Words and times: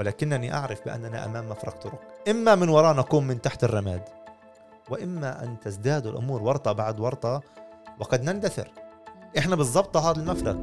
ولكنني 0.00 0.54
أعرف 0.54 0.84
بأننا 0.84 1.24
أمام 1.24 1.48
مفرق 1.48 1.76
طرق. 1.76 2.00
إما 2.28 2.54
من 2.54 2.68
وراء 2.68 2.96
نقوم 2.96 3.26
من 3.26 3.40
تحت 3.40 3.64
الرماد 3.64 4.02
وإما 4.90 5.44
أن 5.44 5.60
تزداد 5.60 6.06
الأمور 6.06 6.42
ورطة 6.42 6.72
بعد 6.72 7.00
ورطة 7.00 7.42
وقد 7.98 8.22
نندثر. 8.22 8.70
إحنا 9.38 9.56
بالضبط 9.56 9.96
هذا 9.96 10.20
المفرق 10.20 10.56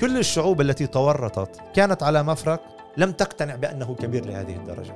كل 0.00 0.18
الشعوب 0.18 0.60
التي 0.60 0.86
تورطت 0.86 1.60
كانت 1.74 2.02
على 2.02 2.22
مفرق 2.22 2.60
لم 2.96 3.12
تقتنع 3.12 3.54
بأنه 3.54 3.94
كبير 3.94 4.26
لهذه 4.26 4.56
الدرجة. 4.56 4.94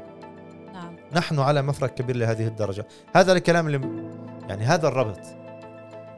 نعم. 0.73 0.97
نحن 1.13 1.39
على 1.39 1.63
مفرق 1.63 1.95
كبير 1.95 2.17
لهذه 2.17 2.47
الدرجة. 2.47 2.87
هذا 3.15 3.33
الكلام 3.33 3.67
اللي 3.67 4.11
يعني 4.49 4.65
هذا 4.65 4.89
الربط 4.89 5.21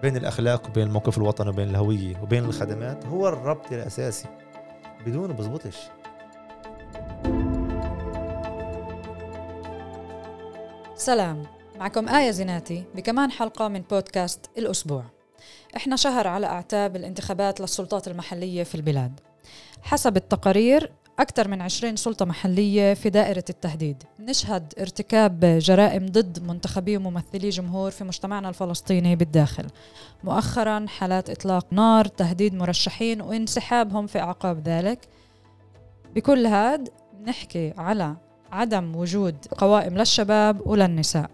بين 0.02 0.16
الأخلاق 0.16 0.66
وبين 0.66 0.86
الموقف 0.86 1.18
الوطني 1.18 1.48
وبين 1.48 1.68
الهوية 1.68 2.22
وبين 2.22 2.44
الخدمات 2.44 3.06
هو 3.06 3.28
الربط 3.28 3.72
الأساسي 3.72 4.28
بدونه 5.06 5.34
بزبطش. 5.34 5.88
سلام. 11.08 11.46
معكم 11.78 12.08
آية 12.08 12.30
زيناتي 12.30 12.84
بكمان 12.94 13.30
حلقة 13.30 13.68
من 13.68 13.80
بودكاست 13.80 14.50
الأسبوع. 14.58 15.04
إحنا 15.76 15.96
شهر 15.96 16.26
على 16.26 16.46
أعتاب 16.46 16.96
الانتخابات 16.96 17.60
للسلطات 17.60 18.08
المحلية 18.08 18.62
في 18.62 18.74
البلاد. 18.74 19.20
حسب 19.82 20.16
التقارير 20.16 20.92
أكثر 21.18 21.48
من 21.48 21.62
20 21.62 21.96
سلطة 21.96 22.24
محلية 22.24 22.94
في 22.94 23.10
دائرة 23.10 23.44
التهديد. 23.50 24.02
نشهد 24.20 24.74
ارتكاب 24.80 25.44
جرائم 25.44 26.06
ضد 26.06 26.42
منتخبي 26.42 26.96
وممثلي 26.96 27.48
جمهور 27.48 27.90
في 27.90 28.04
مجتمعنا 28.04 28.48
الفلسطيني 28.48 29.16
بالداخل. 29.16 29.66
مؤخرا 30.24 30.86
حالات 30.88 31.30
إطلاق 31.30 31.66
نار 31.72 32.04
تهديد 32.04 32.54
مرشحين 32.54 33.20
وانسحابهم 33.20 34.06
في 34.06 34.18
أعقاب 34.18 34.68
ذلك. 34.68 35.08
بكل 36.14 36.46
هاد 36.46 36.88
نحكي 37.26 37.74
على 37.78 38.27
عدم 38.52 38.96
وجود 38.96 39.36
قوائم 39.58 39.98
للشباب 39.98 40.66
وللنساء 40.66 41.30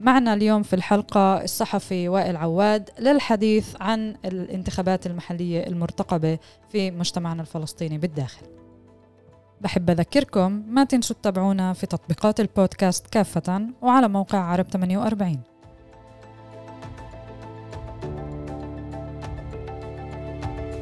معنا 0.00 0.34
اليوم 0.34 0.62
في 0.62 0.76
الحلقة 0.76 1.44
الصحفي 1.44 2.08
وائل 2.08 2.36
عواد 2.36 2.90
للحديث 2.98 3.76
عن 3.80 4.16
الانتخابات 4.24 5.06
المحلية 5.06 5.66
المرتقبة 5.66 6.38
في 6.68 6.90
مجتمعنا 6.90 7.42
الفلسطيني 7.42 7.98
بالداخل. 7.98 8.46
بحب 9.60 9.90
أذكركم 9.90 10.62
ما 10.68 10.84
تنسوا 10.84 11.16
تتابعونا 11.16 11.72
في 11.72 11.86
تطبيقات 11.86 12.40
البودكاست 12.40 13.06
كافة 13.06 13.66
وعلى 13.82 14.08
موقع 14.08 14.38
عرب 14.38 14.66
48 14.66 15.40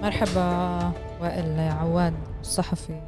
مرحبا 0.03 0.93
وائل 1.21 1.61
عواد 1.61 2.15
الصحفي 2.41 3.01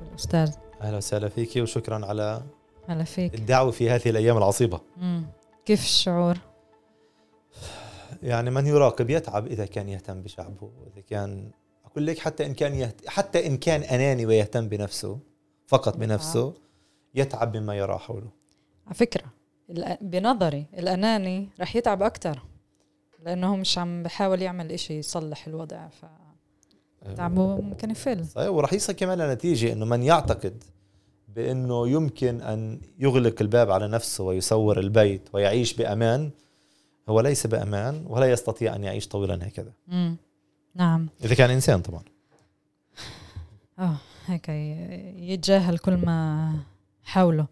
والأستاذ. 0.00 0.65
أهلا 0.80 0.96
وسهلا 0.96 1.28
فيك 1.28 1.56
وشكرا 1.56 2.06
على 2.06 2.42
هلا 2.88 3.04
فيك 3.04 3.34
الدعوة 3.34 3.70
في 3.70 3.90
هذه 3.90 4.08
الأيام 4.10 4.36
العصيبة 4.36 4.80
مم. 4.96 5.26
كيف 5.64 5.80
الشعور؟ 5.80 6.38
يعني 8.22 8.50
من 8.50 8.66
يراقب 8.66 9.10
يتعب 9.10 9.46
إذا 9.46 9.66
كان 9.66 9.88
يهتم 9.88 10.22
بشعبه 10.22 10.70
إذا 10.92 11.00
كان 11.00 11.50
أقول 11.84 12.06
لك 12.06 12.18
حتى 12.18 12.46
إن 12.46 12.54
كان 12.54 12.74
يهت... 12.74 13.08
حتى 13.08 13.46
إن 13.46 13.56
كان 13.56 13.82
أناني 13.82 14.26
ويهتم 14.26 14.68
بنفسه 14.68 15.18
فقط 15.66 15.96
بنفسه 15.96 16.54
يتعب 17.14 17.56
مما 17.56 17.74
يرى 17.76 17.98
حوله 17.98 18.30
على 18.86 18.94
فكرة 18.94 19.24
الأ- 19.72 19.96
بنظري 20.02 20.66
الأناني 20.78 21.48
رح 21.60 21.76
يتعب 21.76 22.02
أكتر 22.02 22.42
لأنه 23.22 23.52
هو 23.52 23.56
مش 23.56 23.78
عم 23.78 24.02
بحاول 24.02 24.42
يعمل 24.42 24.72
إشي 24.72 24.98
يصلح 24.98 25.46
الوضع 25.46 25.88
فتعبه 27.06 27.60
ممكن 27.60 27.90
يفل. 27.90 28.26
صحيح 28.26 28.48
وراح 28.48 28.72
يصل 28.72 28.92
كمان 28.92 29.18
لنتيجة 29.18 29.72
إنه 29.72 29.84
من 29.84 30.02
يعتقد 30.02 30.64
بإنه 31.28 31.88
يمكن 31.88 32.40
أن 32.40 32.80
يغلق 32.98 33.34
الباب 33.40 33.70
على 33.70 33.88
نفسه 33.88 34.24
ويسور 34.24 34.80
البيت 34.80 35.22
ويعيش 35.32 35.74
بأمان 35.74 36.30
هو 37.08 37.20
ليس 37.20 37.46
بأمان 37.46 38.04
ولا 38.08 38.30
يستطيع 38.30 38.76
أن 38.76 38.84
يعيش 38.84 39.08
طويلا 39.08 39.48
هكذا. 39.48 39.72
مم. 39.86 40.16
نعم. 40.74 41.08
إذا 41.24 41.34
كان 41.34 41.50
إنسان 41.50 41.80
طبعا. 41.80 42.02
آه 43.78 43.96
هيك 44.26 44.48
يتجاهل 45.18 45.78
كل 45.78 45.96
ما 45.96 46.52
حوله. 47.04 47.46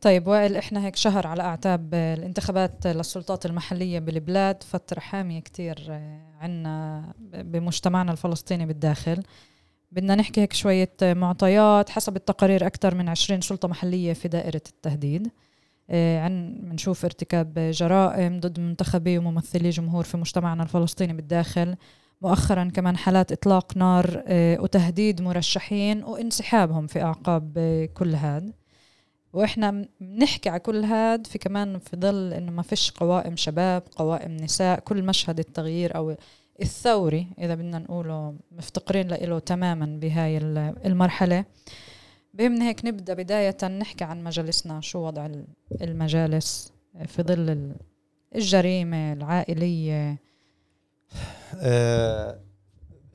طيب 0.00 0.26
وائل 0.26 0.56
إحنا 0.56 0.86
هيك 0.86 0.96
شهر 0.96 1.26
على 1.26 1.42
أعتاب 1.42 1.94
الانتخابات 1.94 2.86
للسلطات 2.86 3.46
المحلية 3.46 3.98
بالبلاد 3.98 4.62
فترة 4.62 5.00
حامية 5.00 5.40
كتير 5.40 6.00
عنا 6.40 7.04
بمجتمعنا 7.32 8.12
الفلسطيني 8.12 8.66
بالداخل. 8.66 9.22
بدنا 9.92 10.14
نحكي 10.14 10.40
هيك 10.40 10.52
شوية 10.52 10.92
معطيات 11.02 11.90
حسب 11.90 12.16
التقارير 12.16 12.66
أكثر 12.66 12.94
من 12.94 13.08
20 13.08 13.40
سلطة 13.40 13.68
محلية 13.68 14.12
في 14.12 14.28
دائرة 14.28 14.62
التهديد. 14.68 15.30
عن 15.90 16.58
بنشوف 16.62 17.04
ارتكاب 17.04 17.58
جرائم 17.58 18.40
ضد 18.40 18.60
منتخبي 18.60 19.18
وممثلي 19.18 19.70
جمهور 19.70 20.04
في 20.04 20.16
مجتمعنا 20.16 20.62
الفلسطيني 20.62 21.12
بالداخل. 21.12 21.76
مؤخرا 22.22 22.64
كمان 22.64 22.96
حالات 22.96 23.32
إطلاق 23.32 23.76
نار 23.76 24.22
وتهديد 24.30 25.22
مرشحين 25.22 26.04
وانسحابهم 26.04 26.86
في 26.86 27.02
أعقاب 27.02 27.58
كل 27.94 28.14
هاد. 28.14 28.52
وإحنا 29.36 29.88
بنحكي 30.00 30.48
على 30.48 30.60
كل 30.60 30.84
هاد 30.84 31.26
في 31.26 31.38
كمان 31.38 31.78
في 31.78 31.96
ظل 31.96 32.32
إنه 32.32 32.52
ما 32.52 32.62
فيش 32.62 32.90
قوائم 32.90 33.36
شباب 33.36 33.82
قوائم 33.96 34.36
نساء 34.36 34.80
كل 34.80 35.02
مشهد 35.02 35.38
التغيير 35.38 35.96
أو 35.96 36.16
الثوري 36.62 37.26
إذا 37.38 37.54
بدنا 37.54 37.78
نقوله 37.78 38.34
مفتقرين 38.52 39.08
له 39.08 39.38
تماما 39.38 39.86
بهاي 40.00 40.36
ال- 40.38 40.74
المرحلة. 40.84 41.44
بهمنا 42.34 42.68
هيك 42.68 42.84
نبدأ 42.84 43.14
بداية 43.14 43.56
نحكي 43.68 44.04
عن 44.04 44.24
مجالسنا 44.24 44.80
شو 44.80 44.98
وضع 44.98 45.26
ال- 45.26 45.44
المجالس 45.82 46.72
في 47.06 47.22
ظل 47.22 47.50
ال- 47.50 47.76
الجريمة 48.34 49.12
العائلية. 49.12 50.18
آه 51.60 52.40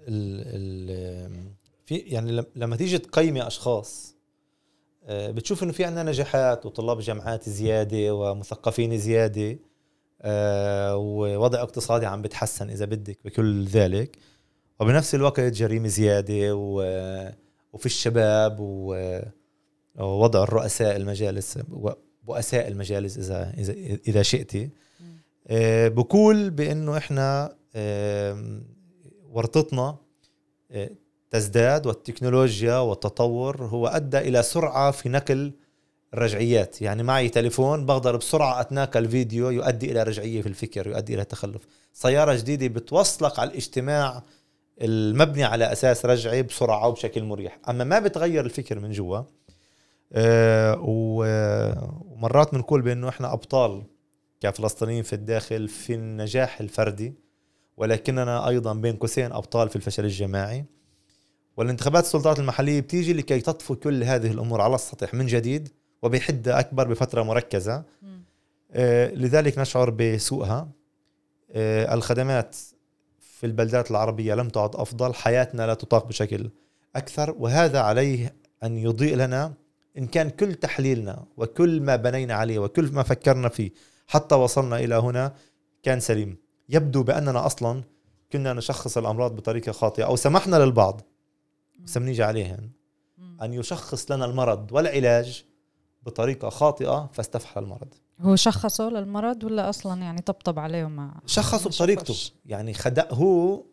ال 0.08 0.42
ال 0.46 1.32
في 1.86 1.96
يعني 1.96 2.32
لم- 2.32 2.46
لما 2.56 2.76
تيجي 2.76 2.98
تقيمي 2.98 3.48
أشخاص 3.48 4.16
بتشوف 5.10 5.64
إنه 5.64 5.72
في 5.72 5.86
عندنا 5.86 6.04
نجاحات 6.04 6.66
وطلاب 6.66 7.00
جامعات 7.00 7.50
زيادة 7.50 8.16
ومثقفين 8.16 8.98
زيادة 8.98 9.60
آه 10.22 10.96
ووضع 10.98 11.62
اقتصادي 11.62 12.06
عم 12.06 12.22
بتحسن 12.22 12.70
إذا 12.70 12.86
بدك 12.86 13.18
بكل 13.26 13.66
ذلك. 13.66 14.18
وبنفس 14.80 15.16
الوقت 15.16 15.40
جريمة 15.40 15.88
زيادة 15.88 16.56
و- 16.56 17.30
وفي 17.74 17.86
الشباب 17.86 18.58
و- 18.60 19.20
ووضع 20.00 20.44
الرؤساء 20.44 20.96
المجالس 20.96 21.60
رؤساء 22.30 22.68
المجالس 22.68 23.18
إذا 23.18 23.54
إذا 23.58 23.74
إذا 24.08 24.22
شئتي. 24.22 24.70
آه، 25.48 25.88
بقول 25.88 26.50
بإنه 26.50 26.98
إحنا 26.98 27.56
ورطتنا 29.30 29.98
آه، 30.72 30.90
تزداد 31.31 31.86
والتكنولوجيا 31.88 32.78
والتطور 32.78 33.66
هو 33.66 33.88
أدى 33.88 34.18
إلى 34.18 34.44
سرعة 34.44 34.92
في 34.92 35.09
نقل 35.09 35.52
الرجعيات. 36.14 36.81
يعني 36.81 37.03
معي 37.03 37.30
تليفون 37.30 37.86
بقدر 37.86 38.16
بسرعة 38.18 38.62
اتناقل 38.62 39.09
فيديو 39.09 39.50
يؤدي 39.50 39.91
إلى 39.91 40.03
رجعية 40.03 40.41
في 40.41 40.50
الفكر 40.50 40.88
يؤدي 40.88 41.16
إلى 41.16 41.24
تخلف. 41.24 41.62
سيارة 41.94 42.34
جديدة 42.34 42.68
بتوصلك 42.68 43.40
على 43.40 43.50
الاجتماع 43.50 44.24
المبني 44.81 45.44
على 45.44 45.72
أساس 45.72 46.06
رجعي 46.06 46.44
بسرعة 46.44 46.88
وبشكل 46.88 47.24
مريح. 47.24 47.59
أما 47.70 47.84
ما 47.84 48.00
بتغير 48.00 48.46
الفكر 48.46 48.80
من 48.80 48.91
جوا 48.91 49.22
و- 50.78 51.72
ومرات 52.14 52.56
بنقول 52.56 52.81
بأنه 52.81 53.09
إحنا 53.09 53.34
أبطال 53.34 53.84
كفلسطينيين 54.41 55.03
في 55.03 55.14
الداخل 55.14 55.68
في 55.68 55.94
النجاح 55.94 56.59
الفردي 56.61 57.14
ولكننا 57.78 58.47
أيضا 58.47 58.73
بين 58.73 58.96
قوسين 58.96 59.32
أبطال 59.32 59.70
في 59.70 59.76
الفشل 59.76 60.06
الجماعي. 60.06 60.66
والانتخابات 61.58 62.03
السلطات 62.03 62.40
المحلية 62.40 62.82
بتيجي 62.82 63.14
لكي 63.14 63.40
تطفو 63.42 63.76
كل 63.76 64.03
هذه 64.03 64.32
الأمور 64.32 64.62
على 64.62 64.76
السطح 64.76 65.14
من 65.14 65.26
جديد 65.26 65.70
وبحده 66.02 66.59
أكبر 66.59 66.88
بفترة 66.88 67.24
مركزة. 67.24 67.84
آه، 68.72 69.12
لذلك 69.12 69.58
نشعر 69.58 69.90
بسوءها. 69.90 70.70
آه، 71.52 71.94
الخدمات 71.94 72.56
في 73.20 73.46
البلدات 73.46 73.92
العربية 73.92 74.34
لم 74.34 74.50
تعد 74.50 74.76
أفضل 74.76 75.14
حياتنا 75.14 75.68
لا 75.68 75.74
تطاق 75.74 76.08
بشكل 76.08 76.50
أكثر 76.96 77.36
وهذا 77.40 77.80
عليه 77.80 78.36
أن 78.64 78.78
يضيء 78.78 79.16
لنا 79.16 79.54
إن 79.97 80.08
كان 80.08 80.30
كل 80.30 80.54
تحليلنا 80.56 81.26
وكل 81.38 81.82
ما 81.82 81.96
بنينا 81.96 82.34
عليه 82.34 82.59
وكل 82.59 82.92
ما 82.92 83.04
فكرنا 83.04 83.50
فيه 83.50 83.72
حتى 84.08 84.36
وصلنا 84.36 84.80
إلى 84.80 84.96
هنا 84.96 85.34
كان 85.84 86.00
سليم. 86.00 86.38
يبدو 86.70 87.04
بأننا 87.04 87.46
أصلا 87.46 87.84
كنا 88.32 88.54
نشخص 88.54 88.97
الأمراض 88.97 89.36
بطريقة 89.36 89.72
خاطئة 89.72 90.04
أو 90.04 90.16
سمحنا 90.16 90.56
للبعض. 90.56 91.02
بس 91.86 91.98
بنيجي 91.98 92.24
عليهن 92.24 92.70
أن 93.42 93.54
يشخص 93.54 94.12
لنا 94.12 94.26
المرض 94.26 94.72
والعلاج 94.72 95.46
بطريقة 96.04 96.50
خاطئة 96.50 97.10
فاستفحل 97.14 97.64
المرض. 97.64 97.94
هو 98.20 98.36
شخصه 98.36 98.90
للمرض 98.90 99.44
ولا 99.44 99.70
أصلا 99.70 100.02
يعني 100.02 100.22
طبطب 100.22 100.60
عليه 100.60 100.86
وما 100.86 101.14
شخصه 101.26 101.70
بطريقته. 101.70 102.14
شخص. 102.14 102.34
يعني 102.46 102.74
خدأ 102.74 103.08
هو 103.14 103.64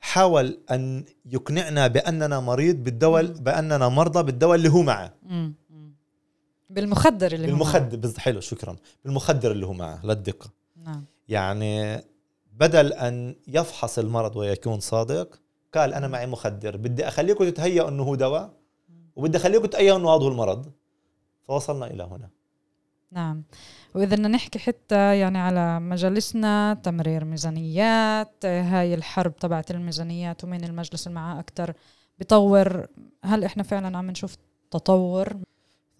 حاول 0.00 0.58
أن 0.70 1.04
يقنعنا 1.26 1.86
بأننا 1.86 2.40
مريض 2.40 2.76
بالدواء 2.76 3.22
مم. 3.22 3.32
بأننا 3.32 3.88
مرضى 3.88 4.22
بالدواء 4.22 4.54
اللي 4.56 4.68
هو 4.68 4.82
معه. 4.82 5.14
مم. 5.22 5.54
بالمخدر 6.70 7.32
اللي 7.32 7.46
هو 7.46 7.50
بالمخدر 7.50 7.96
بز- 7.96 8.16
حلو 8.18 8.40
شكرا. 8.40 8.76
بالمخدر 9.04 9.52
اللي 9.52 9.66
هو 9.66 9.72
معه 9.72 10.06
للدقه 10.06 10.50
نعم. 10.76 11.04
يعني 11.28 12.02
بدل 12.52 12.92
أن 12.92 13.36
يفحص 13.48 13.98
المرض 13.98 14.36
ويكون 14.36 14.80
صادق 14.80 15.40
قال 15.74 15.94
أنا 15.94 16.08
معي 16.08 16.26
مخدر 16.26 16.76
بدي 16.76 17.08
أخليكم 17.08 17.44
تتهيأوا 17.44 17.88
إنه 17.88 18.02
هو 18.02 18.14
دواء 18.14 18.54
وبدي 19.16 19.38
أخليكم 19.38 19.66
تتهيأوا 19.66 19.98
إنه 19.98 20.10
هذا 20.10 20.22
هو 20.24 20.28
المرض. 20.28 20.72
فوصلنا 21.44 21.86
إلى 21.86 22.02
هنا. 22.02 22.28
نعم. 23.12 23.42
وإذا 23.94 24.16
بدنا 24.16 24.28
نحكي 24.28 24.58
حتى 24.58 25.18
يعني 25.18 25.38
على 25.38 25.80
مجالسنا 25.80 26.74
تمرير 26.82 27.24
ميزانيات 27.24 28.44
هاي 28.46 28.94
الحرب 28.94 29.36
تبعت 29.36 29.70
الميزانيات 29.70 30.44
ومين 30.44 30.64
المجلس 30.64 31.06
اللي 31.06 31.14
معاه 31.14 31.40
أكتر 31.40 31.72
بيطور 32.18 32.86
هل 33.24 33.44
إحنا 33.44 33.62
فعلا 33.62 33.98
عم 33.98 34.10
نشوف 34.10 34.36
تطور؟ 34.70 35.36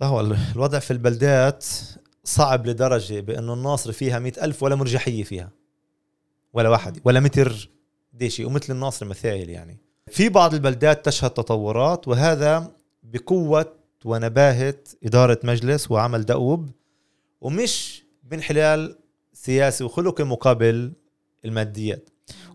لا 0.01 0.07
هو 0.07 0.21
ال- 0.21 0.37
الوضع 0.55 0.79
في 0.79 0.91
البلدات 0.91 1.65
صعب 2.25 2.67
لدرجة 2.67 3.21
بأنه 3.21 3.55
الناصر 3.55 3.93
فيها 3.93 4.19
مئة 4.19 4.45
ألف 4.45 4.63
ولا 4.63 4.75
مرجحية 4.75 5.25
فيها. 5.25 5.51
ولا 6.53 6.69
واحد 6.69 7.01
ولا 7.05 7.21
متر 7.21 7.71
ديشي 8.13 8.45
ومثل 8.45 8.73
الناصر 8.73 9.07
مثايل 9.07 9.51
يعني. 9.51 9.79
في 10.11 10.29
بعض 10.29 10.55
البلدات 10.55 11.07
تشهد 11.07 11.31
تطورات 11.31 12.09
وهذا 12.09 12.71
بقوة 13.03 13.73
ونباهة 14.05 14.75
إدارة 15.05 15.39
مجلس 15.45 15.91
وعمل 15.91 16.25
دؤوب 16.27 16.71
ومش 17.41 18.05
بانحلال 18.23 18.97
سياسي 19.33 19.85
وخلقي 19.85 20.25
مقابل 20.25 20.93
الماديات. 21.45 22.09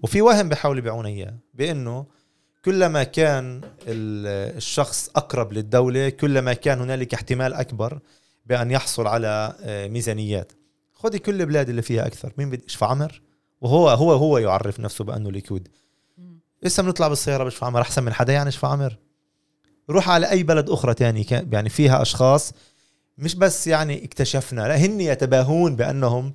وفي 0.03 0.21
وهم 0.21 0.49
بيحاولوا 0.49 0.79
يبيعونا 0.79 1.09
إياه 1.09 1.33
بأنه 1.53 2.05
كلما 2.65 3.03
كان 3.03 3.61
ال- 3.87 4.55
الشخص 4.57 5.09
أقرب 5.15 5.53
للدولة 5.53 6.09
كلما 6.09 6.53
كان 6.53 6.81
هنالك 6.81 7.13
احتمال 7.13 7.53
أكبر 7.53 7.99
بأن 8.45 8.71
يحصل 8.71 9.07
على 9.07 9.55
آه، 9.61 9.87
ميزانيات. 9.87 10.51
خذي 10.93 11.19
كل 11.19 11.41
البلاد 11.41 11.69
اللي 11.69 11.81
فيها 11.81 12.07
أكثر 12.07 12.33
مين 12.37 12.49
بدي 12.49 12.65
اشفى 12.67 12.85
عمر. 12.85 13.21
وهو 13.63 13.89
هو 13.89 14.13
هو 14.13 14.37
يعرف 14.37 14.79
نفسه 14.79 15.03
بأنه 15.03 15.31
ليكود 15.31 15.67
لسه 16.63 16.83
بنطلع 16.83 17.07
بالسيارة 17.07 17.43
بشفى 17.43 17.65
عمر؟ 17.65 17.81
أحسن 17.81 18.03
من 18.03 18.13
حدا 18.13 18.33
يعني 18.33 18.51
شفى 18.51 18.67
عمر؟ 18.67 18.97
روح 19.89 20.09
على 20.09 20.29
أي 20.29 20.43
بلد 20.43 20.69
أخرى 20.69 20.93
تاني 20.93 21.25
يعني 21.29 21.69
فيها 21.69 22.01
أشخاص 22.01 22.53
مش 23.17 23.35
بس 23.35 23.67
يعني 23.67 24.05
اكتشفنا 24.05 24.61
لا 24.61 24.77
هن 24.77 25.01
يتباهون 25.01 25.75
بأنهم 25.75 26.33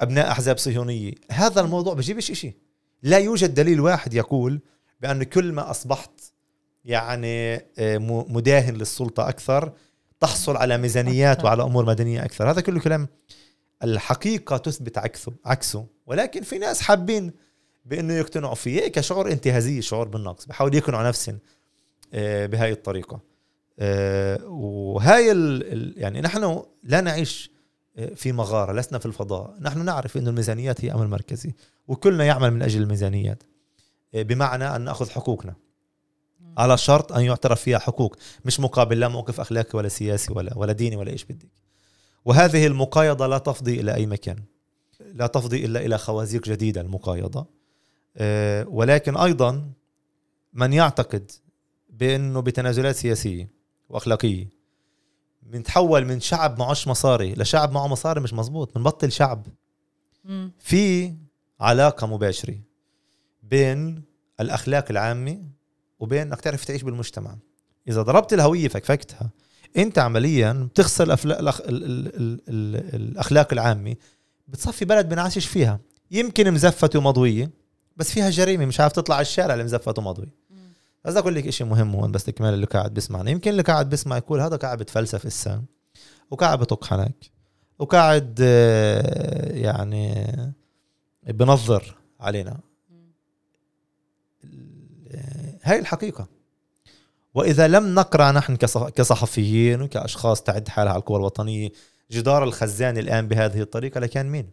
أبناء 0.00 0.30
أحزاب 0.30 0.58
صهيونية. 0.58 1.12
هذا 1.30 1.60
الموضوع 1.60 1.94
بجيبش 1.94 2.30
إشي. 2.30 2.52
لا 3.02 3.18
يوجد 3.18 3.54
دليل 3.54 3.80
واحد 3.80 4.14
يقول 4.14 4.60
بأن 5.00 5.22
كل 5.22 5.52
ما 5.52 5.70
أصبحت 5.70 6.10
يعني 6.84 7.54
آه، 7.78 7.98
مداهن 8.28 8.74
للسلطة 8.74 9.28
أكثر 9.28 9.72
تحصل 10.20 10.56
على 10.56 10.78
ميزانيات. 10.78 11.44
وعلى 11.44 11.62
أمور 11.62 11.86
مدنية 11.86 12.24
أكثر. 12.24 12.50
هذا 12.50 12.60
كله 12.60 12.80
كلام. 12.80 13.08
الحقيقة 13.84 14.56
تثبت 14.56 14.98
عكسه 14.98 15.32
عكسه. 15.44 15.95
ولكن 16.06 16.42
في 16.42 16.58
ناس 16.58 16.80
حابين 16.80 17.32
بأنه 17.84 18.14
يقتنعوا 18.14 18.54
فيه 18.54 18.88
كشعور 18.88 19.32
انتهازيه 19.32 19.80
شعور 19.80 20.08
بالنقص. 20.08 20.46
بحاول 20.46 20.74
يقنعوا 20.74 21.08
نفسهم 21.08 21.38
آه، 22.14 22.46
بهاي 22.46 22.72
الطريقة. 22.72 23.20
آه، 23.78 24.44
وهاي 24.44 25.32
ال 25.32 25.94
يعني 25.96 26.20
نحن 26.20 26.62
لا 26.82 27.00
نعيش 27.00 27.50
آه، 27.96 28.14
في 28.14 28.32
مغارة 28.32 28.72
لسنا 28.72 28.98
في 28.98 29.06
الفضاء. 29.06 29.56
نحن 29.60 29.84
نعرف 29.84 30.16
انه 30.16 30.30
الميزانيات 30.30 30.84
هي 30.84 30.92
أمر 30.92 31.06
مركزي 31.06 31.54
وكلنا 31.88 32.24
يعمل 32.24 32.50
من 32.50 32.62
أجل 32.62 32.82
الميزانيات. 32.82 33.42
بمعنى 34.14 34.76
أن 34.76 34.80
نأخذ 34.80 35.10
حقوقنا. 35.10 35.54
على 36.58 36.78
شرط 36.78 37.12
أن 37.12 37.24
يعترف 37.24 37.60
فيها 37.60 37.78
حقوق. 37.78 38.16
مش 38.44 38.60
مقابل 38.60 39.00
لا 39.00 39.08
موقف 39.08 39.40
أخلاقي 39.40 39.78
ولا 39.78 39.88
سياسي 39.88 40.32
ولا 40.32 40.58
ولا 40.58 40.72
ديني 40.72 40.96
ولا 40.96 41.10
إيش 41.10 41.24
بدك. 41.24 41.48
وهذه 42.24 42.66
المقايضة 42.66 43.26
لا 43.26 43.38
تفضي 43.38 43.80
إلى 43.80 43.94
أي 43.94 44.06
مكان. 44.06 44.36
لا 45.14 45.26
تفضي 45.26 45.64
إلا 45.64 45.80
إلى 45.86 45.98
خوازيق 45.98 46.44
جديدة 46.44 46.80
المقايضة. 46.80 47.46
آه، 48.16 48.68
ولكن 48.68 49.16
أيضا 49.16 49.70
من 50.52 50.72
يعتقد 50.72 51.30
بأنه 51.90 52.40
بتنازلات 52.40 52.96
سياسية 52.96 53.50
وأخلاقية 53.88 54.48
بنتحول 55.42 56.04
من 56.04 56.20
شعب 56.20 56.58
معوش 56.58 56.88
مصاري 56.88 57.34
لشعب 57.34 57.72
معه 57.72 57.86
مصاري 57.86 58.20
مش 58.20 58.32
مزبوط 58.32 58.74
بنبطل 58.74 59.12
شعب. 59.12 59.46
في 60.58 61.14
علاقة 61.60 62.06
مباشرة 62.06 62.58
بين 63.42 64.02
الأخلاق 64.40 64.84
العامة 64.90 65.42
وبين 66.00 66.20
إنك 66.20 66.40
تعرف 66.40 66.64
تعيش 66.64 66.82
بالمجتمع. 66.82 67.36
إذا 67.88 68.02
ضربت 68.02 68.32
الهوية 68.32 68.68
فكفكتها 68.68 69.30
أنت 69.76 69.98
عمليا 69.98 70.52
بتخسر 70.52 71.04
الأفلا... 71.04 71.40
الأخ... 71.40 71.60
بتصفي 74.48 74.84
بلد 74.84 75.08
بنعيش 75.08 75.46
فيها. 75.46 75.80
يمكن 76.10 76.52
مزفته 76.52 76.98
ومضوية 76.98 77.50
بس 77.96 78.10
فيها 78.10 78.30
جريمة 78.30 78.64
مش 78.66 78.80
عارف 78.80 78.92
تطلع 78.92 79.14
على 79.14 79.22
الشارع 79.22 79.52
اللي 79.54 79.64
مزفته 79.64 80.00
ومضوي 80.02 80.28
مم. 80.50 80.56
بس 81.04 81.16
أقول 81.16 81.34
لك 81.34 81.50
شيء 81.50 81.66
مهم 81.66 81.94
هون 81.94 82.12
بس 82.12 82.24
تكمل 82.24 82.54
اللي 82.54 82.66
قاعد 82.66 82.94
بيسمعنا 82.94 83.30
يمكن 83.30 83.50
اللي 83.50 83.62
قاعد 83.62 83.88
بيسمع 83.88 84.16
يقول 84.16 84.40
هذا 84.40 84.56
قاعد 84.56 84.78
بتفلسف 84.78 85.26
هسه 85.26 85.62
وقاعد 86.30 86.58
بطقحنك 86.58 87.30
وقاعد 87.78 88.38
آه، 88.42 89.52
يعني 89.52 90.26
بنظر 91.26 91.96
علينا. 92.20 92.60
هاي 95.62 95.78
الحقيقة. 95.78 96.26
وإذا 97.34 97.68
لم 97.68 97.94
نقرأ 97.94 98.32
نحن 98.32 98.56
كصح- 98.56 98.88
كصحفيين 98.88 99.82
وكأشخاص 99.82 100.42
تعد 100.42 100.68
حالها 100.68 100.92
على 100.92 101.00
القوى 101.00 101.18
الوطنية 101.18 101.70
جدار 102.10 102.44
الخزان 102.44 102.98
الآن 102.98 103.28
بهذه 103.28 103.60
الطريقة 103.60 104.00
لكان 104.00 104.26
مين؟ 104.26 104.50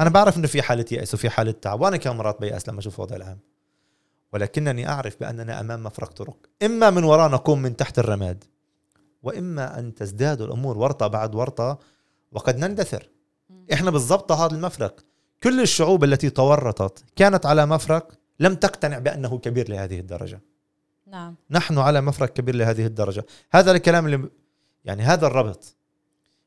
أنا 0.00 0.10
بعرف 0.10 0.36
إنه 0.36 0.46
في 0.46 0.62
حالة 0.62 0.84
يأس 0.92 1.14
وفي 1.14 1.30
حالة 1.30 1.52
تعب 1.52 1.80
وأنا 1.80 1.96
كم 1.96 2.16
مرات 2.16 2.40
بيأس 2.40 2.68
لما 2.68 2.78
أشوف 2.78 2.96
الوضع 2.96 3.16
العام. 3.16 3.38
ولكنني 4.32 4.88
أعرف 4.88 5.20
بأننا 5.20 5.60
أمام 5.60 5.82
مفرق 5.82 6.12
طرق. 6.12 6.36
إما 6.62 6.90
من 6.90 7.04
وراء 7.04 7.30
نقوم 7.30 7.62
من 7.62 7.76
تحت 7.76 7.98
الرماد 7.98 8.44
وإما 9.22 9.78
أن 9.78 9.94
تزداد 9.94 10.40
الأمور 10.40 10.78
ورطة 10.78 11.06
بعد 11.06 11.34
ورطة 11.34 11.78
وقد 12.32 12.58
نندثر. 12.58 13.10
مم. 13.50 13.66
إحنا 13.72 13.90
بالضبط 13.90 14.32
هذا 14.32 14.54
المفرق 14.54 15.04
كل 15.42 15.60
الشعوب 15.60 16.04
التي 16.04 16.30
تورطت 16.30 17.04
كانت 17.16 17.46
على 17.46 17.66
مفرق 17.66 18.12
لم 18.40 18.54
تقتنع 18.54 18.98
بأنه 18.98 19.38
كبير 19.38 19.68
لهذه 19.68 20.00
الدرجة. 20.00 20.40
نعم. 21.06 21.34
نحن 21.50 21.78
على 21.78 22.00
مفرق 22.00 22.32
كبير 22.32 22.54
لهذه 22.54 22.86
الدرجة. 22.86 23.26
هذا 23.50 23.72
الكلام 23.72 24.06
اللي 24.06 24.28
يعني 24.84 25.02
هذا 25.02 25.26
الربط 25.26 25.76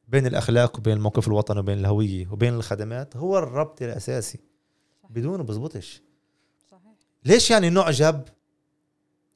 بين 0.08 0.26
الأخلاق 0.28 0.78
وبين 0.80 0.94
الموقف 0.98 1.28
الوطني 1.28 1.60
وبين 1.60 1.78
الهوية 1.80 2.28
وبين 2.32 2.54
الخدمات 2.54 3.18
هو 3.18 3.38
الربط 3.38 3.82
الأساسي. 3.82 4.40
بدونه 5.10 5.44
بزبطش. 5.44 6.02
صحيح. 6.72 6.82
ليش 7.26 7.52
يعني 7.52 7.70
نعجب؟ 7.70 8.24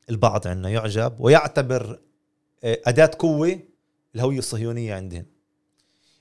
البعض 0.09 0.47
عندنا 0.47 0.69
يعجب 0.69 1.13
ويعتبر 1.19 1.99
آه، 2.63 2.79
أداة 2.85 3.11
قوة 3.19 3.59
الهوية 4.15 4.37
الصهيونية 4.39 4.95
عندهم. 4.95 5.25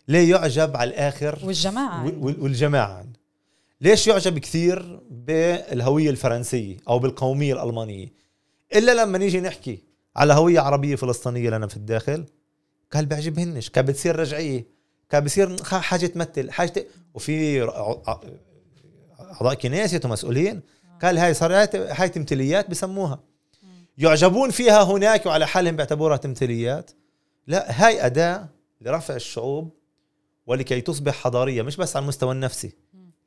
ليه 0.09 0.30
يعجب 0.30 0.76
على 0.76 0.90
الآخر؟ 0.90 1.38
والجماعة 1.45 2.04
وال- 2.07 2.19
وال- 2.19 2.40
والجماعة 2.40 2.92
عندنا 2.99 3.12
ليش 3.80 4.07
يعجب 4.07 4.38
كثير 4.38 5.00
بالهوية 5.11 6.11
الفرنسية 6.11 6.76
أو 6.88 6.99
بالقومية 6.99 7.52
الألمانية؟ 7.54 8.09
إلا 8.75 9.02
لما 9.04 9.19
نيجي 9.19 9.40
نحكي 9.40 9.83
على 10.16 10.33
هوية 10.33 10.61
عربية 10.61 10.97
فلسطينية 10.97 11.50
لنا 11.50 11.66
في 11.66 11.76
الداخل 11.76 12.25
قال 12.92 13.06
بيعجبهنش 13.06 13.70
كان 13.70 13.85
بتصير 13.85 14.16
رجعية 14.16 14.66
كان 15.11 15.25
بصير 15.25 15.64
حاجة 15.64 16.06
تمثل 16.06 16.50
حاجة 16.50 16.68
ت- 16.68 16.87
وفي 17.14 17.62
أعضاء 19.20 19.54
كنيسة 19.54 20.00
ومسؤولين 20.04 20.61
قال 21.02 21.18
هاي 21.18 21.35
صار 21.35 21.52
هاي 21.75 22.09
تمثيليات 22.09 22.70
بسموها. 22.70 23.23
يعجبون 23.99 24.50
فيها 24.50 24.82
هناك 24.82 25.26
وعلى 25.26 25.47
حالهم 25.47 25.76
بيعتبروها 25.76 26.16
تمثيليات 26.16 26.90
لا 27.47 27.87
هاي 27.87 28.06
أداة 28.06 28.49
لرفع 28.80 29.14
الشعوب 29.16 29.73
ولكي 30.47 30.80
تصبح 30.80 31.14
حضارية 31.14 31.62
مش 31.62 31.76
بس 31.76 31.97
على 31.97 32.02
المستوى 32.02 32.32
النفسي. 32.32 32.73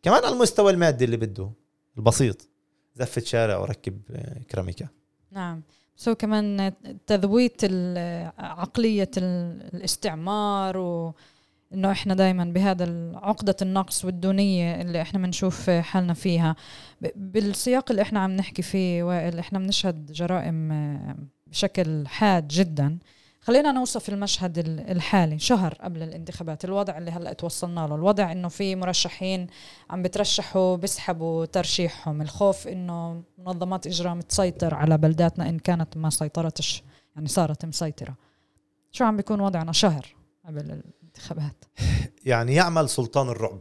كمان 0.03 0.23
على 0.25 0.33
المستوى 0.35 0.71
المادي 0.71 1.05
اللي 1.05 1.17
بده 1.17 1.51
البسيط 1.97 2.47
زفة 2.95 3.21
شارع 3.21 3.57
وركب 3.57 4.01
آه، 4.11 4.41
كراميكا 4.51 4.87
نعم 5.31 5.61
بس 5.97 6.09
هو 6.09 6.15
كمان 6.15 6.73
تذويت 7.07 7.61
عقلية 8.39 9.11
ال- 9.17 9.75
الاستعمار 9.75 10.77
و 10.77 11.13
إنه 11.73 11.91
إحنا 11.91 12.13
دائما 12.13 12.45
بهذا 12.45 13.11
عقدة 13.15 13.55
النقص 13.61 14.05
والدونية 14.05 14.81
اللي 14.81 15.01
إحنا 15.01 15.19
بنشوف 15.19 15.69
حالنا 15.69 16.13
فيها. 16.13 16.55
بالسياق 17.15 17.91
اللي 17.91 18.01
إحنا 18.01 18.19
عم 18.19 18.31
نحكي 18.31 18.61
فيه 18.61 19.03
وائل 19.03 19.39
إحنا 19.39 19.59
بنشهد 19.59 20.11
جرائم 20.11 20.71
آه، 20.71 21.15
بشكل 21.47 22.07
حاد 22.07 22.47
جدا. 22.47 22.97
خلينا 23.43 23.71
نوصف 23.71 24.09
المشهد 24.09 24.57
ال- 24.57 24.79
الحالي 24.91 25.39
شهر 25.39 25.73
قبل 25.73 26.03
الانتخابات 26.03 26.65
الوضع 26.65 26.97
اللي 26.97 27.11
هلأ 27.11 27.33
توصلنا 27.33 27.87
له 27.87 27.95
الوضع 27.95 28.31
إنه 28.31 28.47
في 28.47 28.75
مرشحين 28.75 29.47
عم 29.89 30.01
بترشحوا 30.01 30.75
بيسحبوا 30.75 31.45
ترشيحهم 31.45 32.21
الخوف 32.21 32.67
إنه 32.67 33.23
منظمات 33.37 33.87
إجرام 33.87 34.21
تسيطر 34.21 34.73
على 34.75 34.97
بلداتنا 34.97 35.49
إن 35.49 35.59
كانت 35.59 35.97
ما 35.97 36.09
سيطرتش 36.09 36.83
يعني 37.15 37.27
صارت 37.27 37.65
مسيطرة. 37.65 38.15
شو 38.91 39.03
عم 39.03 39.17
بيكون 39.17 39.39
وضعنا 39.39 39.71
شهر 39.71 40.15
قبل 40.45 40.61
الانتخابات؟ 41.01 41.65
يعني 42.25 42.53
يعمل 42.55 42.89
سلطان 42.89 43.29
الرعب. 43.29 43.59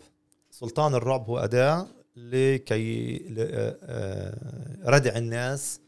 سلطان 0.51 0.95
الرعب 0.95 1.27
هو 1.31 1.39
أداة 1.39 1.87
لكي 2.17 3.17
آه، 3.39 3.77
آه، 3.83 4.91
ردع 4.91 5.17
الناس 5.17 5.81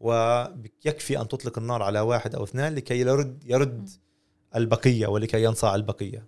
ويكفي 0.00 1.20
أن 1.20 1.28
تطلق 1.28 1.58
النار 1.58 1.82
على 1.82 2.00
واحد 2.00 2.34
أو 2.34 2.44
اثنين 2.44 2.74
لكي 2.74 3.00
يرد 3.00 3.42
يرد 3.46 3.88
البقية 4.56 5.06
ولكي 5.06 5.42
ينصاع 5.42 5.74
البقية. 5.74 6.26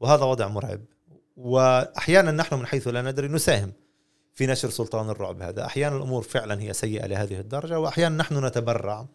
وهذا 0.00 0.24
وضع 0.24 0.48
مرعب. 0.48 0.80
وأحيانا 1.36 2.30
نحن 2.30 2.54
من 2.54 2.66
حيث 2.66 2.88
لا 2.88 3.02
ندري 3.02 3.28
نساهم 3.28 3.72
في 4.34 4.46
نشر 4.46 4.70
سلطان 4.70 5.10
الرعب 5.10 5.42
هذا. 5.42 5.66
أحيانا 5.66 5.96
الأمور 5.96 6.22
فعلا 6.22 6.62
هي 6.62 6.72
سيئة 6.72 7.06
لهذه 7.06 7.40
الدرجة 7.40 7.80
وأحيانا 7.80 8.16
نحن 8.16 8.44
نتبرع 8.44 9.06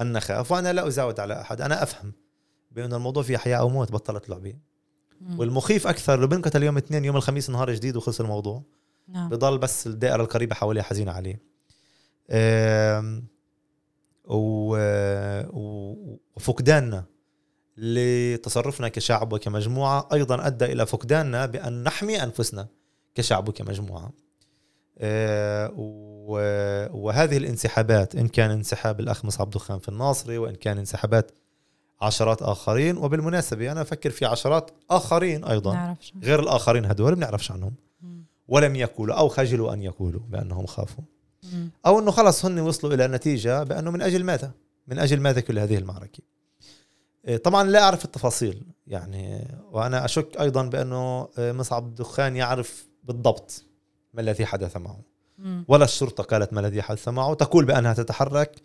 أن 0.00 0.12
نخاف. 0.12 0.52
وأنا 0.52 0.72
لا 0.72 0.86
أزاود 0.86 1.20
على 1.20 1.40
أحد. 1.40 1.60
أنا 1.60 1.82
أفهم 1.82 2.12
بأن 2.70 2.92
الموضوع 2.92 3.22
فيه 3.22 3.36
حياة 3.36 3.56
أو 3.56 3.68
موت 3.68 3.92
بطلت 3.92 4.28
لعبة. 4.28 4.54
والمخيف 5.36 5.86
أكثر. 5.86 6.20
لو 6.20 6.26
بنقتل 6.26 6.62
يوم 6.62 6.76
اثنين 6.76 7.04
يوم 7.04 7.16
الخميس 7.16 7.50
نهار 7.50 7.72
جديد 7.72 7.96
وخلص 7.96 8.20
الموضوع. 8.20 8.62
نعم. 9.08 9.28
بضل 9.28 9.58
بس 9.58 9.86
الدائرة 9.86 10.22
القريبة 10.22 10.54
حواليه 10.54 10.82
حزينة 10.82 11.12
عليه 11.12 11.42
وفقداننا 16.36 17.04
لتصرفنا 17.76 18.88
كشعب 18.88 19.32
وكمجموعة 19.32 20.08
أيضا 20.12 20.46
أدى 20.46 20.64
إلى 20.64 20.86
فقداننا 20.86 21.46
بأن 21.46 21.82
نحمي 21.84 22.22
أنفسنا 22.22 22.66
كشعب 23.14 23.48
وكمجموعة 23.48 24.12
آه، 24.98 25.72
و- 25.76 26.86
وهذه 27.06 27.36
الانسحابات 27.36 28.14
إن 28.16 28.28
كان 28.28 28.50
انسحاب 28.50 29.00
الأخ 29.00 29.24
مصعب 29.24 29.50
دخان 29.50 29.78
في 29.78 29.88
الناصري 29.88 30.38
وإن 30.38 30.54
كان 30.54 30.78
انسحابات 30.78 31.30
عشرات 32.00 32.42
آخرين 32.42 32.96
وبالمناسبة 32.96 33.72
أنا 33.72 33.82
أفكر 33.82 34.10
في 34.10 34.24
عشرات 34.24 34.70
آخرين 34.90 35.44
أيضا 35.44 35.72
نعرف 35.74 36.06
شو 36.06 36.14
غير 36.22 36.40
الآخرين 36.40 36.84
هدول 36.84 37.14
بنعرفش 37.14 37.50
عنهم. 37.52 37.74
ولم 38.48 38.76
يقولوا 38.76 39.14
أو 39.14 39.28
خجلوا 39.28 39.72
أن 39.72 39.82
يقولوا 39.82 40.20
بأنهم 40.28 40.66
خافوا. 40.66 41.04
أو 41.86 41.98
إنه 41.98 42.10
خلص 42.10 42.44
هن 42.44 42.60
وصلوا 42.60 42.94
إلى 42.94 43.06
نتيجة 43.06 43.62
بأنه 43.62 43.90
من 43.90 44.02
أجل 44.02 44.24
ماذا؟ 44.24 44.52
من 44.86 44.98
أجل 44.98 45.20
ماذا 45.20 45.40
كل 45.40 45.58
هذه 45.58 45.78
المعركة؟ 45.78 46.22
إيه، 47.28 47.36
طبعا 47.36 47.64
لا 47.64 47.82
أعرف 47.82 48.04
التفاصيل 48.04 48.62
يعني 48.86 49.48
وأنا 49.72 50.04
أشك 50.04 50.40
أيضا 50.40 50.62
بأنه 50.62 51.28
إيه، 51.38 51.52
مصعب 51.52 51.86
الدخان 51.86 52.36
يعرف 52.36 52.88
بالضبط 53.04 53.64
ما 54.14 54.20
الذي 54.20 54.46
حدث 54.46 54.76
معه. 54.76 55.00
ولا 55.68 55.84
الشرطة 55.84 56.22
قالت 56.22 56.52
ما 56.52 56.60
الذي 56.60 56.82
حدث 56.82 57.08
معه 57.08 57.34
تقول 57.34 57.64
بأنها 57.64 57.92
تتحرك 57.92 58.62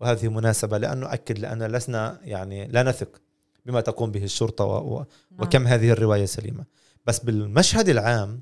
وهذه 0.00 0.28
مناسبة 0.28 0.78
لأنه 0.78 1.12
اكد 1.12 1.38
لأن 1.38 1.62
لسنا 1.62 2.20
يعني 2.24 2.66
لا 2.66 2.82
نثق 2.82 3.20
بما 3.66 3.80
تقوم 3.80 4.10
به 4.10 4.24
الشرطة 4.24 4.64
و... 4.64 4.94
و... 4.94 4.98
نعم. 4.98 5.06
وكم 5.40 5.66
هذه 5.66 5.90
الرواية 5.90 6.24
سليمة 6.24 6.64
بس 7.06 7.18
بالمشهد 7.18 7.88
العام 7.88 8.40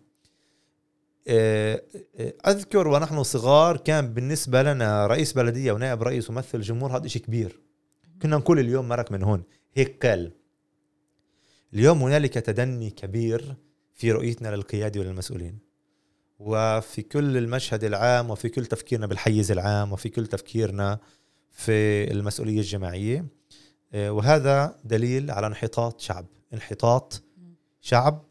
آه، 1.29 1.83
آه، 2.17 2.35
أذكر 2.47 2.89
ونحن 2.89 3.23
صغار 3.23 3.77
كان 3.77 4.15
بالنسبة 4.15 4.63
لنا 4.63 5.07
رئيس 5.07 5.33
بلدية 5.33 5.73
ونائب 5.73 6.03
رئيس 6.03 6.31
وممثل 6.31 6.61
جمهور 6.61 6.97
هذا 6.97 7.09
شيء 7.09 7.23
كبير. 7.23 7.61
كنا 8.23 8.37
نقول 8.37 8.59
اليوم 8.59 8.89
مرق 8.89 9.13
من 9.13 9.23
هون 9.23 9.43
هيك 9.75 10.07
قال 10.07 10.33
اليوم 11.75 12.03
هنالك 12.03 12.35
تدني 12.35 12.91
كبير 12.91 13.55
في 13.93 14.13
رؤيتنا 14.13 14.57
للقيادة 14.57 15.01
وللمسؤولين. 15.01 15.59
وفي 16.39 17.03
كل 17.03 17.37
المشهد 17.37 17.85
العام 17.85 18.31
وفي 18.31 18.49
كل 18.49 18.67
تفكيرنا 18.67 19.07
بالحيز 19.07 19.51
العام 19.51 19.93
وفي 19.93 20.09
كل 20.09 20.27
تفكيرنا 20.27 20.99
في 21.51 22.11
المسؤولية 22.11 22.59
الجماعية. 22.59 23.27
آه، 23.93 24.13
وهذا 24.13 24.81
دليل 24.85 25.31
على 25.31 25.47
انحطاط 25.47 26.01
شعب. 26.01 26.27
انحطاط 26.55 27.23
شعب 27.81 28.25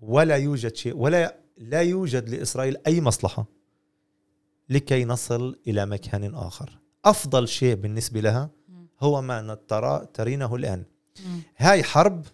ولا 0.00 0.36
يوجد 0.36 0.76
شيء 0.76 0.96
ولا 0.96 1.41
لا 1.56 1.82
يوجد 1.82 2.28
لإسرائيل 2.28 2.76
أي 2.86 3.00
مصلحة 3.00 3.44
لكي 4.68 5.04
نصل 5.04 5.58
إلى 5.66 5.86
مكان 5.86 6.34
آخر 6.34 6.78
أفضل 7.04 7.48
شيء 7.48 7.74
بالنسبة 7.74 8.20
لها. 8.20 8.50
هو 9.00 9.22
ما 9.22 9.54
ترى 9.68 10.06
ترينه 10.14 10.54
الآن 10.54 10.84
مم. 11.26 11.40
هاي 11.56 11.82
حرب 11.82 12.26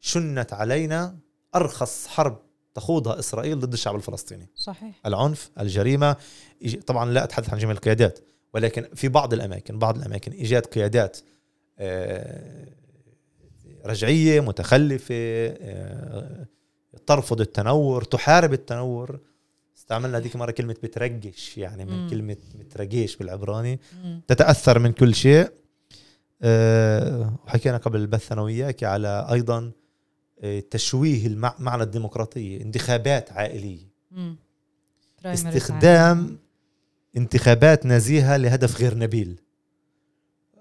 شنت 0.00 0.52
علينا 0.52 1.16
أرخص 1.54 2.06
حرب 2.06 2.38
تخوضها 2.74 3.18
إسرائيل 3.18 3.60
ضد 3.60 3.72
الشعب 3.72 3.96
الفلسطيني 3.96 4.48
صحيح 4.54 5.00
العنف 5.06 5.50
الجريمة 5.60 6.16
إيج- 6.64 6.78
طبعا 6.86 7.10
لا 7.10 7.24
أتحدث 7.24 7.50
عن 7.50 7.58
جميع 7.58 7.72
القيادات 7.74 8.18
ولكن 8.54 8.88
في 8.94 9.08
بعض 9.08 9.32
الأماكن 9.32 9.78
بعض 9.78 9.96
الأماكن 9.96 10.32
إيجاد 10.32 10.66
قيادات 10.66 11.18
آه، 11.78 12.68
رجعية 13.86 14.40
متخلفة 14.40 15.14
آه، 15.60 16.46
ترفض 17.06 17.40
التنور 17.40 18.04
تحارب 18.04 18.52
التنور 18.52 19.18
استعملنا 19.76 20.18
هذيك 20.18 20.36
مرة 20.36 20.50
كلمة 20.50 20.76
بترجش 20.82 21.58
يعني 21.58 21.84
من 21.84 22.04
مم. 22.04 22.10
كلمة 22.10 22.36
بترجيش 22.58 23.16
بالعبراني 23.16 23.80
مم. 24.04 24.20
تتأثر 24.28 24.78
من 24.78 24.92
كل 24.92 25.14
شيء 25.14 25.50
آه، 26.42 27.34
وحكينا 27.46 27.76
قبل 27.76 28.00
البث 28.00 28.32
أنا 28.32 28.42
وياك 28.42 28.84
على 28.84 29.26
أيضا 29.32 29.70
آه، 30.42 30.60
تشويه 30.70 31.26
المع- 31.26 31.54
معنى 31.58 31.82
الديمقراطية 31.82 32.60
انتخابات 32.60 33.32
عائلية 33.32 33.88
مم. 34.10 34.36
برايمريز 35.24 35.46
استخدام 35.56 36.38
انتخابات 37.16 37.86
نزيهة 37.86 38.36
لهدف 38.36 38.80
غير 38.80 38.98
نبيل 38.98 39.40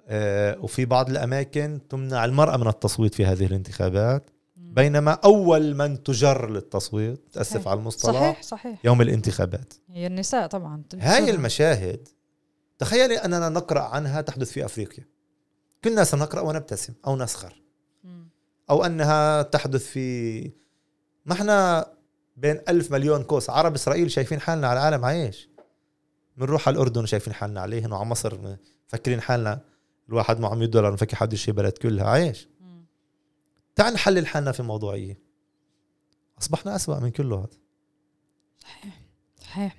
آه، 0.08 0.60
وفي 0.60 0.86
بعض 0.86 1.10
الأماكن 1.10 1.80
تمنع 1.90 2.25
المرأة 2.25 2.58
من 2.58 2.68
التصويت 2.68 3.16
في 3.16 3.25
هذه 3.25 3.46
الانتخابات. 3.46 4.30
بينما 4.74 5.12
أول 5.12 5.75
من 5.75 6.03
تجر 6.03 6.50
للتصويت 6.50 7.38
صحيح. 7.42 7.68
على 7.68 7.80
المصطلح 7.80 8.13
صحيح 8.13 8.42
صحيح. 8.42 8.86
يوم 8.86 9.01
الانتخابات. 9.01 9.74
هي 9.89 10.08
النساء 10.08 10.48
طبعا. 10.48 10.84
هاي 11.00 11.30
المشاهد 11.30 12.08
تخيلي 12.80 13.15
أننا 13.18 13.50
نقرأ 13.50 13.82
عنها 13.82 14.22
تحدث 14.22 14.51
في 14.51 14.65
أفريقيا. 14.65 15.06
كنا 15.84 16.03
سنقرأ 16.03 16.42
ونبتسم 16.42 16.94
أو 17.08 17.18
نسخر. 17.18 17.62
أو 18.70 18.86
أنها 18.86 19.42
تحدث 19.42 19.86
في 19.86 20.42
ما 21.25 21.34
إحنا 21.34 21.86
بين 22.38 22.62
ألف 22.70 22.92
مليون 22.92 23.24
كوس 23.24 23.50
عرب 23.50 23.74
إسرائيل 23.74 24.12
شايفين 24.12 24.39
حالنا 24.39 24.68
على 24.68 24.80
العالم 24.80 25.06
عايش. 25.06 25.50
بنروح 26.38 26.68
على 26.68 26.75
الأردن 26.75 27.06
شايفين 27.06 27.34
حالنا 27.34 27.62
عليهن 27.62 27.92
وعلى 27.92 28.06
مصر 28.06 28.58
مفكرين 28.88 29.22
حالنا. 29.22 29.60
الواحد 30.10 30.39
معه 30.39 30.56
100 30.56 30.68
دولار 30.68 30.94
مفكر 30.94 31.15
حد 31.15 31.34
يشتري 31.34 31.56
بلد 31.56 31.72
كلها 31.72 32.06
عايش. 32.06 32.48
تعال 33.75 33.94
نحلل 33.94 34.27
حالنا 34.27 34.51
في 34.51 34.63
موضوعية 34.63 35.20
أصبحنا 36.42 36.75
أسوأ 36.75 37.00
من 37.00 37.10
كله 37.12 37.36
هذا 37.39 37.48
صحيح 38.60 39.00
صحيح. 39.42 39.75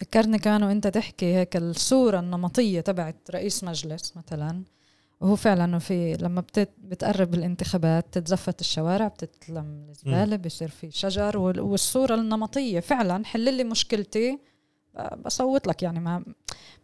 ذكرني 0.00 0.38
كمان 0.38 0.62
وأنت 0.62 0.86
تحكي 0.86 1.34
هيك 1.34 1.56
الصورة 1.56 2.20
النمطية 2.20 2.80
تبعت 2.80 3.16
رئيس 3.30 3.64
مجلس 3.64 4.16
مثلا 4.16 4.62
وهو 5.20 5.36
فعلا 5.36 5.78
في 5.78 6.14
لما 6.20 6.40
بتت 6.40 6.70
بتقرب 6.78 7.34
الانتخابات 7.34 8.06
تتزفت 8.12 8.60
الشوارع 8.60 9.08
بتتلم 9.08 9.86
الزبالة 9.90 10.36
بيصير 10.36 10.68
في 10.68 10.90
شجر 10.90 11.38
وال- 11.38 11.60
والصورة 11.60 12.14
النمطية 12.14 12.80
فعلا 12.80 13.24
حل 13.24 13.54
لي 13.56 13.64
مشكلتي. 13.64 14.38
بصوت 15.24 15.66
لك 15.66 15.82
يعني 15.82 16.00
ما 16.00 16.24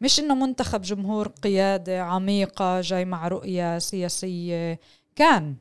مش 0.00 0.20
إنه 0.20 0.34
منتخب 0.34 0.82
جمهور 0.82 1.28
قيادة 1.28 2.02
عميقة 2.02 2.80
جاي 2.80 3.04
مع 3.04 3.28
رؤية 3.28 3.78
سياسية. 3.78 4.80
كان 5.16 5.56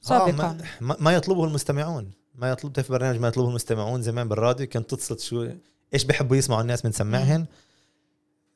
سابقا 0.00 0.46
آه 0.50 0.56
ما, 0.80 0.96
ما 1.00 1.12
يطلبه 1.14 1.44
المستمعون. 1.44 2.10
ما 2.34 2.50
يطلب 2.50 2.80
في 2.80 2.92
برنامج 2.92 3.18
ما 3.20 3.28
يطلبه 3.28 3.48
المستمعون؟ 3.48 4.02
زمان 4.02 4.28
بالراديو 4.28 4.66
كنت 4.66 4.90
تتصل 4.90 5.20
شو 5.20 5.48
إيش 5.94 6.04
بيحبوا 6.04 6.36
يسمعوا 6.36 6.62
الناس 6.62 6.82
بنسمعهن 6.82 7.46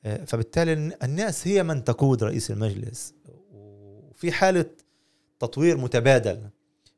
آه، 0.05 0.25
فبالتالي 0.25 0.73
الن- 0.73 0.93
الناس 1.03 1.49
هي 1.49 1.63
من 1.63 1.85
تقود 1.85 2.25
رئيس 2.25 2.51
المجلس. 2.51 3.15
وفي 3.53 4.33
حالة 4.33 4.67
تطوير 5.41 5.77
متبادل 5.77 6.41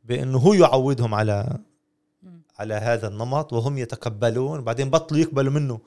بأنه 0.05 0.39
هو 0.39 0.55
يعودهم 0.55 1.15
على. 1.15 1.59
على 2.59 2.75
هذا 2.75 3.09
النمط 3.09 3.53
وهم 3.53 3.79
يتقبلون. 3.79 4.61
بعدين 4.65 4.91
بطلوا 4.91 5.21
يقبلوا 5.21 5.53
منه 5.53 5.81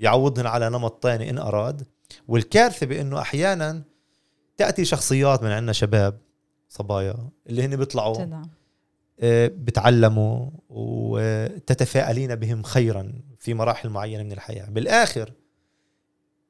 يعوضهم 0.00 0.46
على 0.46 0.70
نمط 0.70 1.02
ثاني 1.02 1.30
إن 1.30 1.38
أراد. 1.38 1.86
والكارثة 2.28 2.86
بأنه 2.86 3.20
أحيانا 3.20 3.82
تأتي 4.56 4.84
شخصيات 4.84 5.42
من 5.42 5.50
عندنا 5.50 5.72
شباب 5.72 6.18
صبايا 6.72 7.16
اللي 7.46 7.64
هن 7.64 7.76
بيطلعوا 7.76 8.16
آه، 9.20 9.46
بتعلموا 9.46 10.50
وتتفائلين 10.68 12.34
بهم 12.34 12.62
خيرا 12.62 13.12
في 13.38 13.54
مراحل 13.54 13.88
معينة 13.88 14.22
من 14.22 14.32
الحياة. 14.32 14.66
بالآخر 14.70 15.32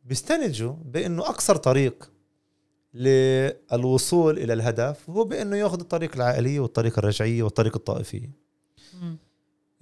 بيستنتجوا 0.04 0.74
بإنه 0.84 1.22
اقصر 1.22 1.56
طريق 1.56 2.10
للوصول 2.94 4.38
إلى 4.38 4.52
الهدف 4.52 5.10
هو 5.10 5.24
بإنه 5.24 5.56
ياخذ 5.56 5.80
الطريق 5.80 6.16
العائليه 6.16 6.60
والطريق 6.60 6.98
الرجعيه 6.98 7.42
والطريق 7.42 7.76
الطائفيه. 7.76 8.30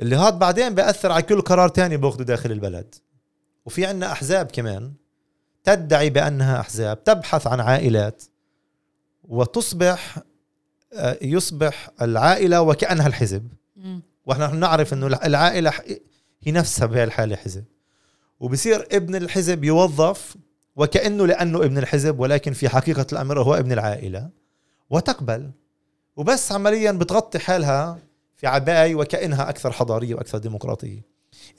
اللي 0.00 0.16
هاد 0.16 0.38
بعدين 0.38 0.74
بيأثر 0.74 1.12
على 1.12 1.22
كل 1.22 1.40
قرار 1.40 1.68
تاني 1.68 1.96
باخذه 1.96 2.22
داخل 2.22 2.52
البلد. 2.52 2.94
وفي 3.64 3.86
عندنا 3.86 4.12
أحزاب 4.12 4.46
كمان 4.46 4.92
تدعي 5.64 6.10
بأنها 6.10 6.60
أحزاب 6.60 7.04
تبحث 7.04 7.46
عن 7.46 7.60
عائلات 7.60 8.22
وتصبح 9.24 10.18
يصبح 11.22 11.90
العائلة 12.02 12.62
وكأنها 12.62 13.06
الحزب. 13.06 13.48
وإحنا 14.26 14.46
نعرف 14.46 14.92
إنه 14.92 15.06
العائلة 15.06 15.72
هي 16.42 16.52
نفسها 16.52 16.86
بهي 16.86 17.04
الحالة 17.04 17.36
حزب. 17.36 17.64
وبصير 18.40 18.86
ابن 18.92 19.14
الحزب 19.14 19.64
يوظف 19.64 20.36
وكأنه 20.76 21.26
لأنه 21.26 21.58
ابن 21.58 21.78
الحزب 21.78 22.20
ولكن 22.20 22.52
في 22.52 22.68
حقيقة 22.68 23.06
الأمر 23.12 23.42
هو 23.42 23.54
ابن 23.54 23.72
العائلة. 23.72 24.30
وتقبل. 24.90 25.50
وبس 26.16 26.52
عمليا 26.52 26.92
بتغطي 26.92 27.38
حالها 27.38 27.98
في 28.36 28.46
عباية 28.46 28.94
وكأنها 28.94 29.48
أكثر 29.48 29.72
حضارية 29.72 30.14
وأكثر 30.14 30.38
ديمقراطية. 30.38 31.02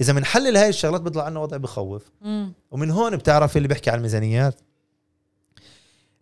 إذا 0.01 0.13
بنحلل 0.13 0.57
هاي 0.57 0.69
الشغلات 0.69 1.01
بيطلع 1.01 1.23
عنا 1.23 1.39
وضع 1.39 1.57
بخوف. 1.57 2.11
مم. 2.21 2.53
ومن 2.71 2.91
هون 2.91 3.15
بتعرف 3.15 3.57
اللي 3.57 3.67
بيحكي 3.67 3.89
عن 3.89 3.97
الميزانيات. 3.97 4.61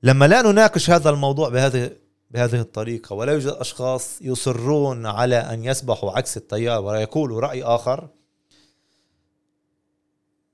لما 0.04 0.28
لا 0.28 0.42
نناقش 0.42 0.90
هذا 0.90 1.10
الموضوع 1.10 1.50
بهذه 1.50 1.92
بهذه 2.32 2.62
الطريقة. 2.62 3.14
ولا 3.14 3.34
يوجد 3.34 3.48
أشخاص 3.48 4.22
يصرون 4.22 5.06
على 5.06 5.36
أن 5.36 5.64
يسبحوا 5.64 6.12
عكس 6.12 6.38
التيار 6.38 6.84
ويقولوا 6.84 7.42
رأي 7.42 7.64
آخر. 7.64 8.10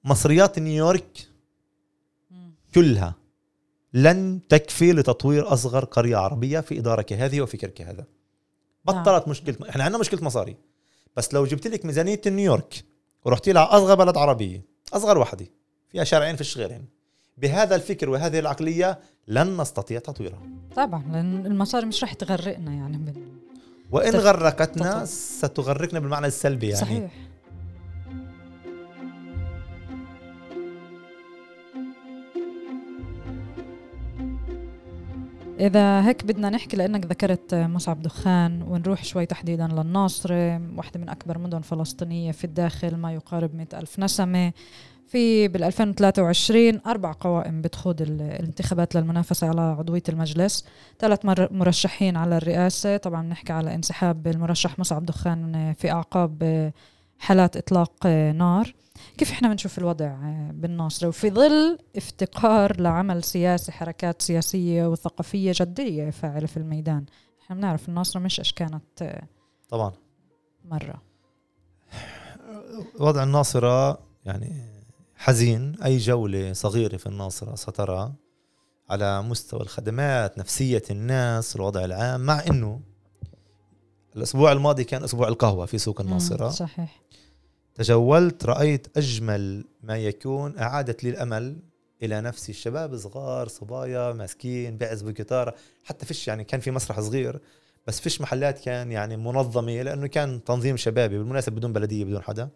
مصريات 0.04 0.60
نيويورك. 0.60 1.28
كلها 2.76 3.16
لن 3.94 4.42
تكفي 4.50 4.94
لتطوير 4.94 5.54
أصغر 5.54 5.86
قرية 5.86 6.18
عربية 6.18 6.60
في 6.60 6.80
إدارة 6.80 7.02
كهذه 7.02 7.42
وفكر 7.42 7.70
كهذا 7.70 8.06
بطلت 8.86 9.28
مشكلة 9.28 9.70
إحنا 9.70 9.84
عندنا 9.84 10.00
مشكلة 10.00 10.24
مصاري. 10.24 10.58
بس 11.18 11.34
لو 11.34 11.46
جبت 11.46 11.68
لك 11.68 11.86
ميزانية 11.86 12.22
نيويورك 12.28 12.84
ورحتي 13.26 13.52
لها 13.52 13.78
أصغر 13.78 13.96
بلد 13.96 14.18
عربية 14.18 14.66
أصغر 14.94 15.18
وحدة 15.18 15.46
فيها 15.90 16.04
شارعين 16.04 16.36
في 16.36 16.60
غيرهم 16.60 16.86
بهذا 17.38 17.76
الفكر 17.76 18.10
وهذه 18.10 18.40
العقلية 18.40 19.00
لن 19.28 19.62
نستطيع 19.62 20.00
تطويرها. 20.00 20.42
طبعا 20.76 21.04
لأن 21.12 21.46
المصاري 21.46 21.86
مش 21.86 22.04
رح 22.04 22.14
تغرقنا 22.14 22.74
يعني 22.74 22.98
بال... 22.98 23.14
وإن 23.92 24.16
غرقتنا. 24.16 25.06
ستغرقنا 25.06 26.00
بالمعنى 26.00 26.28
السلبي 26.28 26.68
يعني. 26.68 26.82
صحيح. 26.82 27.12
إذا 35.60 36.08
هيك 36.08 36.26
بدنا 36.26 36.50
نحكي 36.50 36.78
لأنك 36.78 37.06
ذكرت 37.06 37.54
مصعب 37.54 38.02
دخان 38.02 38.62
ونروح 38.62 39.04
شوي 39.04 39.26
تحديدا 39.26 39.68
للناصرة 39.68 40.62
واحدة 40.78 41.00
من 41.00 41.10
أكبر 41.10 41.38
مدن 41.38 41.62
فلسطينية 41.62 42.32
في 42.32 42.44
الداخل 42.44 42.96
ما 42.96 43.14
يقارب 43.14 43.56
مئة 43.56 43.80
ألف 43.80 44.00
نسمة. 44.00 44.54
في 45.16 45.48
بال 45.48 45.64
2023 45.64 46.82
أربع 46.88 47.12
قوائم 47.20 47.62
بتخوض 47.62 48.02
ال- 48.02 48.22
الانتخابات 48.22 48.96
للمنافسة 48.96 49.48
على 49.48 49.62
عضوية 49.62 50.04
المجلس. 50.10 50.66
ثلاث 51.00 51.26
مر- 51.26 51.54
مرشحين 51.54 52.18
على 52.18 52.38
الرئاسة. 52.38 52.98
طبعا 52.98 53.22
نحكي 53.22 53.54
على 53.54 53.76
انسحاب 53.76 54.28
المرشح 54.28 54.80
مصعب 54.80 55.06
دخان 55.06 55.74
في 55.74 55.92
أعقاب 55.92 56.72
حالات 57.20 57.58
إطلاق 57.58 58.08
نار. 58.36 58.74
كيف 59.18 59.32
إحنا 59.32 59.50
بنشوف 59.50 59.78
الوضع 59.78 60.16
بالناصرة 60.52 61.08
وفي 61.08 61.30
ظل 61.32 61.78
افتقار 61.96 62.82
لعمل 62.82 63.24
سياسي 63.24 63.72
حركات 63.72 64.22
سياسية 64.22 64.88
وثقافية 64.88 65.52
جدية 65.56 66.10
فاعلة 66.10 66.48
في 66.48 66.58
الميدان. 66.58 67.06
إحنا 67.44 67.56
بنعرف 67.56 67.90
الناصرة 67.90 68.20
مش 68.22 68.40
إيش 68.40 68.54
كانت 68.54 69.22
طبعا. 69.70 69.92
مرة. 70.66 71.02
وضع 73.00 73.24
الناصرة 73.24 74.00
يعني 74.26 74.75
حزين 75.16 75.76
أي 75.84 75.98
جولة 75.98 76.54
صغيرة 76.54 76.98
في 76.98 77.06
الناصرة 77.06 77.56
سترى 77.56 78.14
على 78.90 79.22
مستوى 79.22 79.62
الخدمات 79.62 80.38
نفسية 80.38 80.84
الناس 80.92 81.56
الوضع 81.56 81.86
العام 81.86 82.22
مع 82.22 82.44
أنه 82.50 82.82
الأسبوع 84.16 84.52
الماضي 84.52 84.84
كان 84.84 85.04
أسبوع 85.04 85.28
القهوة 85.28 85.66
في 85.66 85.78
سوق 85.78 86.02
الناصرة. 86.02 86.50
صحيح. 86.50 87.02
تجولت 87.76 88.46
رأيت 88.46 88.98
أجمل 88.98 89.66
ما 89.84 89.98
يكون 89.98 90.58
أعادت 90.58 91.04
لي 91.04 91.10
الأمل 91.10 91.58
إلى 92.04 92.22
نفسي. 92.22 92.52
الشباب 92.52 92.98
صغار 92.98 93.48
صبايا 93.48 94.14
ماسكين 94.14 94.78
بيعزفوا 94.78 95.12
جيتار 95.12 95.56
حتى 95.84 96.06
فيش 96.06 96.28
يعني 96.28 96.44
كان 96.44 96.60
في 96.60 96.72
مسرح 96.72 97.00
صغير 97.00 97.40
بس 97.88 98.00
فيش 98.00 98.22
محلات 98.22 98.60
كان 98.60 98.92
يعني 98.92 99.18
منظمة 99.18 99.82
لأنه 99.82 100.08
كان 100.08 100.44
تنظيم 100.44 100.78
شبابي 100.78 101.18
بالمناسبة 101.18 101.56
بدون 101.56 101.74
بلدية 101.74 102.06
بدون 102.06 102.22
حدا. 102.22 102.50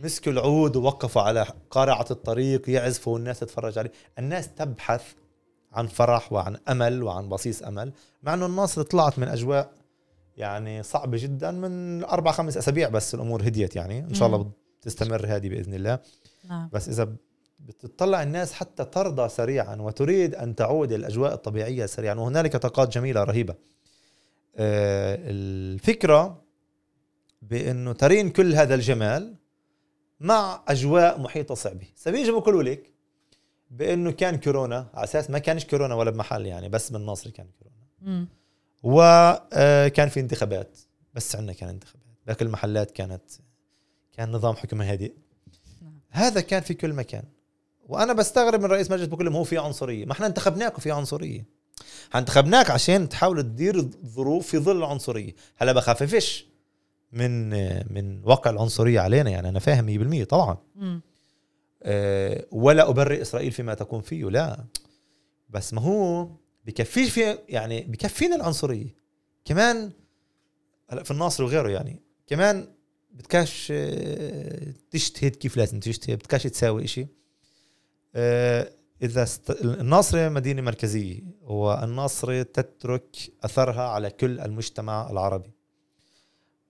مسكوا 0.00 0.32
العود 0.32 0.76
ووقفوا 0.76 1.22
على 1.22 1.46
قارعة 1.70 2.06
الطريق 2.10 2.70
يعزفوا 2.70 3.14
والناس 3.14 3.40
تتفرج 3.40 3.78
عليه. 3.78 3.92
الناس 4.18 4.54
تبحث 4.54 5.02
عن 5.72 5.86
فرح 5.86 6.32
وعن 6.32 6.56
أمل 6.68 7.02
وعن 7.02 7.28
بصيص 7.28 7.62
أمل 7.62 7.92
مع 8.22 8.34
أنه 8.34 8.46
الناصر 8.46 8.82
طلعت 8.82 9.18
من 9.18 9.28
أجواء 9.28 9.72
يعني 10.36 10.82
صعبة 10.82 11.18
جدا 11.18 11.50
من 11.50 12.04
أربع 12.04 12.32
خمس 12.32 12.56
أسابيع 12.56 12.88
بس 12.88 13.14
الأمور 13.14 13.42
هديت 13.42 13.76
يعني. 13.76 13.98
إن 13.98 14.14
شاء 14.14 14.26
الله 14.26 14.38
مم. 14.38 14.50
تستمر 14.82 15.26
هذه 15.26 15.48
بإذن 15.48 15.74
الله. 15.74 15.98
نعم. 16.48 16.68
بس 16.72 16.88
إذا 16.88 17.12
بتطلع 17.60 18.22
الناس 18.22 18.52
حتى 18.52 18.84
ترضى 18.84 19.28
سريعا 19.28 19.76
وتريد 19.76 20.34
أن 20.34 20.54
تعود 20.54 20.92
الأجواء 20.92 21.34
الطبيعية 21.34 21.86
سريعا 21.86 22.14
وهنالك 22.14 22.56
طاقات 22.56 22.88
جميلة 22.92 23.24
رهيبة. 23.24 23.54
آه، 24.56 25.18
الفكرة 25.22 26.42
بأنه 27.42 27.92
ترين 27.92 28.30
كل 28.30 28.54
هذا 28.54 28.74
الجمال 28.74 29.34
مع 30.20 30.62
أجواء 30.68 31.20
محيطة 31.20 31.54
صعبة. 31.54 31.86
سبيجي 31.94 32.30
بقولوا 32.30 32.62
لك 32.62 32.90
بأنه 33.70 34.10
كان 34.10 34.36
كورونا 34.36 34.90
على 34.94 35.04
أساس 35.04 35.30
ما 35.30 35.38
كانش 35.38 35.64
كورونا 35.64 35.94
ولا 35.94 36.10
بمحل 36.10 36.46
يعني 36.46 36.68
بس 36.68 36.90
بالناصر 36.90 37.30
كان 37.30 37.46
كورونا. 37.58 37.86
مم. 38.00 38.28
وكان 38.82 40.08
في 40.08 40.20
انتخابات 40.20 40.78
بس 41.14 41.36
عندنا 41.36 41.52
كان 41.52 41.68
انتخابات. 41.68 42.06
باقي 42.26 42.44
المحلات 42.44 42.90
كانت 42.90 43.22
كان 44.16 44.32
نظام 44.32 44.56
حكم 44.56 44.82
هادئ. 44.82 45.12
نعم. 45.82 46.00
هذا 46.10 46.40
كان 46.40 46.62
في 46.62 46.74
كل 46.74 46.92
مكان. 46.92 47.22
وأنا 47.88 48.12
بستغرب 48.12 48.60
من 48.60 48.66
رئيس 48.66 48.90
مجلس 48.90 49.06
بقول 49.06 49.24
لهم 49.24 49.36
هو 49.36 49.44
في 49.44 49.58
عنصرية. 49.58 50.04
ما 50.04 50.12
إحنا 50.12 50.26
انتخبناك 50.26 50.78
وفي 50.78 50.90
عنصرية. 50.90 51.44
انتخبناك 52.14 52.70
عشان 52.70 53.08
تحاول 53.08 53.42
تدير 53.42 53.78
الظروف 53.78 54.46
في 54.46 54.58
ظل 54.58 54.76
العنصرية. 54.76 55.34
هلا 55.56 55.72
بخففش 55.72 56.46
من 57.16 57.50
من 57.94 58.20
واقع 58.24 58.50
العنصرية 58.50 59.00
علينا 59.00 59.30
يعني 59.30 59.48
أنا 59.48 59.58
فاهم 59.58 60.22
100% 60.22 60.24
طبعا. 60.24 60.58
مم. 60.74 61.00
أه، 61.82 62.46
ولا 62.50 62.90
ابرئ 62.90 63.22
إسرائيل 63.22 63.52
فيما 63.52 63.74
تكون 63.74 64.00
فيه 64.00 64.30
لا. 64.30 64.64
بس 65.50 65.74
ما 65.74 65.80
هو 65.80 66.28
بكفيش 66.66 67.10
في 67.10 67.38
يعني 67.48 67.80
بكفينا 67.82 68.36
العنصرية. 68.36 68.94
كمان 69.44 69.92
هلا 70.90 71.02
في 71.02 71.10
الناصر 71.10 71.44
وغيره 71.44 71.68
يعني 71.68 72.02
كمان 72.26 72.68
بدكاش 73.10 73.68
أه، 73.74 74.74
تجتهد 74.90 75.36
كيف 75.36 75.56
لازم 75.56 75.80
تجتهد 75.80 76.18
بدكاش 76.18 76.42
تساوي 76.42 76.84
إشي. 76.84 77.06
أه، 78.14 78.72
إذا 79.02 79.22
است... 79.22 79.50
الناصرة 79.50 80.28
مدينة 80.28 80.62
مركزية 80.62 81.20
والناصرة 81.42 82.42
تترك 82.42 83.16
أثرها 83.44 83.82
على 83.82 84.10
كل 84.10 84.40
المجتمع 84.40 85.10
العربي. 85.10 85.55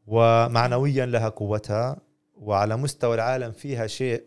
ومعنويا 0.07 1.07
لها 1.07 1.29
قوتها 1.29 1.97
وعلى 2.37 2.77
مستوى 2.77 3.15
العالم 3.15 3.53
فيها 3.53 3.87
شيء 3.87 4.23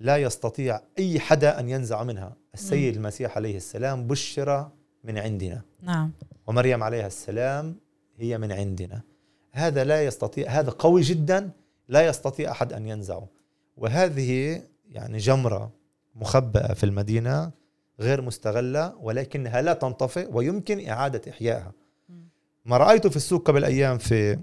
لا 0.00 0.16
يستطيع 0.16 0.80
أي 0.98 1.20
حدا 1.20 1.60
أن 1.60 1.68
ينزع 1.68 2.02
منها. 2.02 2.36
السيد 2.54 2.96
المسيح 2.96 3.36
عليه 3.36 3.56
السلام 3.56 4.06
بشر 4.06 4.68
من 5.04 5.18
عندنا. 5.18 5.62
نعم. 5.82 6.10
ومريم 6.46 6.82
عليها 6.82 7.06
السلام 7.06 7.76
هي 8.16 8.38
من 8.38 8.52
عندنا. 8.52 9.02
هذا 9.52 9.84
لا 9.84 10.04
يستطيع 10.04 10.50
هذا 10.50 10.70
قوي 10.70 11.00
جدا 11.00 11.50
لا 11.88 12.06
يستطيع 12.06 12.50
أحد 12.50 12.72
أن 12.72 12.86
ينزعه. 12.86 13.28
وهذه 13.76 14.62
يعني 14.90 15.18
جمرة 15.18 15.70
مخبأة 16.14 16.74
في 16.74 16.84
المدينة 16.84 17.50
غير 18.00 18.22
مستغلة 18.22 18.96
ولكنها 18.96 19.62
لا 19.62 19.72
تنطفئ 19.72 20.28
ويمكن 20.32 20.88
إعادة 20.88 21.30
إحيائها. 21.30 21.72
ما 22.64 22.76
رأيته 22.76 23.10
في 23.10 23.16
السوق 23.16 23.46
قبل 23.46 23.64
أيام 23.64 23.98
في 23.98 24.38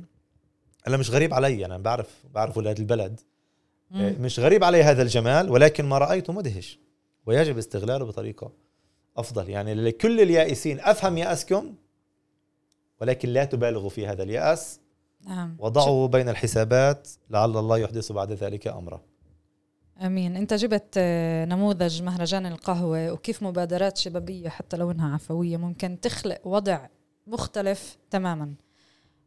أنا 0.87 0.97
مش 0.97 1.09
غريب 1.11 1.33
علي 1.33 1.65
أنا 1.65 1.77
بعرف 1.77 2.23
بعرف 2.33 2.57
ولاد 2.57 2.79
البلد. 2.79 3.19
مم. 3.91 4.15
مش 4.19 4.39
غريب 4.39 4.63
علي 4.63 4.83
هذا 4.83 5.01
الجمال 5.01 5.49
ولكن 5.49 5.85
ما 5.85 5.97
رأيته 5.97 6.33
مدهش 6.33 6.79
ويجب 7.25 7.57
استغلاله 7.57 8.05
بطريقة 8.05 8.51
أفضل. 9.17 9.49
يعني 9.49 9.73
لكل 9.73 10.21
اليائسين 10.21 10.79
أفهم 10.79 11.17
يأسكم 11.17 11.75
ولكن 13.01 13.29
لا 13.29 13.45
تبالغوا 13.45 13.89
في 13.89 14.07
هذا 14.07 14.23
اليأس. 14.23 14.79
نعم. 15.25 15.55
وضعوا 15.59 16.07
بين 16.07 16.29
الحسابات 16.29 17.07
لعل 17.29 17.57
الله 17.57 17.77
يحدث 17.77 18.11
بعد 18.11 18.31
ذلك 18.31 18.67
أمرا. 18.67 19.01
آمين. 20.01 20.35
أنت 20.35 20.53
جبت 20.53 20.93
آه، 20.97 21.45
نموذج 21.45 22.03
مهرجان 22.03 22.45
القهوة 22.45 23.11
وكيف 23.11 23.43
مبادرات 23.43 23.97
شبابية 23.97 24.49
حتى 24.49 24.77
لو 24.77 24.91
انها 24.91 25.13
عفوية 25.13 25.57
ممكن 25.57 25.99
تخلق 26.01 26.47
وضع 26.47 26.87
مختلف 27.27 27.97
تماما؟ 28.11 28.53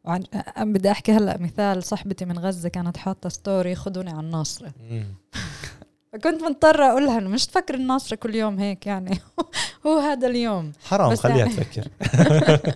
وعن 0.05 0.23
بدي 0.57 0.91
أحكي 0.91 1.11
هلأ 1.11 1.37
مثال 1.37 1.83
صاحبتي 1.83 2.25
من 2.25 2.39
غزة 2.39 2.69
كانت 2.69 2.97
حاطة 2.97 3.29
ستوري 3.29 3.75
خذوني 3.75 4.09
على 4.09 4.19
الناصره 4.19 4.71
كنت 6.23 6.43
مضطرة 6.43 6.85
أقولها 6.85 7.17
إنه 7.19 7.29
مش 7.29 7.45
تفكر 7.47 7.73
الناصرة 7.73 8.15
كل 8.17 8.35
يوم 8.35 8.59
هيك 8.59 8.87
يعني. 8.87 9.19
هو 9.87 9.97
هذا 9.97 10.27
اليوم. 10.27 10.71
حرام 10.85 11.11
بس 11.11 11.19
خليها 11.19 11.37
يعني- 11.37 11.53
تفكر. 11.53 11.87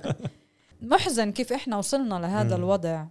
محزن 0.82 1.32
كيف 1.32 1.54
إحنا 1.54 1.78
وصلنا 1.78 2.16
لهذا 2.16 2.56
مم. 2.58 2.64
الوضع 2.64 3.06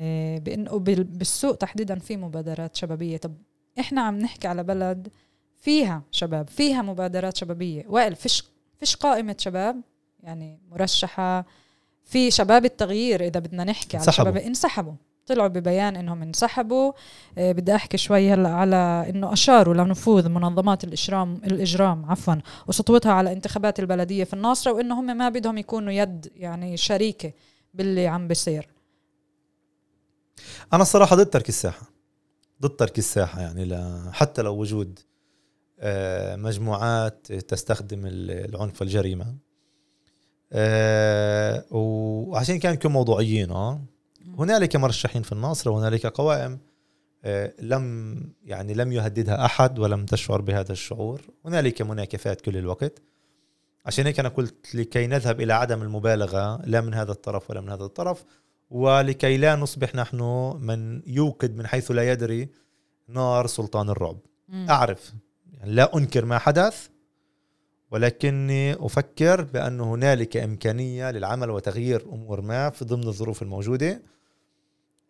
إيه، 0.00 0.38
بال- 0.40 1.04
بالسوق 1.04 1.56
تحديدا 1.56 1.98
في 1.98 2.16
مبادرات 2.16 2.76
شبابية. 2.76 3.16
طب 3.16 3.34
إحنا 3.80 4.00
عم 4.02 4.18
نحكي 4.18 4.48
على 4.48 4.62
بلد 4.62 5.08
فيها 5.56 6.02
شباب 6.10 6.48
فيها 6.48 6.82
مبادرات 6.82 7.36
شبابية. 7.36 7.84
وائل 7.88 8.16
فيش 8.16 8.44
فيش 8.78 8.96
قائمة 8.96 9.36
شباب؟ 9.38 9.80
يعني 10.22 10.58
مرشحة 10.70 11.46
في 12.04 12.30
شباب 12.30 12.64
التغيير 12.64 13.24
إذا 13.24 13.40
بدنا 13.40 13.64
نحكي 13.64 13.96
على. 13.96 14.12
شباب 14.12 14.36
انسحبوا. 14.36 14.92
طلعوا 15.26 15.48
ببيان 15.48 15.96
إنهم 15.96 16.22
انسحبوا. 16.22 16.92
آه، 17.38 17.52
بدي 17.52 17.74
أحكي 17.74 17.96
شوي 17.96 18.30
هلأ 18.32 18.48
على 18.48 19.06
إنه 19.08 19.32
أشاروا 19.32 19.74
لنفوذ 19.74 20.28
منظمات 20.28 20.84
الاجرام 20.84 21.34
الإجرام 21.34 22.04
عفوا 22.10 22.34
وسطوتها 22.66 23.12
على 23.12 23.32
انتخابات 23.32 23.80
البلدية 23.80 24.24
في 24.24 24.34
الناصرة 24.34 24.72
وانه 24.72 25.00
هم 25.00 25.16
ما 25.16 25.28
بدهم 25.28 25.58
يكونوا 25.58 25.92
يد 25.92 26.32
يعني 26.36 26.76
شريكة 26.76 27.32
باللي 27.74 28.06
عم 28.06 28.28
بيصير. 28.28 28.68
أنا 30.72 30.82
الصراحة 30.82 31.16
ضد 31.16 31.26
ترك 31.30 31.48
الساحة. 31.48 31.82
ضد 32.62 32.76
ترك 32.76 32.98
الساحة 32.98 33.40
يعني 33.40 33.64
ل- 33.64 34.10
حتى 34.12 34.42
لو 34.42 34.54
وجود 34.56 34.98
آه، 35.80 36.36
مجموعات 36.36 37.32
تستخدم 37.32 38.06
ال- 38.06 38.30
العنف 38.54 38.80
والجريمة. 38.80 39.34
آه، 40.52 41.64
وعشان 41.70 42.58
كان 42.58 42.72
نكون 42.72 42.92
موضوعيين 42.92 43.50
آه. 43.50 43.80
هنالك 44.38 44.76
مرشحين 44.76 45.22
في 45.22 45.32
الناصر 45.32 45.70
وهنالك 45.70 46.06
قوائم 46.06 46.58
آه، 47.24 47.52
لم 47.60 48.16
يعني 48.44 48.74
لم 48.74 48.92
يهددها 48.92 49.44
أحد 49.44 49.78
ولم 49.78 50.06
تشعر 50.06 50.40
بهذا 50.40 50.72
الشعور. 50.72 51.20
هنالك 51.44 51.82
مناكفات 51.82 52.40
كل 52.40 52.56
الوقت. 52.56 53.02
عشان 53.86 54.06
هيك 54.06 54.20
أنا 54.20 54.28
قلت 54.28 54.74
لكي 54.74 55.06
نذهب 55.06 55.40
إلى 55.40 55.52
عدم 55.52 55.82
المبالغة 55.82 56.62
لا 56.64 56.80
من 56.80 56.94
هذا 56.94 57.12
الطرف 57.12 57.50
ولا 57.50 57.60
من 57.60 57.68
هذا 57.68 57.84
الطرف 57.84 58.24
ولكي 58.70 59.36
لا 59.36 59.56
نصبح 59.56 59.94
نحن 59.94 60.20
من 60.60 61.02
يوقد 61.06 61.56
من 61.56 61.66
حيث 61.66 61.90
لا 61.90 62.12
يدري 62.12 62.48
نار 63.08 63.46
سلطان 63.46 63.90
الرعب. 63.90 64.18
مم. 64.48 64.70
أعرف 64.70 65.12
يعني 65.52 65.72
لا 65.72 65.96
أنكر 65.96 66.24
ما 66.24 66.38
حدث 66.38 66.88
ولكني 67.92 68.72
أفكر 68.86 69.42
بأن 69.42 69.80
هنالك 69.80 70.36
إمكانية 70.36 71.10
للعمل 71.10 71.50
وتغيير 71.50 72.02
أمور 72.12 72.40
ما 72.40 72.70
في 72.70 72.84
ضمن 72.84 73.08
الظروف 73.08 73.42
الموجودة. 73.42 74.02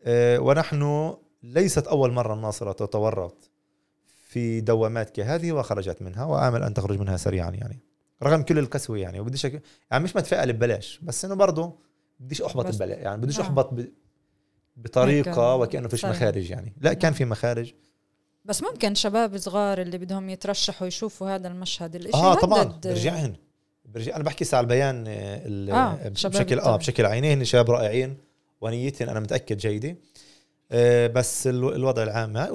آه، 0.04 0.38
ونحن 0.38 1.14
ليست 1.42 1.86
أول 1.86 2.12
مرة 2.12 2.34
الناصرة 2.34 2.72
تتورط 2.72 3.50
في 4.28 4.60
دوامات 4.60 5.10
كهذه 5.10 5.52
وخرجت 5.52 6.02
منها 6.02 6.24
وآمل 6.24 6.62
أن 6.62 6.74
تخرج 6.74 6.98
منها 7.00 7.16
سريعا 7.16 7.50
يعني. 7.50 7.78
رغم 8.22 8.42
كل 8.42 8.58
القسوه 8.58 8.98
يعني 8.98 9.20
وبديش 9.20 9.46
أك... 9.46 9.62
يعني 9.90 10.04
مش 10.04 10.16
متفائل 10.16 10.52
ببلاش 10.52 11.00
بس 11.02 11.24
إنه 11.24 11.34
برضه 11.34 11.78
بديش 12.20 12.42
أحبط 12.42 12.66
بس- 12.66 12.76
ببلاش 12.76 12.98
يعني 12.98 13.22
بديش 13.22 13.38
آه. 13.38 13.42
أحبط 13.42 13.74
ب... 13.74 13.86
بطريقة 14.76 15.54
هيك، 15.54 15.60
وكأنه 15.60 15.88
فيش. 15.88 16.04
مخارج 16.04 16.50
يعني. 16.50 16.72
لا 16.80 16.92
كان 16.92 17.12
في 17.12 17.24
مخارج. 17.24 17.74
بس 18.44 18.62
ممكن 18.62 18.94
شباب 18.94 19.36
صغار 19.38 19.80
اللي 19.80 19.98
بدهم 19.98 20.30
يترشحوا 20.30 20.86
يشوفوا 20.86 21.30
هذا 21.34 21.48
المشهد. 21.48 21.96
الإشي 21.96 22.16
آه 22.16 22.34
طبعا. 22.34 22.62
برجعهن. 22.84 23.34
برجع 23.84 24.16
أنا 24.16 24.24
بحكي 24.24 24.56
على 24.56 24.64
البيان 24.64 25.04
آه، 25.08 25.12
آه، 25.72 26.12
شباب 26.14 26.32
بشكل 26.32 26.58
آه. 26.58 26.76
بشكل 26.76 27.06
عيني. 27.06 27.32
هن 27.32 27.44
شباب 27.44 27.70
رائعين 27.70 28.16
ونيتهم 28.60 29.08
أنا 29.08 29.20
متأكد 29.20 29.56
جيدة. 29.56 29.96
آه، 30.72 31.06
بس 31.06 31.46
الو- 31.46 31.72
الوضع 31.72 32.02
العام. 32.02 32.48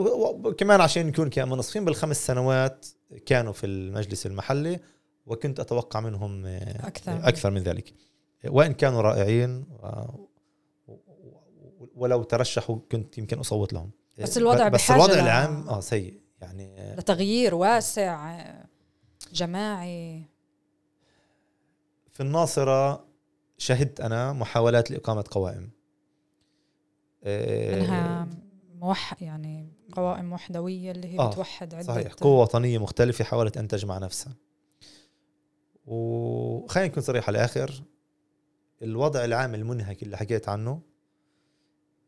وكمان 0.45 0.82
عشان 0.82 1.08
نكون 1.08 1.30
كمان 1.30 1.50
منصفين 1.50 1.86
بالخمس 1.86 2.26
سنوات 2.28 2.86
كانوا 3.26 3.54
في 3.54 3.65
المجلس 3.65 4.26
المحلي 4.26 4.80
وكنت 5.26 5.60
أتوقع 5.60 6.00
منهم 6.00 6.45
آه، 6.45 6.88
أكثر. 6.88 7.28
أكثر 7.28 7.52
من 7.52 7.63
ذلك. 7.63 7.93
وإن 8.45 8.73
كانوا 8.73 9.02
رائعين 9.02 9.65
ولو 11.95 12.23
ترشحوا 12.23 12.78
كنت 12.91 13.17
يمكن 13.17 13.39
أصوت 13.39 13.73
لهم. 13.73 13.91
بس 14.18 14.38
الوضع 14.38 14.68
بس 14.68 14.82
بحاجة 14.82 15.06
الوضع 15.06 15.20
العام 15.20 15.70
آه 15.70 15.80
سيء. 15.80 16.22
يعني 16.42 16.96
لتغيير 16.96 17.56
واسع 17.56 18.44
جماعي. 19.34 20.24
في 22.12 22.24
الناصرة 22.24 23.06
شهدت 23.58 24.02
أنا 24.02 24.34
محاولات 24.34 24.92
لإقامة 24.92 25.24
قوائم. 25.32 25.70
آه، 27.24 27.76
منها 27.76 28.28
موح 28.76 29.22
يعني 29.22 29.72
قوائم 29.92 30.34
وحدوية 30.34 30.92
اللي 30.92 31.08
هي 31.14 31.20
آه، 31.20 31.30
بتوحد 31.32 31.74
عدة 31.74 31.88
صحيح. 31.88 32.14
قوة 32.14 32.42
وطنية 32.42 32.78
مختلفة 32.78 33.24
حاولت 33.24 33.58
أن 33.58 33.68
تجمع 33.68 33.98
نفسها. 33.98 34.34
وخلينا 35.86 36.90
نكون 36.90 37.04
صريح 37.04 37.28
على 37.28 37.38
الآخر 37.38 37.84
الوضع 38.82 39.26
العام 39.26 39.56
المنهك 39.56 40.04
اللي 40.04 40.18
حكيت 40.18 40.50
عنه 40.50 40.82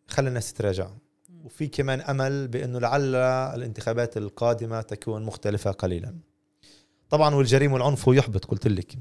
خلى 0.08 0.28
الناس 0.30 0.54
تتراجع. 0.54 0.90
وفي 1.44 1.68
كمان 1.68 2.02
أمل 2.02 2.48
بأنه 2.48 2.80
لعل 2.80 3.16
الانتخابات 3.56 4.18
القادمة 4.18 4.82
تكون 4.82 5.24
مختلفة 5.24 5.72
قليلا. 5.72 6.16
طبعا 7.10 7.36
والجريمة 7.36 7.74
والعنف 7.74 8.08
هو 8.08 8.14
يحبط 8.14 8.46
قلت 8.46 8.68
لك. 8.68 8.94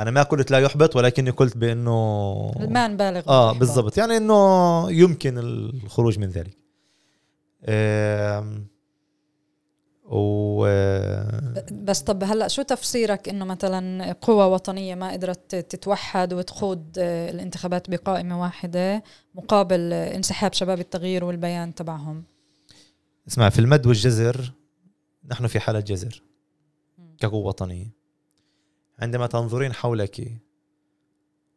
أنا 0.00 0.10
ما 0.10 0.22
قلت 0.22 0.50
لا 0.50 0.58
يحبط 0.58 0.96
ولكني 0.96 1.30
قلت 1.30 1.56
بأنه 1.56 2.52
ما 2.58 2.88
نبالغ 2.88 3.22
آه. 3.28 3.52
بالضبط. 3.52 3.98
يعني 3.98 4.16
إنه 4.16 4.90
يمكن 4.90 5.38
الخروج 5.38 6.18
من 6.18 6.28
ذلك. 6.28 6.56
آم، 7.64 8.66
و 10.08 10.64
بس 11.72 12.00
طب 12.00 12.24
هلأ 12.24 12.48
شو 12.48 12.62
تفسيرك 12.62 13.28
إنه 13.28 13.44
مثلا 13.44 14.12
قوى 14.12 14.44
وطنية 14.44 14.94
ما 14.94 15.12
قدرت 15.12 15.54
تتوحد 15.54 16.32
وتخوض 16.32 16.84
آه، 16.98 17.30
الانتخابات 17.30 17.90
بقائمة 17.90 18.40
واحدة 18.40 19.02
مقابل 19.34 19.92
انسحاب 19.92 20.52
شباب 20.52 20.80
التغيير 20.80 21.24
والبيان 21.24 21.74
تبعهم 21.74 22.24
اسمع 23.28 23.48
في 23.48 23.58
المد 23.58 23.86
والجزر 23.86 24.52
نحن 25.30 25.46
في 25.46 25.60
حالة 25.60 25.80
جزر 25.80 26.22
مم. 26.98 27.16
كقوة 27.18 27.46
وطنية 27.46 27.90
عندما 28.98 29.26
تنظرين 29.26 29.72
حولك 29.72 30.32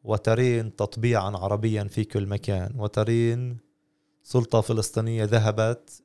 وترين 0.04 0.76
تطبيعا 0.76 1.38
عربيا 1.38 1.84
في 1.84 2.04
كل 2.04 2.26
مكان 2.26 2.74
وترين 2.78 3.58
سلطة 4.24 4.62
فلسطينية 4.62 5.24
ذهبت 5.24 6.04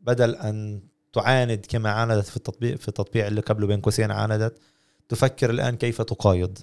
بدل 0.00 0.34
أن 0.34 0.82
تعاند 1.14 1.66
كما 1.68 1.90
عاندت 1.90 2.26
في 2.26 2.36
التطبيق 2.36 2.76
في 2.76 2.88
التطبيع 2.88 3.26
اللي 3.26 3.40
قبله 3.40 3.66
بين 3.66 3.80
قوسين 3.80 4.10
عاندت 4.10 4.58
تفكر 5.08 5.50
الآن 5.50 5.76
كيف 5.76 6.02
تقايض. 6.02 6.58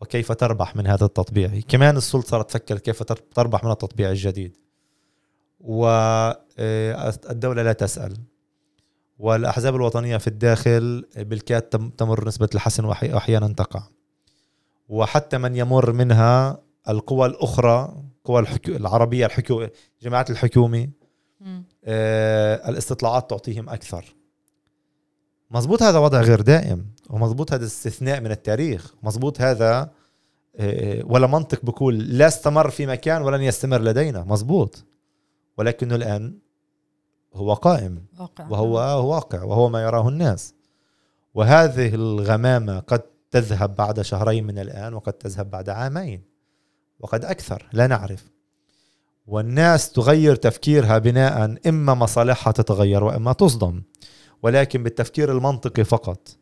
وكيف 0.00 0.32
تربح 0.32 0.76
من 0.76 0.86
هذا 0.86 1.04
التطبيع 1.04 1.60
كمان 1.68 1.96
السلطة 1.96 2.28
صارت 2.28 2.50
تفكر 2.50 2.78
كيف 2.78 3.02
تر- 3.02 3.16
تربح 3.34 3.64
من 3.64 3.70
التطبيع 3.70 4.10
الجديد 4.10 4.56
والدولة 6.58 7.62
لا 7.62 7.72
تسأل 7.72 8.16
والأحزاب 9.18 9.74
الوطنية 9.76 10.16
في 10.16 10.26
الداخل 10.26 11.04
بالكاد 11.16 11.62
تم- 11.62 11.90
تمر 11.90 12.26
نسبة 12.28 12.48
الحسن 12.54 12.84
وأحيانا 12.84 13.48
تقع 13.48 13.82
وحتى 14.88 15.38
من 15.38 15.56
يمر 15.56 15.92
منها 15.92 16.58
القوى 16.88 17.26
الأخرى 17.26 18.02
قوى 18.24 18.40
الحكو... 18.40 18.70
العربية 18.72 19.26
الحكو... 19.26 19.66
جماعات 20.02 20.30
الحكومة 20.30 20.78
مم. 20.86 20.92
آه، 21.84 22.68
الاستطلاعات 22.68 23.30
تعطيهم 23.30 23.68
أكثر. 23.68 24.14
مزبوط 25.50 25.82
هذا 25.82 25.98
وضع 25.98 26.20
غير 26.20 26.40
دائم 26.40 26.86
ومزبوط 27.10 27.52
هذا 27.52 27.64
استثناء 27.64 28.20
من 28.20 28.30
التاريخ. 28.30 28.94
مزبوط 29.02 29.40
هذا 29.40 29.90
آه، 30.56 31.02
ولا 31.04 31.26
منطق 31.26 31.64
بقول 31.64 31.98
لا 31.98 32.26
استمر 32.26 32.70
في 32.70 32.86
مكان 32.86 33.22
ولن 33.22 33.42
يستمر 33.42 33.80
لدينا. 33.80 34.24
مزبوط 34.24 34.84
ولكنه 35.58 35.94
الآن 35.94 36.38
هو 37.34 37.54
قائم. 37.54 38.04
واقع. 38.18 38.48
وهو 38.48 39.10
واقع 39.14 39.42
وهو 39.42 39.68
ما 39.68 39.82
يراه 39.82 40.08
الناس. 40.08 40.54
وهذه 41.34 41.94
الغمامة 41.94 42.78
قد 42.78 43.02
تذهب 43.30 43.74
بعد 43.74 44.00
شهرين 44.00 44.44
من 44.44 44.58
الآن 44.58 44.94
وقد 44.94 45.12
تذهب 45.12 45.50
بعد 45.50 45.68
عامين. 45.68 46.22
وقد 47.00 47.24
أكثر 47.24 47.68
لا 47.72 47.86
نعرف. 47.86 48.33
والناس 49.26 49.92
تغير 49.92 50.36
تفكيرها 50.36 50.98
بناء 50.98 51.56
إما 51.68 51.94
مصالحها 51.94 52.52
تتغير 52.52 53.04
وإما 53.04 53.32
تصدم. 53.32 53.82
ولكن 54.42 54.82
بالتفكير 54.82 55.32
المنطقي 55.32 55.84
فقط. 55.84 56.36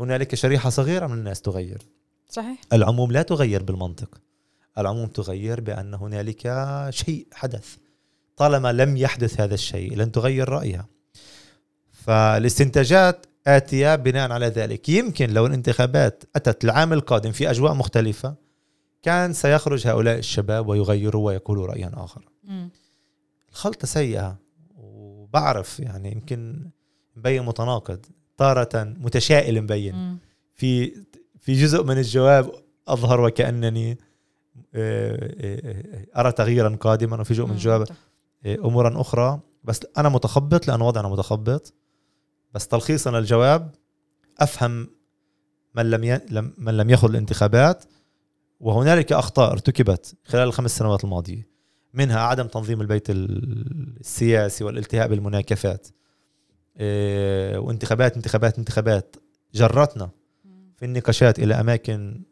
هنالك 0.00 0.34
شريحة 0.34 0.70
صغيرة 0.70 1.06
من 1.06 1.18
الناس 1.18 1.40
تغير. 1.40 1.82
صحيح. 2.28 2.60
العموم 2.72 3.12
لا 3.12 3.22
تغير 3.22 3.62
بالمنطق. 3.62 4.20
العموم 4.78 5.06
تغير 5.08 5.60
بأن 5.60 5.94
هنالك 5.94 6.42
شيء 6.90 7.26
حدث. 7.32 7.76
طالما 8.36 8.72
لم 8.72 8.96
يحدث 8.96 9.40
هذا 9.40 9.54
الشيء 9.54 9.96
لن 9.96 10.12
تغير 10.12 10.48
رأيها. 10.48 10.86
فالاستنتاجات 11.92 13.26
آتية 13.46 13.96
بناء 13.96 14.32
على 14.32 14.46
ذلك. 14.46 14.88
يمكن 14.88 15.30
لو 15.30 15.46
الانتخابات 15.46 16.24
أتت 16.36 16.64
العام 16.64 16.92
القادم 16.92 17.32
في 17.32 17.50
أجواء 17.50 17.74
مختلفة 17.74 18.34
كان 19.02 19.32
سيخرج 19.32 19.86
هؤلاء 19.86 20.18
الشباب 20.18 20.68
ويغيروا 20.68 21.26
ويقولوا 21.26 21.66
رأيا 21.66 21.90
آخر. 21.94 22.24
مم. 22.44 22.70
الخلطة 23.50 23.86
سيئة 23.86 24.36
وبعرف 24.76 25.80
يعني 25.80 26.12
يمكن 26.12 26.70
مبين 27.16 27.42
متناقض 27.42 28.06
تارة 28.36 28.84
متشائل 29.00 29.62
مبين. 29.62 30.18
في 30.54 30.92
في 31.40 31.52
جزء 31.62 31.84
من 31.84 31.98
الجواب 31.98 32.52
أظهر 32.88 33.20
وكأنني 33.20 33.98
آه، 34.74 35.34
آه، 35.40 36.20
أرى 36.20 36.32
تغييرا 36.32 36.76
قادما 36.80 37.20
وفي 37.20 37.34
جزء 37.34 37.44
من 37.44 37.50
الجواب 37.52 37.88
آه، 38.46 38.54
أمورا 38.54 39.00
أخرى. 39.00 39.40
بس 39.64 39.80
أنا 39.98 40.08
متخبط 40.08 40.68
لأن 40.68 40.80
وضعنا 40.80 41.08
متخبط. 41.08 41.74
بس 42.54 42.68
تلخيصا 42.68 43.18
الجواب 43.18 43.74
أفهم 44.40 44.88
من 45.74 45.90
لم 45.90 46.04
ي... 46.04 46.20
لم- 46.30 46.54
من 46.58 46.76
لم 46.76 46.90
يخض 46.90 47.10
الانتخابات. 47.10 47.84
وهنالك 48.60 49.12
أخطاء 49.12 49.52
ارتكبت 49.52 50.14
خلال 50.24 50.48
الخمس 50.48 50.76
سنوات 50.78 51.04
الماضية 51.04 51.48
منها 51.94 52.20
عدم 52.20 52.46
تنظيم 52.46 52.80
البيت 52.80 53.10
ال- 53.10 53.96
السياسي 54.00 54.64
والالتهاء 54.64 55.08
بالمناكفات. 55.08 55.88
إيه، 56.80 57.58
وانتخابات 57.58 58.16
انتخابات 58.16 58.58
انتخابات. 58.58 59.16
جرتنا. 59.54 60.10
في 60.76 60.84
النقاشات 60.84 61.38
إلى 61.38 61.54
أماكن 61.54 62.22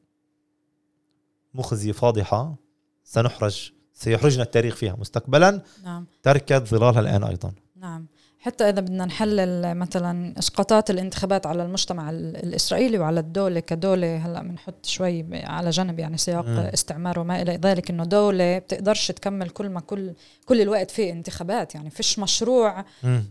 مخزية 1.54 1.92
فاضحة 1.92 2.56
سنحرج 3.04 3.72
سيحرجنا 3.92 4.42
التاريخ 4.42 4.74
فيها 4.74 4.96
مستقبلا. 4.96 5.62
نعم. 5.84 6.06
تركت 6.22 6.68
ظلالها 6.68 7.00
الآن 7.00 7.24
أيضا. 7.24 7.52
نعم. 7.76 8.06
حتى 8.40 8.64
إذا 8.68 8.80
بدنا 8.80 9.04
نحلل 9.04 9.74
مثلا 9.74 10.34
إسقاطات 10.38 10.90
الانتخابات 10.90 11.46
على 11.46 11.62
المجتمع 11.62 12.10
ال- 12.10 12.36
الإسرائيلي 12.36 12.98
وعلى 12.98 13.20
الدولة 13.20 13.60
كدولة 13.60 14.16
هلأ 14.16 14.42
بنحط 14.42 14.86
شوي 14.86 15.26
على 15.32 15.70
جنب 15.70 15.98
يعني 15.98 16.18
سياق 16.18 16.44
مم. 16.46 16.58
استعمار 16.58 17.18
وما 17.18 17.42
إلى 17.42 17.56
ذلك 17.56 17.90
إنه 17.90 18.04
دولة 18.04 18.58
بتقدرش 18.58 19.08
تكمل 19.12 19.50
كل 19.50 19.68
ما 19.68 19.80
كل 19.80 20.12
كل 20.46 20.60
الوقت 20.60 20.90
في 20.90 21.10
انتخابات 21.10 21.74
يعني 21.74 21.90
فيش 21.90 22.18
مشروع. 22.18 22.84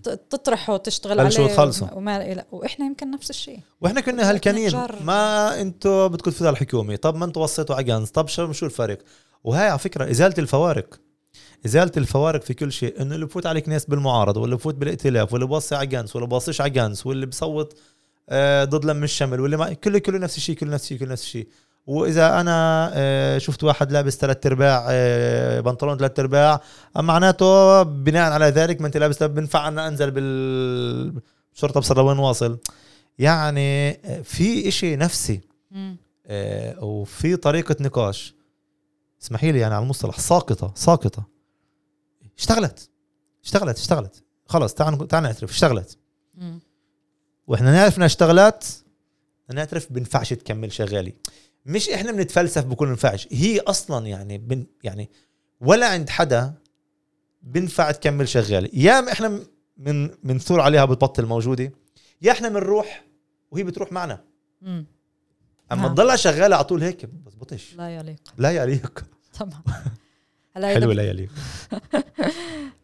ت- 0.04 0.20
تطرحه 0.30 0.74
وتشتغل 0.74 1.20
عليه 1.20 1.40
يتخلصوا. 1.40 1.88
وما 1.94 2.18
إلى 2.32 2.44
وإحنا 2.52 2.86
يمكن 2.86 3.12
نفس 3.12 3.30
الشيء 3.30 3.60
وإحنا 3.82 4.02
كنا 4.02 4.32
هلكانين. 4.32 4.72
ما 5.02 5.62
أنتوا 5.62 6.08
بدكم 6.08 6.32
تفوتوا 6.32 6.48
على 6.48 6.54
الحكومة 6.54 6.96
طب 6.96 7.16
ما 7.16 7.26
أنتوا 7.26 7.44
وصيتوا 7.44 7.76
على 7.76 7.84
جنز 7.84 8.10
طب 8.10 8.28
شو 8.28 8.52
شو 8.52 8.66
الفرق 8.66 8.98
وهي 9.44 9.68
على 9.70 9.80
فكرة 9.80 10.12
إزالة 10.12 10.36
الفوارق 10.38 11.00
إزالة 11.66 11.92
الفوارق 11.98 12.42
في 12.42 12.54
كل 12.54 12.72
شيء 12.72 13.02
إنه 13.02 13.16
اللي 13.16 13.26
بفوت 13.26 13.46
عليك 13.46 13.70
ناس 13.70 13.86
بالمعارضه 13.86 14.42
واللي 14.42 14.56
بفوت 14.56 14.76
بالائتلاف 14.76 15.34
واللي 15.34 15.48
بوصي 15.48 15.76
على 15.76 15.88
جنس 15.88 16.16
واللي 16.16 16.28
بوصيش 16.30 16.62
على 16.62 16.70
جنس 16.70 17.06
واللي 17.06 17.26
بصوت 17.26 17.78
آه، 18.30 18.64
ضد 18.64 18.86
لم 18.86 19.04
الشمل 19.04 19.40
واللي 19.40 19.58
ما 19.58 19.74
كله 19.74 20.00
كله 20.00 20.18
نفس 20.18 20.38
الشيء 20.38 20.56
كله 20.56 20.70
نفس 20.72 20.84
الشيء 20.84 20.98
كله 20.98 21.12
نفس 21.12 21.24
الشيء. 21.24 21.48
وإذا 21.88 22.42
أنا 22.42 22.90
آه، 22.94 23.38
شفت 23.38 23.64
واحد 23.64 23.92
لابس 23.92 24.18
ثلاث 24.18 24.46
أرباع 24.46 24.88
آه، 24.90 25.60
بنطلون 25.60 25.98
ثلاث 25.98 26.20
أرباع 26.20 26.62
معناته 26.96 27.84
بناء 27.84 28.32
على 28.32 28.46
ذلك 28.46 28.82
ما 28.82 28.88
أنت 28.88 28.98
لابس 28.98 29.24
بنفع 29.24 29.68
أن 29.68 29.80
أنزل 29.80 30.12
بالشرطه 30.12 31.80
بصر 31.80 32.02
وين 32.02 32.18
واصل. 32.18 32.58
يعني 33.20 33.94
في 34.24 34.68
إشي 34.68 34.96
نفسي 34.96 35.42
وفي 36.82 37.36
طريقة 37.36 37.76
نقاش. 37.80 38.34
اسمحي 39.22 39.52
لي 39.52 39.60
يعني 39.60 39.74
على 39.76 39.84
المصطلح 39.84 40.20
ساقطة 40.20 40.72
ساقطة. 40.76 41.37
اشتغلت. 42.38 42.90
اشتغلت 43.44 43.78
اشتغلت. 43.78 44.24
خلص 44.46 44.74
تعال 44.74 45.08
تعال 45.08 45.24
نعترف. 45.24 45.52
اشتغلت. 45.52 45.98
مم. 46.36 46.60
وإحنا 47.48 47.72
نعرف 47.72 47.98
إنها 47.98 48.06
اشتغلت 48.06 48.84
نعترف 49.54 49.92
بنفعش 49.92 50.34
تكمل 50.34 50.72
شغالي. 50.72 51.14
مش 51.66 51.90
إحنا 51.90 52.12
بنتفلسف 52.12 52.66
بكون 52.66 52.92
نفعش 52.92 53.28
هي 53.32 53.60
أصلا 53.60 54.08
يعني 54.08 54.38
بن 54.38 54.66
يعني 54.84 55.10
ولا 55.62 55.88
عند 55.88 56.10
حدا 56.10 56.54
بنفع 57.42 57.92
تكمل 57.92 58.28
شغالي. 58.30 58.70
يا 58.74 59.02
ما 59.02 59.12
إحنا 59.12 59.40
من 59.78 60.08
بنثور 60.08 60.62
عليها 60.62 60.86
بتبطل 60.86 61.26
موجوده 61.26 61.72
يا 62.22 62.32
إحنا 62.32 62.50
بنروح 62.50 63.06
وهي 63.52 63.64
بتروح 63.64 63.92
معنا. 63.92 64.24
مم. 64.62 64.86
أما 65.72 65.82
نعم. 65.82 65.94
تضلها 65.94 66.16
شغالة 66.16 66.56
على 66.56 66.66
طول 66.66 66.84
هيك 66.84 67.06
بزبطش. 67.06 67.76
لا 67.76 67.96
يليق. 67.96 68.34
لا 68.38 68.52
يليق. 68.52 69.06
طبعا 69.40 69.62
هلا 70.58 70.72
إذا 70.72 70.80
حلو 70.80 70.92
لا 70.92 71.04
يليق 71.04 71.30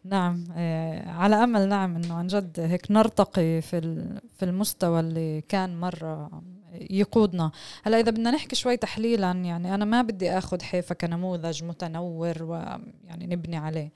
نعم 0.04 0.44
آه، 0.56 1.10
على 1.10 1.44
أمل 1.44 1.68
نعم 1.68 1.96
إنه 1.96 2.14
عن 2.14 2.26
جد 2.26 2.60
هيك 2.60 2.90
نرتقي 2.90 3.60
في 3.60 3.80
في 4.38 4.44
المستوى 4.44 5.00
اللي 5.00 5.40
كان 5.40 5.80
مرة 5.80 6.42
يقودنا. 6.90 7.50
هلا 7.82 8.00
إذا 8.00 8.10
بدنا 8.10 8.30
نحكي 8.30 8.56
شوي 8.56 8.76
تحليلا 8.76 9.30
يعني 9.30 9.74
أنا 9.74 9.84
ما 9.84 10.02
بدي 10.02 10.30
آخذ 10.30 10.62
حيفا 10.62 10.94
كنموذج 10.94 11.64
متنور 11.64 12.42
ويعني 12.42 13.26
نبني 13.26 13.56
عليه. 13.56 13.92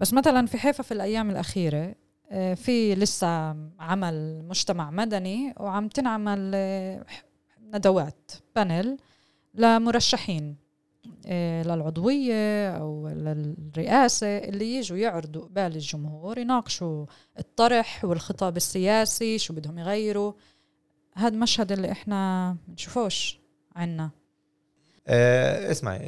بس 0.00 0.12
مثلا 0.12 0.46
في 0.46 0.58
حيفا 0.58 0.82
في 0.82 0.92
الأيام 0.94 1.30
الأخيرة 1.30 1.94
آه، 2.30 2.54
في 2.54 2.94
لسه 2.94 3.56
عمل 3.80 4.44
مجتمع 4.48 4.90
مدني 4.90 5.54
وعم 5.56 5.88
تنعمل 5.88 6.52
آه، 6.54 7.04
ندوات 7.74 8.32
بانل 8.56 8.98
لمرشحين. 9.54 10.56
للعضوية 11.64 12.70
أو 12.70 13.08
للرئاسة 13.08 14.38
اللي 14.38 14.74
يجوا 14.76 14.98
يعرضوا 14.98 15.42
قبال 15.42 15.76
الجمهور 15.76 16.38
يناقشوا 16.38 17.06
الطرح 17.38 18.04
والخطاب 18.04 18.56
السياسي 18.56 19.38
شو 19.38 19.54
بدهم 19.54 19.78
يغيروا. 19.78 20.32
هذا 21.14 21.36
مشهد 21.36 21.72
اللي 21.72 21.92
إحنا 21.92 22.56
بنشوفوش 22.68 23.40
عنا. 23.76 24.10
آه 25.06 25.70
اسمعي 25.70 26.00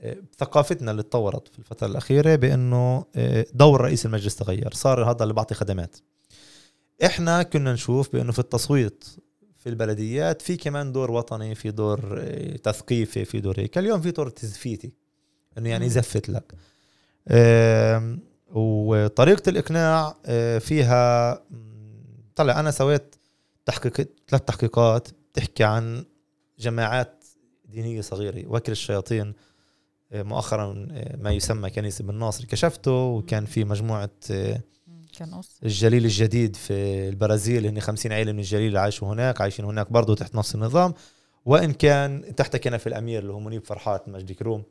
آه، 0.00 0.16
ثقافتنا 0.38 0.90
اللي 0.90 1.02
تطورت 1.02 1.48
في 1.48 1.58
الفترة 1.58 1.86
الأخيرة 1.86 2.36
بأنه 2.36 3.04
آه، 3.16 3.46
دور 3.54 3.80
رئيس 3.80 4.06
المجلس 4.06 4.36
تغير 4.36 4.74
صار 4.74 5.10
هذا 5.10 5.22
اللي 5.22 5.34
بعطي 5.34 5.54
خدمات. 5.54 5.96
إحنا 7.04 7.42
كنا 7.42 7.72
نشوف 7.72 8.12
بأنه 8.12 8.32
في 8.32 8.38
التصويت 8.38 9.04
في 9.66 9.70
البلديات 9.70 10.42
في 10.42 10.56
كمان 10.56 10.92
دور 10.92 11.10
وطني 11.10 11.54
في 11.54 11.70
دور 11.70 12.18
آه، 12.20 12.56
تثقيفي 12.56 13.24
في 13.24 13.40
دور 13.40 13.60
هيك. 13.60 13.78
اليوم 13.78 14.00
في 14.00 14.10
دور 14.10 14.28
تزفيتي 14.28 14.92
إنه 15.58 15.68
يعني 15.68 15.84
مم. 15.84 15.90
يزفت 15.90 16.28
لك. 16.28 16.52
آم، 17.28 18.20
وطريقة 18.48 19.50
الإقناع 19.50 20.16
آه، 20.26 20.58
فيها 20.58 21.34
طلع 22.36 22.60
أنا 22.60 22.70
سويت 22.70 23.14
تحقيق 23.64 24.08
ثلاث 24.28 24.42
تحقيقات 24.42 25.08
بتحكي 25.32 25.64
عن 25.64 26.04
جماعات 26.58 27.24
دينية 27.64 28.00
صغيرة. 28.00 28.44
وكر 28.48 28.72
الشياطين 28.72 29.32
آه، 30.12 30.22
مؤخرا 30.22 30.86
ما 31.18 31.30
يسمى 31.30 31.70
كنيسة 31.70 32.04
بن 32.04 32.14
ناصر 32.14 32.44
كشفته 32.44 32.92
وكان 32.92 33.44
في 33.44 33.64
مجموعة 33.64 34.10
آه، 34.30 34.60
كان 35.18 35.34
قص 35.34 35.58
الجليل 35.62 36.04
الجديد 36.04 36.56
في 36.56 36.72
البرازيل 37.08 37.66
هن 37.66 37.80
50 37.80 38.12
عائلة 38.12 38.32
من 38.32 38.38
الجليل 38.38 38.76
عايشوا 38.76 39.08
هناك 39.08 39.40
عايشين 39.40 39.64
هناك 39.64 39.92
برضه 39.92 40.14
تحت 40.14 40.34
نفس 40.34 40.54
النظام. 40.54 40.94
وإن 41.44 41.72
كان 41.72 42.34
تحت 42.36 42.56
كنف 42.56 42.86
الأمير 42.86 43.22
اللي 43.22 43.32
هو 43.32 43.40
منيب 43.40 43.64
فرحات 43.64 44.08
مجدي 44.08 44.34
كروم 44.34 44.62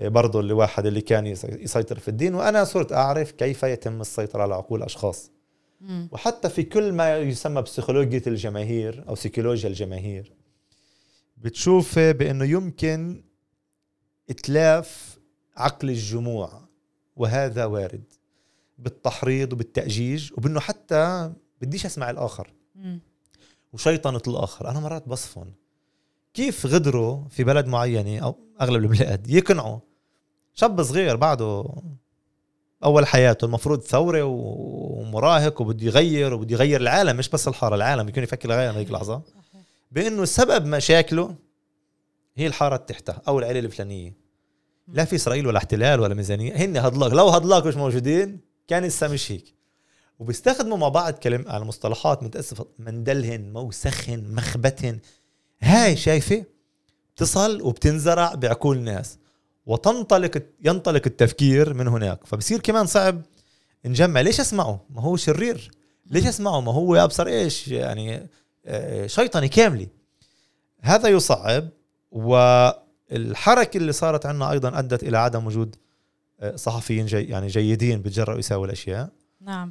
آه، 0.00 0.08
برضه 0.08 0.40
اللي 0.40 0.52
واحد 0.52 0.86
اللي 0.86 1.00
كان 1.00 1.26
يس- 1.26 1.44
يسيطر 1.44 1.98
في 1.98 2.08
الدين. 2.08 2.34
وأنا 2.34 2.64
صرت 2.64 2.92
أعرف 2.92 3.30
كيف 3.32 3.62
يتم 3.62 4.00
السيطرة 4.00 4.42
على 4.42 4.54
عقول 4.54 4.82
أشخاص. 4.82 5.30
مم. 5.80 6.08
وحتى 6.12 6.48
في 6.48 6.62
كل 6.62 6.92
ما 6.92 7.18
يسمى 7.18 7.62
بسيكولوجيا 7.62 8.22
الجماهير 8.26 9.04
أو 9.08 9.14
سيكولوجيا 9.14 9.68
الجماهير 9.68 10.32
بتشوف 11.36 11.98
بأنه 11.98 12.44
يمكن 12.44 13.24
إتلاف 14.30 15.18
عقل 15.56 15.90
الجموع 15.90 16.68
وهذا 17.16 17.64
وارد. 17.64 18.04
بالتحريض 18.78 19.52
وبالتأجيج 19.52 20.32
وبإنه 20.36 20.60
حتى 20.60 21.32
بديش 21.60 21.86
أسمع 21.86 22.10
الآخر. 22.10 22.52
مم. 22.74 23.00
وشيطنة 23.72 24.22
الآخر. 24.28 24.70
أنا 24.70 24.80
مرات 24.80 25.08
بصفن. 25.08 25.52
كيف 26.34 26.66
غدروا 26.66 27.28
في 27.28 27.44
بلد 27.44 27.66
معينة 27.66 28.18
أو 28.24 28.36
أغلب 28.60 28.82
البلاد 28.84 29.30
يقنعوا 29.30 29.78
شاب 30.54 30.82
صغير 30.82 31.16
بعده 31.16 31.64
أول 32.84 33.06
حياته 33.06 33.44
المفروض 33.44 33.80
ثورة 33.80 34.22
ومراهق 34.24 35.60
وبده 35.60 35.86
يغير 35.86 36.34
وبده 36.34 36.54
يغير 36.54 36.80
العالم 36.80 37.16
مش 37.16 37.28
بس 37.28 37.48
الحارة 37.48 37.74
العالم 37.74 38.08
يكون 38.08 38.22
يفكر 38.22 38.50
يغير 38.50 38.72
هيك 38.72 38.90
لحظة. 38.90 39.22
صحيح. 39.26 39.62
بإنه 39.92 40.24
سبب 40.24 40.66
مشاكله 40.66 41.34
هي 42.36 42.46
الحارة 42.46 42.74
اللي 42.76 42.86
تحتها 42.86 43.22
أو 43.28 43.38
العيلة 43.38 43.60
الفلانية. 43.60 44.14
لا 44.88 45.04
في 45.04 45.16
إسرائيل 45.16 45.46
ولا 45.46 45.58
احتلال 45.58 46.00
ولا 46.00 46.14
ميزانية. 46.14 46.56
هن 46.56 46.76
هدلاك. 46.76 47.12
لو 47.12 47.28
هدلاك 47.28 47.66
مش 47.66 47.76
موجودين 47.76 48.40
كان 48.68 48.84
لسه 48.84 49.08
مش 49.08 49.32
هيك 49.32 49.54
وبيستخدموا 50.18 50.76
مع 50.76 50.88
بعض 50.88 51.14
كلام 51.14 51.44
على 51.48 51.64
مصطلحات 51.64 52.22
متاسف 52.22 52.62
مندلهن 52.78 53.52
موسخن 53.52 54.34
مخبتهن. 54.34 54.98
هاي 55.60 55.96
شايفة؟ 55.96 56.44
بتصل 57.14 57.62
وبتنزرع 57.62 58.34
بعقول 58.34 58.76
الناس 58.76 59.18
وتنطلق 59.66 60.42
ينطلق 60.64 61.02
التفكير 61.06 61.74
من 61.74 61.88
هناك. 61.88 62.26
فبصير 62.26 62.60
كمان 62.60 62.86
صعب 62.86 63.22
نجمع. 63.84 64.20
ليش 64.20 64.40
أسمعه؟ 64.40 64.86
ما 64.90 65.02
هو 65.02 65.16
شرير. 65.16 65.70
ليش 66.06 66.26
أسمعه؟ 66.26 66.60
ما 66.60 66.72
هو 66.72 66.96
أبصر 66.96 67.26
إيش؟ 67.26 67.68
يعني 67.68 68.28
آه، 68.66 69.06
شيطنه 69.06 69.46
كامله 69.46 69.86
هذا 70.80 71.08
يصعب. 71.08 71.68
والحركة 72.10 73.76
اللي 73.76 73.92
صارت 73.92 74.26
عندنا 74.26 74.50
أيضا 74.50 74.78
أدت 74.78 75.02
إلى 75.02 75.18
عدم 75.18 75.46
وجود 75.46 75.76
صحفيين 76.56 77.06
جي 77.06 77.22
يعني 77.22 77.46
جيدين 77.46 78.02
بتجرأوا 78.02 78.38
يساووا 78.38 78.66
الأشياء. 78.66 79.10
نعم. 79.40 79.70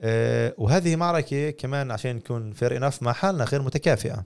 آه، 0.00 0.54
وهذه 0.58 0.96
معركة 0.96 1.50
كمان 1.50 1.90
عشان 1.90 2.16
نكون 2.16 2.52
فير 2.52 2.76
انف 2.76 3.02
مع 3.02 3.12
حالنا 3.12 3.44
غير 3.44 3.62
متكافئة. 3.62 4.24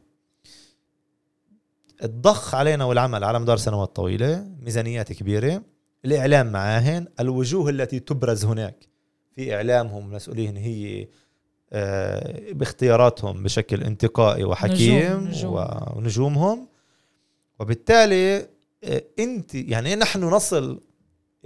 الضخ 2.05 2.55
علينا 2.55 2.85
والعمل 2.85 3.25
على 3.25 3.39
مدار 3.41 3.57
سنوات 3.57 3.97
طويلة 3.97 4.47
ميزانيات 4.61 5.13
كبيرة 5.13 5.63
الإعلام 6.05 6.53
معاهن 6.53 7.07
الوجوه 7.21 7.71
التي 7.71 8.01
تبرز 8.01 8.45
هناك 8.45 8.89
في 9.37 9.55
إعلامهم 9.55 10.11
مسؤولين 10.13 10.57
هي 10.57 11.09
آه، 11.73 12.53
باختياراتهم 12.53 13.43
بشكل 13.43 13.83
انتقائي 13.83 14.45
وحكيم 14.45 15.17
نجوم- 15.17 15.29
نجوم. 15.29 15.97
ونجومهم. 15.97 16.69
وبالتالي 17.61 18.47
آه، 18.85 19.03
انت 19.19 19.55
يعني 19.55 19.95
نحن 19.97 20.25
نصل 20.25 20.81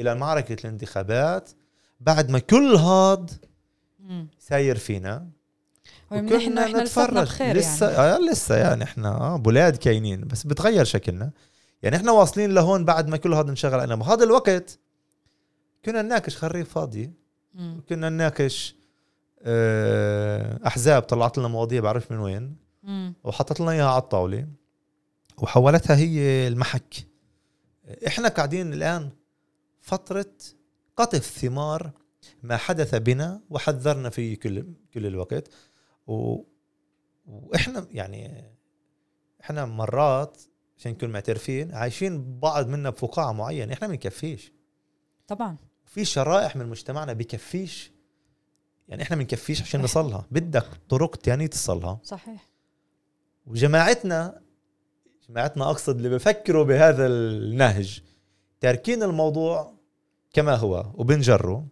إلى 0.02 0.14
معركة 0.14 0.56
الانتخابات 0.60 1.50
بعد 2.00 2.30
ما 2.30 2.38
كل 2.38 2.74
هاد. 2.74 3.30
ساير 4.38 4.78
فينا. 4.78 5.28
ومن 6.10 6.32
إحنا 6.32 6.82
لساتنا 6.82 7.22
بخير 7.22 7.56
لسه 7.56 7.90
يعني 7.90 8.14
آه 8.14 8.30
لسه 8.30 8.56
يعني 8.56 8.84
إحنا 8.84 9.08
آه 9.08 9.36
بولاد 9.36 9.76
كاينين. 9.76 10.20
بس 10.20 10.46
بتغير 10.46 10.84
شكلنا. 10.84 11.30
يعني 11.82 11.96
إحنا 11.96 12.12
واصلين 12.12 12.54
لهون 12.54 12.84
بعد 12.84 13.08
ما 13.08 13.16
كل 13.16 13.34
هذا 13.34 13.50
انشغل 13.50 13.74
علينا 13.74 13.94
بهذا 13.94 14.24
الوقت 14.24 14.78
كنا 15.84 16.02
نناقش 16.02 16.36
خريف 16.36 16.74
فاضي. 16.74 17.12
كنا 17.88 18.08
نناقش 18.08 18.76
آه، 19.42 20.60
أحزاب 20.66 21.02
طلعت 21.02 21.38
لنا 21.38 21.48
مواضيع 21.48 21.80
بعرف 21.80 22.12
من 22.12 22.18
وين. 22.18 22.56
وحطت 23.24 23.60
لنا 23.60 23.70
إياها 23.70 23.90
على 23.90 24.02
الطاولة. 24.02 24.46
وحولتها 25.38 25.96
هي 25.96 26.48
المحك. 26.48 26.94
إحنا 28.06 28.28
قاعدين 28.28 28.72
الآن 28.72 29.10
فترة 29.82 30.32
قطف 30.96 31.24
ثمار 31.26 31.90
ما 32.42 32.56
حدث 32.56 32.94
بنا 32.94 33.40
وحذرنا 33.50 34.10
فيه 34.10 34.38
كل 34.38 34.66
كل 34.94 35.06
الوقت. 35.06 35.48
و... 36.06 36.42
وإحنا 37.26 37.86
يعني 37.90 38.44
إحنا 39.40 39.64
مرات 39.64 40.42
عشان 40.78 40.92
نكون 40.92 41.10
معترفين 41.10 41.74
عايشين 41.74 42.38
بعض 42.40 42.68
منا 42.68 42.90
بفقاعة 42.90 43.32
معينة 43.32 43.72
إحنا 43.72 43.86
ما 43.86 43.92
بنكفيش. 43.92 44.52
طبعا. 45.26 45.56
في 45.84 46.04
شرائح 46.04 46.56
من 46.56 46.66
مجتمعنا 46.66 47.12
بكفيش. 47.12 47.92
يعني 48.88 49.02
إحنا 49.02 49.16
ما 49.16 49.22
بنكفيش 49.22 49.62
عشان 49.62 49.82
نصلها. 49.82 50.26
بدك 50.30 50.66
طرق 50.88 51.16
تانية 51.16 51.46
تصلها. 51.46 52.00
صحيح. 52.04 52.48
وجماعتنا 53.46 54.42
جماعتنا 55.28 55.70
أقصد 55.70 55.96
اللي 55.96 56.08
بفكروا 56.08 56.64
بهذا 56.64 57.06
النهج 57.06 58.02
تاركين 58.62 59.02
الموضوع 59.02 59.72
كما 60.32 60.54
هو 60.54 60.86
وبنجره 60.94 61.66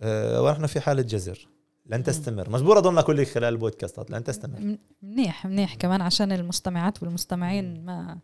أه 0.00 0.42
ونحن 0.42 0.66
في 0.66 0.80
حالة 0.80 1.02
جزر. 1.02 1.48
لن 1.86 2.02
تستمر. 2.02 2.50
مجبور 2.50 2.78
اضل 2.78 2.98
أقول 2.98 3.16
لك 3.16 3.28
خلال 3.28 3.48
البودكاستات 3.48 4.10
لن 4.10 4.24
تستمر. 4.24 4.76
منيح 5.02 5.46
منيح 5.46 5.74
كمان 5.74 6.00
عشان 6.02 6.32
المستمعات 6.32 7.02
والمستمعين 7.02 7.84
ما 7.84 8.18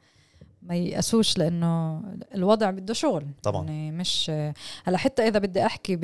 ما 0.62 0.74
يأسوش 0.74 1.38
لأنه 1.38 2.02
الوضع 2.34 2.70
بده 2.70 2.94
شغل. 2.94 3.26
طبعاً. 3.42 3.64
يعني 3.64 3.92
مش 3.92 4.30
هلا 4.84 4.98
حتى 4.98 5.28
إذا 5.28 5.38
بدي 5.38 5.66
أحكي 5.66 5.96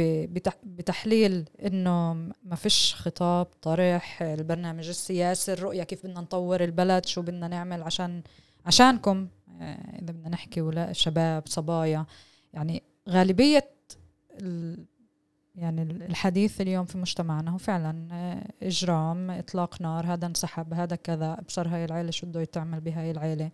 بتحليل 0.65 1.49
إنه 1.67 2.13
ما 2.45 2.57
فيش 2.57 2.95
خطاب 2.95 3.47
طرح 3.63 4.23
البرنامج 4.23 4.89
السياسي 4.89 5.53
الرؤية 5.53 5.83
كيف 5.83 6.07
بدنا 6.07 6.21
نطور 6.21 6.65
البلد 6.65 7.07
شو 7.07 7.23
بدنا 7.23 7.49
نعمل 7.49 7.83
عشان 7.83 8.23
عشانكم. 8.67 9.19
آه، 9.19 9.42
إذا 9.61 10.13
بدنا 10.13 10.29
نحكي 10.29 10.61
ولا 10.61 10.93
شباب 10.93 11.43
صبايا. 11.47 12.07
يعني 12.53 12.83
غالبية 13.09 13.71
ال- 14.41 14.85
يعني 15.55 15.83
يعني 15.83 16.15
اليوم 16.61 16.85
في 16.85 16.99
مجتمعنا 16.99 17.51
هو 17.51 17.59
فعلا 17.59 18.09
آه، 18.13 18.67
إجرام 18.67 19.31
إطلاق 19.31 19.83
نار 19.83 20.07
هذا 20.07 20.27
انسحب 20.27 20.75
هذا 20.75 20.97
كذا 20.97 21.37
ابصر 21.39 21.69
هاي 21.69 21.85
العيلة 21.85 22.11
شو 22.11 22.27
بده 22.27 22.41
يتعمل 22.41 22.81
بهاي 22.81 23.11
العيلة. 23.11 23.51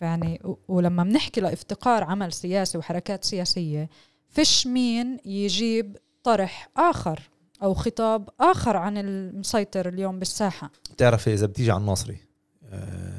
يعني 0.00 0.40
و- 0.44 0.58
ولما 0.68 1.02
بنحكي 1.04 1.40
لإفتقار 1.40 2.04
عمل 2.04 2.32
سياسي 2.32 2.78
وحركات 2.78 3.24
سياسية 3.24 3.88
فيش 4.28 4.66
مين 4.66 5.18
يجيب 5.24 5.96
طرح 6.22 6.68
آخر 6.76 7.20
أو 7.62 7.74
خطاب 7.74 8.28
آخر 8.40 8.76
عن 8.76 8.98
المسيطر 8.98 9.88
اليوم 9.88 10.18
بالساحة. 10.18 10.70
تعرف 10.96 11.28
إذا 11.28 11.46
بتيجي 11.46 11.70
على 11.70 11.80
الناصري 11.80 12.18
أه 12.64 13.15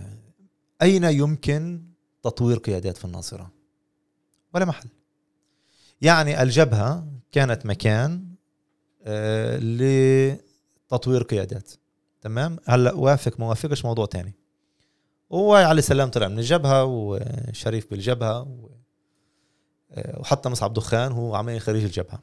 أين 0.82 1.04
يمكن 1.04 1.82
تطوير 2.24 2.58
قيادات 2.58 2.98
في 2.98 3.06
الناصرة؟ 3.06 3.52
ولا 4.54 4.66
محل. 4.66 4.90
يعني 6.02 6.42
الجبهة 6.44 7.08
كانت 7.32 7.66
مكان 7.66 8.26
أه 9.04 9.58
لتطوير 9.58 11.24
قيادات. 11.24 11.72
تمام؟ 12.22 12.58
هلأ 12.66 12.94
وافق 12.94 13.40
ما 13.40 13.46
وافقش 13.50 13.86
موضوع 13.86 14.06
تاني؟ 14.06 14.34
وعلي 15.30 15.82
سلام 15.82 16.10
طلع 16.10 16.28
من 16.28 16.40
الجبهة 16.40 16.84
وشريف 16.86 17.92
بالجبهة 17.92 18.42
و- 18.42 18.70
آه، 19.92 20.20
وحتى 20.20 20.50
مصعب 20.50 20.74
دخان 20.74 21.12
هو 21.12 21.36
عملي 21.36 21.60
خريج 21.60 21.84
الجبهة. 21.84 22.20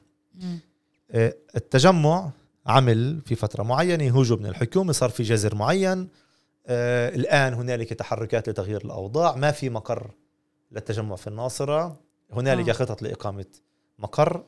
آه، 1.11 1.35
التجمع 1.57 2.31
عمل 2.67 3.21
في 3.27 3.35
فترة 3.35 3.63
معينة 3.63 4.21
هجوم 4.21 4.39
من 4.39 4.47
الحكومة 4.47 4.93
صار 4.93 5.11
في 5.11 5.23
جزر 5.23 5.55
معين. 5.55 5.99
آه، 6.01 6.09
الآن 6.69 7.55
هنالك 7.55 7.93
تحركات 7.93 8.49
لتغيير 8.49 8.85
الأوضاع. 8.85 9.37
ما 9.37 9.51
في 9.51 9.71
مقر 9.71 10.11
للتجمع 10.73 11.17
في 11.17 11.27
الناصرة. 11.27 12.01
هنالك 12.33 12.69
آه. 12.69 12.73
خطط 12.73 13.03
لإقامة 13.03 13.47
مقر. 13.99 14.45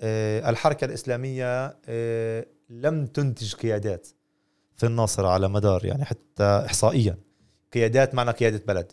آه، 0.00 0.50
الحركة 0.50 0.84
الإسلامية 0.84 1.76
آه، 1.86 2.46
لم 2.70 3.06
تنتج 3.06 3.54
قيادات 3.54 4.08
في 4.76 4.86
الناصرة 4.86 5.28
على 5.28 5.48
مدار 5.48 5.84
يعني 5.84 6.04
حتى 6.04 6.44
إحصائيا. 6.44 7.16
قيادات 7.72 8.14
معنى 8.14 8.30
قيادة 8.30 8.62
بلد. 8.66 8.92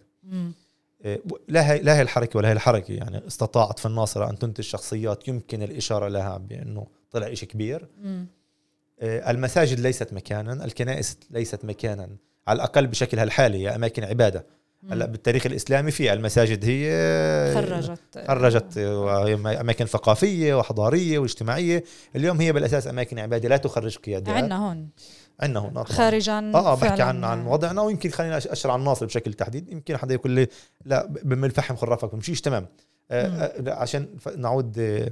إيه، 1.05 1.21
لا 1.47 1.71
هي 1.71 1.79
لا 1.79 1.97
هي 1.97 2.01
الحركة 2.01 2.37
ولا 2.37 2.47
هي 2.47 2.53
الحركة. 2.53 2.91
يعني 2.91 3.27
استطاعت 3.27 3.79
في 3.79 3.85
الناصرة 3.85 4.29
أن 4.29 4.39
تنتج 4.39 4.63
شخصيات 4.63 5.27
يمكن 5.27 5.63
الإشارة 5.63 6.07
لها 6.07 6.37
بأنه 6.37 6.87
طلع 7.11 7.33
شيء 7.33 7.49
كبير. 7.49 7.87
إيه، 9.01 9.29
المساجد 9.31 9.79
ليست 9.79 10.13
مكانا. 10.13 10.65
الكنائس 10.65 11.17
ليست 11.29 11.65
مكانا. 11.65 12.09
على 12.49 12.55
الأقل 12.55 12.87
بشكلها 12.87 13.23
الحالي 13.23 13.57
هي 13.57 13.75
أماكن 13.75 14.03
عبادة. 14.03 14.45
هلأ 14.91 15.05
بالتاريخ 15.05 15.45
الإسلامي 15.45 15.91
في 15.91 16.13
المساجد 16.13 16.65
هي 16.65 17.53
خرجت. 17.53 18.25
خرجت 18.27 18.77
اماكن 19.61 19.85
ثقافية 19.85 20.53
وحضارية 20.53 21.19
واجتماعية. 21.19 21.83
اليوم 22.15 22.41
هي 22.41 22.53
بالأساس 22.53 22.87
أماكن 22.87 23.19
عبادة 23.19 23.49
لا 23.49 23.57
تخرج 23.57 23.97
قيادات 23.97 24.35
عندنا 24.35 24.67
هون. 24.67 24.89
عندنا 25.39 25.59
هون 25.59 25.69
طبعاً. 25.69 25.83
خارجا 25.83 26.51
آه 26.55 26.75
بحكي 26.75 27.01
عن 27.01 27.23
عن 27.23 27.45
وضعنا 27.47 27.81
ويمكن 27.81 28.09
خلينا 28.09 28.37
اشر 28.37 28.71
عن 28.71 28.79
الناصر 28.79 29.05
بشكل 29.05 29.33
تحديد. 29.33 29.71
يمكن 29.71 29.97
حدا 29.97 30.13
يقول 30.13 30.31
لي 30.31 30.47
لا 30.85 31.05
بم 31.05 31.45
الفحم 31.45 31.75
خرافك 31.75 32.15
بمشيش 32.15 32.41
تمام. 32.41 32.67
آه. 33.11 33.27
آه 33.27 33.73
عشان 33.73 34.07
نعود 34.37 34.79
آه 34.79 35.11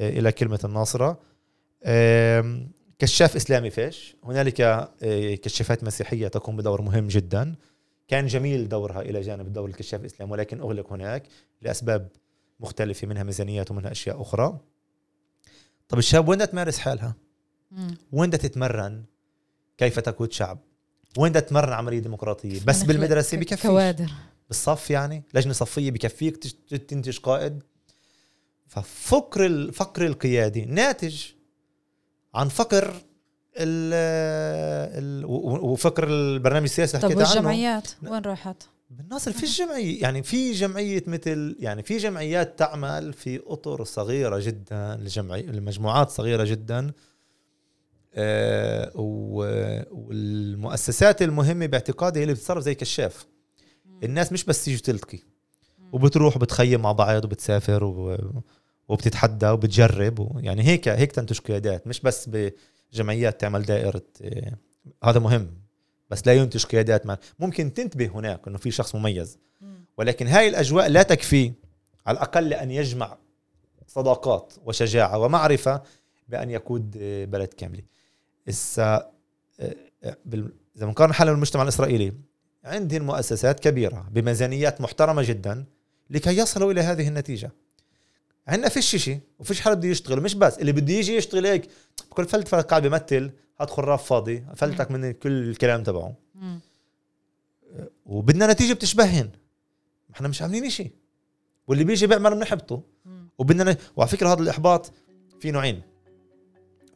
إلى 0.00 0.32
كلمة 0.32 0.60
الناصرة. 0.64 1.18
كشاف 2.98 3.36
إسلامي 3.36 3.70
فيش. 3.70 4.16
هنالك 4.24 4.60
آه 4.60 5.34
كشافات 5.34 5.84
مسيحية 5.84 6.28
تقوم 6.28 6.56
بدور 6.56 6.82
مهم 6.82 7.08
جدا. 7.08 7.54
كان 8.08 8.26
جميل 8.26 8.68
دورها 8.68 9.00
إلى 9.00 9.20
جانب 9.20 9.52
دور 9.52 9.68
الكشاف 9.68 10.00
الإسلامي 10.00 10.32
ولكن 10.32 10.60
أغلق 10.60 10.92
هناك 10.92 11.22
لأسباب 11.62 12.08
مختلفة 12.60 13.06
منها 13.06 13.22
ميزانيات 13.22 13.70
ومنها 13.70 13.90
أشياء 13.90 14.22
أخرى. 14.22 14.58
طب 15.88 15.98
الشاب 15.98 16.28
وين 16.28 16.38
بدها 16.38 16.46
تمارس 16.46 16.78
حالها. 16.78 17.14
وين 18.12 18.30
بدها 18.30 18.40
تتمرن؟ 18.48 19.04
كيف 19.78 20.00
تقود 20.00 20.32
شعب؟ 20.32 20.58
وين 21.18 21.30
بدها 21.30 21.40
تتمرن 21.42 21.72
عملية 21.72 21.98
ديمقراطية؟ 21.98 22.60
بس 22.66 22.82
بالمدرسة 22.82 23.36
بكفيش. 23.36 23.62
كوادر. 23.62 24.10
بالصف 24.48 24.90
يعني؟ 24.90 25.22
لجنة 25.34 25.52
صفية 25.52 25.90
بكفيك 25.90 26.36
تنتج 26.88 27.18
قائد. 27.18 27.62
ففكر 28.66 29.46
الفقر 29.46 30.06
القيادي. 30.06 30.64
ناتج 30.64 31.22
عن 32.34 32.48
فقر 32.48 32.94
ال 33.56 33.94
ال 35.04 35.24
و- 35.24 35.72
وفكر 35.72 36.08
البرنامج 36.08 36.64
السياسي 36.64 36.96
اللي 36.96 37.06
حكيت 37.08 37.18
عنه. 37.26 37.28
والجمعيات؟ 37.36 37.88
وين 38.02 38.22
راحت؟ 38.22 38.62
بالناصر 38.90 39.32
في 39.32 39.46
جمعية 39.46 40.02
يعني 40.02 40.22
في 40.22 40.52
جمعية 40.52 41.04
مثل 41.06 41.56
يعني 41.60 41.82
في 41.82 41.96
جمعيات 41.96 42.58
تعمل 42.58 43.12
في 43.12 43.40
أطر 43.46 43.84
صغيرة 43.84 44.38
جدا 44.38 44.96
لجمعي 44.96 45.42
لمجموعات 45.42 46.10
صغيرة 46.10 46.44
جدا. 46.44 46.92
آه، 48.16 48.90
والمؤسسات 49.90 51.22
المهمة 51.22 51.66
باعتقادي 51.66 52.18
هي 52.20 52.22
اللي 52.22 52.34
بتتصرف 52.34 52.62
زي 52.64 52.74
كشاف. 52.74 53.26
الناس 54.04 54.32
مش 54.32 54.44
بس 54.44 54.64
تيجي 54.64 54.82
تلتقي 54.82 55.18
وبتروح 55.92 56.36
وبتخيم 56.36 56.82
مع 56.82 56.92
بعض 56.92 57.24
وبتسافر 57.24 57.84
و- 57.84 58.42
وبتتحدى 58.88 59.48
وبتجرب 59.48 60.40
يعني 60.40 60.62
هيك 60.62 60.88
هيك 60.88 61.12
تنتج 61.12 61.38
قيادات 61.38 61.86
مش 61.86 62.00
بس 62.00 62.30
جمعيات 62.92 63.40
تعمل 63.40 63.62
دائرة 63.62 64.02
آه، 64.22 64.52
هذا 65.04 65.18
مهم 65.18 65.50
بس 66.10 66.26
لا 66.26 66.34
ينتج 66.34 66.64
قيادات 66.64 67.06
مع 67.06 67.18
ممكن 67.38 67.74
تنتبه 67.74 68.06
هناك 68.06 68.48
إنه 68.48 68.58
في 68.58 68.70
شخص 68.70 68.94
مميز 68.94 69.38
ولكن 69.98 70.26
هاي 70.26 70.48
الأجواء 70.48 70.88
لا 70.88 71.02
تكفي 71.02 71.52
على 72.06 72.16
الأقل 72.16 72.48
لأن 72.48 72.70
يجمع 72.70 73.16
صداقات 73.86 74.52
وشجاعة 74.64 75.18
ومعرفة 75.18 75.82
بأن 76.28 76.50
يقود 76.50 76.96
آه، 77.00 77.24
بلد 77.24 77.48
كاملة. 77.48 77.82
إسا 78.48 79.10
آه، 79.60 79.76
إذا 80.76 80.86
بنقارن 80.86 81.12
حالنا 81.12 81.32
بالمجتمع 81.32 81.62
الإسرائيلي 81.62 82.12
عندهم 82.64 83.02
مؤسسات 83.02 83.60
كبيرة 83.60 84.08
بميزانيات 84.10 84.80
محترمة 84.80 85.22
جدا 85.22 85.64
لكي 86.10 86.38
يصلوا 86.38 86.72
إلى 86.72 86.80
هذه 86.80 87.08
النتيجة. 87.08 87.50
عندنا 88.46 88.68
فيش 88.68 88.96
شيء 88.96 89.20
وفيش 89.38 89.60
حدا 89.60 89.74
بده 89.74 89.88
يشتغل 89.88 90.20
مش 90.20 90.34
بس 90.34 90.58
اللي 90.58 90.72
بده 90.72 90.92
يجي 90.92 91.16
يشتغل 91.16 91.46
هيك 91.46 91.68
بكل 92.10 92.24
فلت 92.24 92.54
قاعد 92.54 92.82
بيمثل 92.82 93.30
هات 93.60 93.70
خراف 93.70 94.04
فاضي 94.04 94.44
فلتك 94.56 94.90
من 94.90 95.12
كل 95.12 95.50
الكلام 95.50 95.82
تبعه. 95.82 96.14
وبدنا 98.06 98.52
نتيجة 98.52 98.72
بتشبههن. 98.72 99.30
إحنا 100.14 100.28
مش 100.28 100.42
عاملين 100.42 100.70
شيء 100.70 100.92
واللي 101.68 101.84
بيجي 101.84 102.06
بيعمل 102.06 102.34
بنحبطه 102.34 102.82
وبدنا 103.38 103.72
ن... 103.72 103.76
وعلى 103.96 104.10
فكرة 104.10 104.32
هذا 104.32 104.42
الإحباط 104.42 104.92
في 105.40 105.50
نوعين. 105.50 105.82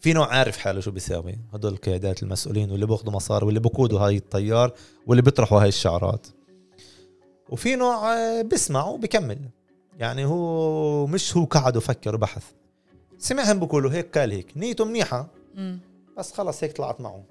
في 0.00 0.12
نوع 0.12 0.34
عارف 0.34 0.56
حاله 0.56 0.80
شو 0.80 0.90
بيساوي. 0.90 1.38
هدول 1.52 1.72
القيادات 1.72 2.22
المسؤولين 2.22 2.70
واللي 2.70 2.86
بياخذوا 2.86 3.12
مصاري 3.12 3.46
واللي 3.46 3.60
بقودوا 3.60 4.00
هاي 4.00 4.16
الطيار 4.16 4.72
واللي 5.06 5.22
بيطرحوا 5.22 5.62
هاي 5.62 5.68
الشعارات. 5.68 6.26
وفي 7.48 7.76
نوع 7.76 8.14
آه، 8.14 8.42
بيسمع 8.42 8.84
وبكمل 8.84 9.38
يعني 9.98 10.24
هو 10.24 11.06
مش 11.06 11.36
هو 11.36 11.44
قعد 11.44 11.76
وفكر 11.76 12.14
وبحث 12.14 12.44
سمعهم 13.18 13.58
بقولوا 13.58 13.92
هيك 13.92 14.18
قال 14.18 14.32
هيك. 14.32 14.56
نيته 14.56 14.84
منيحة. 14.84 15.28
بس 16.18 16.32
خلص 16.32 16.64
هيك 16.64 16.76
طلعت 16.76 17.00
معه. 17.00 17.24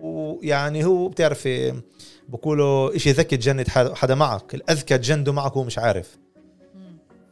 ويعني 0.00 0.84
هو 0.84 1.08
بتعرفي 1.08 1.82
بقولوا 2.28 2.96
إشي 2.96 3.12
ذكي 3.12 3.36
تجند 3.36 3.68
حدا 3.68 4.14
معك. 4.14 4.54
الأذكى 4.54 4.98
تجنده 4.98 5.32
معك 5.32 5.56
وهو 5.56 5.64
مش 5.64 5.78
عارف. 5.78 6.18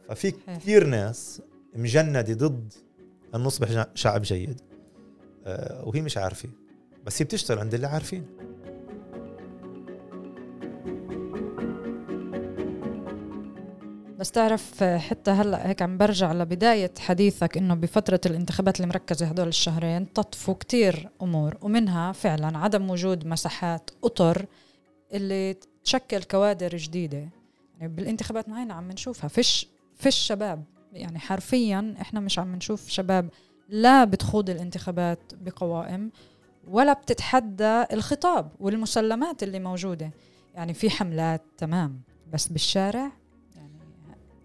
ففي 0.09 0.31
كثير 0.31 0.87
ناس 0.87 1.41
مجندة 1.75 2.33
ضد 2.33 2.73
أن 3.35 3.41
نصبح 3.41 3.85
شعب 3.95 4.21
جيد. 4.21 4.61
آه، 5.45 5.87
وهي 5.87 6.01
مش 6.01 6.17
عارفة. 6.17 6.49
بس 7.05 7.21
هي 7.21 7.25
بتشتغل 7.25 7.59
عند 7.59 7.73
اللي 7.73 7.87
عارفين. 7.87 8.25
بس 14.21 14.31
تعرف 14.31 14.83
حتى 14.83 15.31
هلأ 15.31 15.67
هيك 15.67 15.81
عم 15.81 15.97
برجع 15.97 16.33
لبداية 16.33 16.91
حديثك 16.99 17.57
إنه 17.57 17.73
بفترة 17.73 18.19
الانتخابات 18.25 18.79
المركزة 18.81 19.25
هدول 19.25 19.47
الشهرين 19.47 20.13
تطفوا 20.13 20.53
كتير 20.53 21.09
أمور 21.21 21.57
ومنها 21.61 22.11
فعلا 22.11 22.57
عدم 22.57 22.89
وجود 22.89 23.27
مساحات 23.27 23.89
أطر 24.03 24.45
اللي 25.13 25.55
تشكل 25.83 26.23
كوادر 26.23 26.77
جديدة. 26.77 27.29
يعني 27.79 27.93
بالانتخابات 27.93 28.49
معينة 28.49 28.73
عم 28.73 28.91
نشوفها. 28.91 29.27
فيش 29.27 29.67
فيش 29.95 30.15
شباب. 30.15 30.63
يعني 30.93 31.19
حرفيا 31.19 31.95
إحنا 32.01 32.19
مش 32.19 32.39
عم 32.39 32.55
نشوف 32.55 32.89
شباب 32.89 33.29
لا 33.69 34.03
بتخوض 34.03 34.49
الانتخابات 34.49 35.33
بقوائم 35.33 36.11
ولا 36.67 36.93
بتتحدى 36.93 37.83
الخطاب 37.93 38.51
والمسلمات 38.59 39.43
اللي 39.43 39.59
موجودة. 39.59 40.11
يعني 40.55 40.73
في 40.73 40.89
حملات 40.89 41.41
تمام 41.57 42.01
بس 42.33 42.47
بالشارع 42.47 43.20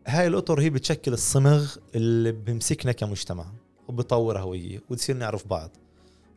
هاي 0.09 0.27
الأطر 0.27 0.61
هي 0.61 0.71
بتشكل 0.71 1.13
الصمغ 1.13 1.77
اللي 1.95 2.33
بيمسكنا 2.33 2.93
كمجتمع 2.93 3.47
وبطور 3.89 4.39
هويه 4.39 4.81
وتصير 4.91 5.17
نعرف 5.17 5.47
بعض 5.49 5.71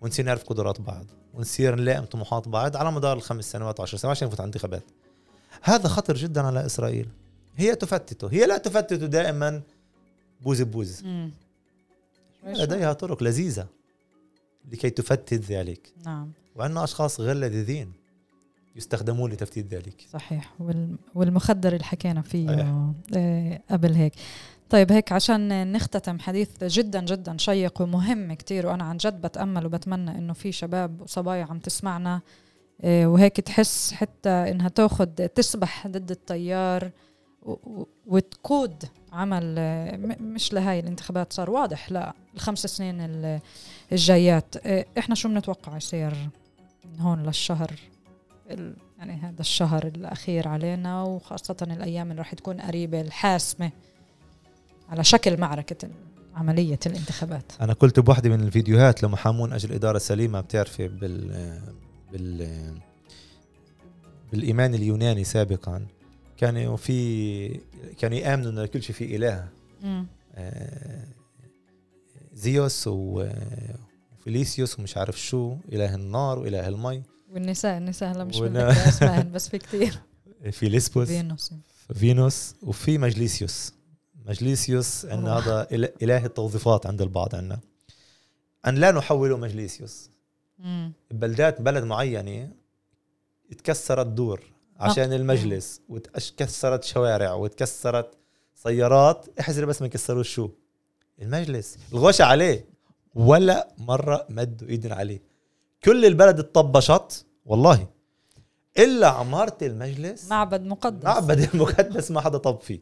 ونصير 0.01 0.25
نعرف 0.25 0.43
قدرات 0.43 0.81
بعض 0.81 1.05
ونصير 1.33 1.75
نلائم 1.75 2.05
طموحات 2.05 2.47
بعض 2.47 2.77
على 2.77 2.91
مدار 2.91 3.17
الخمس 3.17 3.51
سنوات 3.51 3.79
وعشر 3.79 3.97
سنوات 3.97 4.17
عشان 4.17 4.27
نفوت 4.27 4.39
على 4.39 4.47
انتخابات 4.47 4.83
هذا 5.61 5.87
خطر 5.87 6.15
جدا 6.15 6.41
على 6.41 6.65
إسرائيل. 6.65 7.07
هي 7.55 7.75
تفتته 7.75 8.27
هي 8.27 8.45
لا 8.45 8.57
تفتت 8.57 8.93
دائما 8.93 9.61
بوز 10.41 10.61
بوز. 10.61 11.03
لديها 12.43 12.93
طرق 12.93 13.23
لذيذة 13.23 13.67
لكي 14.71 14.89
تفتت 14.89 15.33
ذلك. 15.33 15.93
نعم. 16.05 16.31
وعندنا 16.55 16.83
أشخاص 16.83 17.19
غير 17.19 17.35
لذيذين 17.35 17.98
يستخدمون 18.79 19.31
لتفتيت 19.31 19.73
ذلك. 19.73 20.05
صحيح. 20.13 20.53
والمخدر 21.15 21.73
اللي 21.73 21.83
حكينا 21.83 22.21
فيه. 22.21 22.49
آه، 23.15 23.61
قبل 23.71 23.93
هيك. 23.93 24.13
طيب 24.69 24.91
هيك 24.91 25.11
عشان 25.11 25.71
نختتم 25.71 26.19
حديث 26.19 26.63
جدا 26.63 27.01
جدا 27.05 27.37
شيق 27.37 27.81
ومهم 27.81 28.33
كتير 28.33 28.67
وأنا 28.67 28.83
عن 28.83 28.97
جد 28.97 29.21
بتأمل 29.21 29.65
وبتمنى 29.65 30.17
إنه 30.17 30.33
في 30.33 30.51
شباب 30.51 31.01
وصبايا 31.01 31.43
عم 31.43 31.59
تسمعنا 31.59 32.21
آه، 32.81 33.05
وهيك 33.07 33.41
تحس 33.41 33.93
حتى 33.93 34.29
إنها 34.29 34.69
تأخذ 34.69 35.05
تسبح 35.05 35.87
ضد 35.87 36.11
التيار 36.11 36.91
وتقود 38.07 38.83
عمل 39.13 39.55
آه، 39.57 39.97
مش 40.19 40.53
لهاي 40.53 40.79
الانتخابات 40.79 41.33
صار 41.33 41.49
واضح 41.49 41.91
لا 41.91 42.13
الخمس 42.35 42.65
سنين 42.65 42.97
الجايات. 43.91 44.55
إحنا 44.97 45.15
شو 45.15 45.29
بنتوقع 45.29 45.77
يصير 45.77 46.29
هون 46.99 47.23
للشهر؟ 47.23 47.71
يعني 48.97 49.13
هذا 49.13 49.39
الشهر 49.39 49.87
الأخير 49.87 50.47
علينا 50.47 51.03
وخاصة 51.03 51.55
الأيام 51.61 52.11
اللي 52.11 52.21
راح 52.21 52.33
تكون 52.33 52.61
قريبة 52.61 53.01
الحاسمة 53.01 53.71
على 54.89 55.03
شكل 55.03 55.39
معركة 55.39 55.89
عملية 56.35 56.79
الانتخابات. 56.85 57.43
أنا 57.61 57.73
قلت 57.73 57.99
بواحدة 57.99 58.29
من 58.29 58.41
الفيديوهات 58.41 59.03
لمحامون 59.03 59.53
أجل 59.53 59.71
إدارة 59.71 59.97
سليمة 59.97 60.41
بتعرفي 60.41 60.87
بال 60.87 61.61
بال 62.11 62.73
بالإيمان 64.31 64.73
اليوناني 64.73 65.23
سابقا. 65.23 65.85
كانوا 66.37 66.77
في 66.77 67.59
كانوا 67.97 68.17
يآمنوا 68.17 68.51
أن 68.51 68.65
كل 68.65 68.83
شيء 68.83 68.95
في 68.95 69.15
إله. 69.15 69.47
آه 70.35 71.03
زيوس 72.33 72.87
وفيليسيوس 72.87 74.79
ومش 74.79 74.97
عارف 74.97 75.21
شو 75.21 75.55
إله 75.71 75.95
النار 75.95 76.39
وإله 76.39 76.67
المي. 76.67 77.03
والنساء 77.29 77.77
النساء 77.77 78.11
هلا 78.11 78.23
مش 78.23 78.35
ونا... 78.35 78.89
اسمائهم 78.89 79.31
بس 79.35 79.49
في 79.49 79.57
كثير 79.57 79.99
في 80.51 80.69
ليسبوس 80.69 81.07
فينوس. 81.07 81.53
فينوس 81.93 82.55
وفي 82.63 82.97
مجليسيوس. 82.97 83.73
مجليسيوس 84.25 85.05
ان 85.05 85.27
هذا 85.27 85.67
اله 85.71 86.25
التوظيفات 86.25 86.85
عند 86.85 87.01
البعض 87.01 87.35
عندنا. 87.35 87.59
أن 88.67 88.75
لا 88.75 88.91
نحوله 88.91 89.37
مجليسيوس. 89.37 90.09
بلدات 91.11 91.61
بلد 91.61 91.83
معينة 91.83 92.51
تكسرت 93.57 94.07
دور 94.07 94.43
عشان 94.77 95.13
المجلس 95.13 95.81
وتكسرت 95.89 96.83
شوارع 96.83 97.33
وتكسرت 97.33 98.17
سيارات. 98.55 99.25
احزر 99.39 99.65
بس 99.65 99.81
ما 99.81 99.87
كسروش 99.87 100.29
شو. 100.29 100.49
المجلس. 101.21 101.77
الغوشة 101.93 102.25
عليه. 102.25 102.65
ولا 103.15 103.67
مرة 103.77 104.25
مدوا 104.29 104.67
ايدن 104.69 104.91
عليه. 104.91 105.28
كل 105.83 106.05
البلد 106.05 106.39
اتطبشت 106.39 107.25
والله. 107.45 107.87
إلا 108.79 109.07
عمارة 109.07 109.57
المجلس. 109.61 110.29
معبد 110.29 110.65
مقدس. 110.65 111.05
معبد 111.05 111.49
المقدس 111.53 112.11
ما 112.11 112.21
حدا 112.21 112.37
طب 112.37 112.61
فيه. 112.61 112.79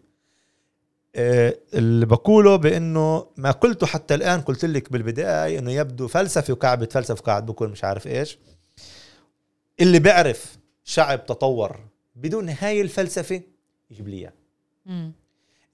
آه، 1.15 1.57
اللي 1.73 2.05
بقوله 2.05 2.55
بإنه 2.55 3.27
ما 3.37 3.51
قلته 3.51 3.87
حتى 3.87 4.15
الآن 4.15 4.41
قلت 4.41 4.65
لك 4.65 4.91
بالبداية 4.91 5.59
إنه 5.59 5.71
يبدو 5.71 6.07
فلسفي 6.07 6.51
وكعبة 6.51 6.85
فلسفة 6.85 7.21
وقاعد 7.21 7.45
بقول 7.45 7.69
مش 7.69 7.83
عارف 7.83 8.07
إيش. 8.07 8.39
اللي 9.79 9.99
بيعرف 9.99 10.57
شعب 10.83 11.25
تطور 11.25 11.79
بدون 12.15 12.49
هاي 12.49 12.81
الفلسفة 12.81 13.41
يجيب 13.91 14.07
لي 14.07 14.31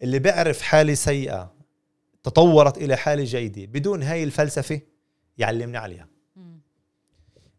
اللي 0.04 0.20
بيعرف 0.20 0.62
حالة 0.62 0.94
سيئة 0.94 1.54
تطورت 2.24 2.78
إلى 2.78 2.96
حالة 2.96 3.24
جيدة 3.24 3.66
بدون 3.66 4.04
هاي 4.04 4.24
الفلسفة 4.24 4.82
يعلمني 5.38 5.78
عليها. 5.78 6.08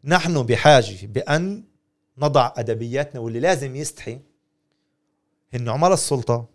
نحن 0.05 0.43
بحاجة 0.43 1.07
بأن 1.07 1.65
نضع 2.19 2.53
أدبياتنا 2.57 3.21
واللي 3.21 3.41
لازم 3.41 3.77
يستحي 3.77 4.21
هن 5.55 5.69
عملاء 5.69 5.95
السلطة 5.95 6.49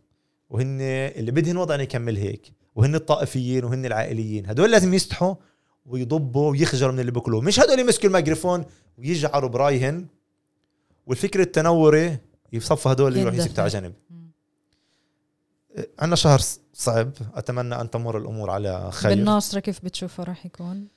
وهن 0.49 0.81
اللي 0.81 1.31
بدهن 1.31 1.57
وضعنا 1.57 1.83
يكمل 1.83 2.17
هيك 2.17 2.53
وهن 2.75 2.95
الطائفيين 2.95 3.63
وهن 3.63 3.85
العائليين. 3.85 4.45
هدول 4.45 4.71
لازم 4.71 4.93
يستحوا 4.93 5.35
ويضبوا 5.85 6.51
ويخجلوا 6.51 6.91
من 6.91 6.99
اللي 6.99 7.11
بيقولوه 7.11 7.41
مش 7.41 7.59
هدول 7.59 7.79
يمسكوا 7.79 8.09
الميكروفون 8.09 8.65
ويجعروا 8.97 9.49
برايهن. 9.49 10.07
والفكر 11.07 11.39
التنوري 11.39 12.17
يصفى 12.53 12.89
هدول 12.89 13.07
اللي 13.07 13.21
يروح 13.21 13.33
يسكتوا 13.33 13.63
على 13.63 13.71
جنب. 13.71 13.93
عندنا 15.99 16.15
شهر 16.15 16.39
صعب. 16.73 17.11
أتمنى 17.35 17.81
أن 17.81 17.89
تمر 17.89 18.17
الأمور 18.17 18.49
على 18.49 18.91
خير. 18.91 19.11
بالناصره 19.11 19.59
كيف 19.59 19.85
بتشوفه 19.85 20.23
راح 20.23 20.45
يكون؟ 20.45 20.87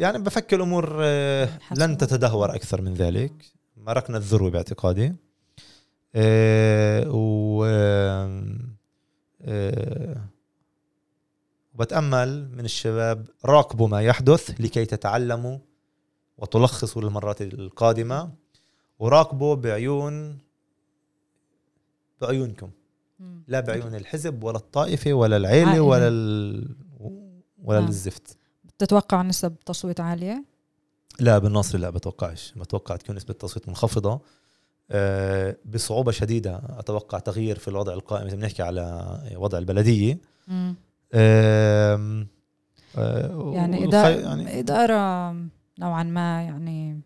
يعني 0.00 0.18
بفكر 0.18 0.56
الأمور 0.56 0.96
آه، 1.00 1.48
لن 1.76 1.98
تتدهور 1.98 2.54
أكثر 2.54 2.80
من 2.82 2.94
ذلك 2.94 3.32
مركنا 3.76 4.16
الذروه 4.16 4.50
باعتقادي 4.50 5.14
آه، 6.14 7.10
و 7.10 7.64
آه، 9.42 10.16
وبتأمل 11.74 12.50
من 12.56 12.64
الشباب 12.64 13.26
راقبوا 13.44 13.88
ما 13.88 14.02
يحدث 14.02 14.60
لكي 14.60 14.84
تتعلموا 14.84 15.58
وتلخصوا 16.38 17.02
للمرات 17.02 17.42
القادمة 17.42 18.30
وراقبوا 18.98 19.54
بعيون 19.54 20.38
بعيونكم. 22.20 22.70
لا 23.48 23.60
بعيون 23.60 23.94
الحزب 23.94 24.44
ولا 24.44 24.56
الطائفة 24.56 25.12
ولا 25.12 25.36
العيلة. 25.36 25.80
ولا 25.80 26.08
ال... 26.08 26.68
ولا. 27.64 27.88
الزفت 27.88 28.39
بتتوقع 28.80 29.22
نسب 29.22 29.56
تصويت 29.66 30.00
عالية؟ 30.00 30.44
لا 31.18 31.38
بالنصر 31.38 31.78
لا 31.78 31.90
بتوقعش. 31.90 32.52
بتوقع 32.56 32.96
تكون 32.96 33.16
نسبة 33.16 33.30
التصويت 33.30 33.68
منخفضة. 33.68 34.20
أه 34.90 35.56
بصعوبة 35.64 36.12
شديدة 36.12 36.62
أتوقع 36.78 37.18
تغيير 37.18 37.58
في 37.58 37.68
الوضع 37.68 37.92
القائم 37.92 38.26
إذا 38.26 38.36
بنحكي 38.36 38.62
على 38.62 39.18
وضع. 39.36 39.58
أه 41.12 42.26
أه 42.96 43.52
يعني 43.54 43.84
إدارة, 43.84 44.08
يعني 44.08 44.58
إدارة 44.58 45.30
نوعا 45.78 46.02
ما 46.02 46.42
يعني 46.42 47.00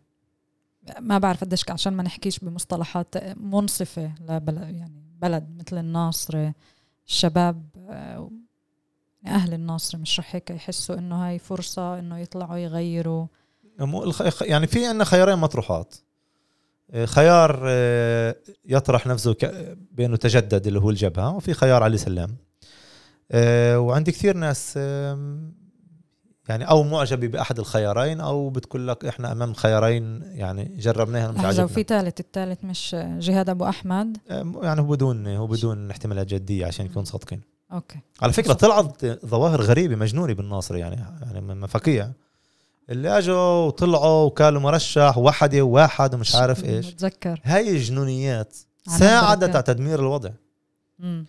ما 1.00 1.18
بعرف 1.18 1.44
قديش 1.44 1.70
عشان 1.70 1.92
ما 1.92 2.02
نحكيش 2.02 2.38
بمصطلحات 2.38 3.36
منصفة 3.36 4.14
لبلد 4.20 4.74
يعني 4.74 5.04
بلد 5.22 5.48
مثل 5.58 5.78
الناصر 5.78 6.50
الشباب 7.06 7.62
أهل 9.26 9.54
الناصر 9.54 9.98
مش 9.98 10.20
رح 10.20 10.34
هيك 10.34 10.50
يحسوا 10.50 10.98
إنه 10.98 11.26
هاي 11.26 11.38
فرصة 11.38 11.98
إنه 11.98 12.18
يطلعوا 12.18 12.56
يغيروا. 12.56 13.26
يعني 14.40 14.66
في 14.66 14.86
عندنا 14.86 15.04
خيارين 15.04 15.38
مطروحات. 15.38 15.94
آه، 16.90 17.04
خيار 17.04 17.62
آه، 17.66 18.36
يطرح 18.64 19.06
نفسه 19.06 19.36
بأنه 19.92 20.16
تجدد 20.16 20.66
اللي 20.66 20.80
هو 20.80 20.90
الجبهة 20.90 21.36
وفي 21.36 21.54
خيار 21.54 21.82
علي 21.82 21.98
سلام. 21.98 22.36
آه، 23.32 23.78
وعندي 23.78 24.12
كثير 24.12 24.36
ناس 24.36 24.76
يعني 26.48 26.68
أو 26.70 26.82
معجبة 26.82 27.26
بأحد 27.26 27.58
الخيارين 27.58 28.20
أو 28.20 28.50
بتقول 28.50 28.88
لك 28.88 29.04
إحنا 29.04 29.32
أمام 29.32 29.54
خيارين 29.54 30.22
يعني 30.22 30.76
جربناها 30.78 31.32
مش 31.32 31.44
عاجبنا. 31.44 31.64
وفي 31.64 31.82
ثالث 31.82 32.20
الثالث 32.20 32.64
مش 32.64 32.96
جهاد 33.18 33.48
أبو 33.48 33.68
أحمد؟ 33.68 34.18
يعني 34.62 34.80
هو 34.80 34.86
بدون 34.86 35.26
هو 35.26 35.46
بدون 35.46 35.90
احتمالات 35.90 36.26
جدية 36.26 36.66
عشان 36.66 36.86
نكون 36.86 37.04
صادقين. 37.04 37.53
أوكي. 37.74 37.98
على 38.22 38.32
فكرة. 38.32 38.52
طلعت 38.52 39.06
ظواهر 39.26 39.60
غريبة 39.62 39.96
مجنونة 39.96 40.32
بالناصر 40.32 40.76
يعني 40.76 40.96
يعني 41.22 41.40
م- 41.40 41.60
مفاكيع 41.60 42.10
اللي 42.90 43.18
أجوا 43.18 43.66
وطلعوا 43.66 44.24
وكانوا 44.26 44.60
مرشح 44.60 45.18
وحدة 45.18 45.62
وواحد 45.62 46.14
ومش 46.14 46.34
عارف 46.34 46.64
إيش. 46.64 46.90
بتذكر 46.92 47.40
هاي 47.44 47.70
الجنونيات 47.70 48.56
ساعدت. 48.98 49.54
على 49.56 49.62
تدمير 49.62 50.00
الوضع. 50.00 50.30
مم. 50.98 51.24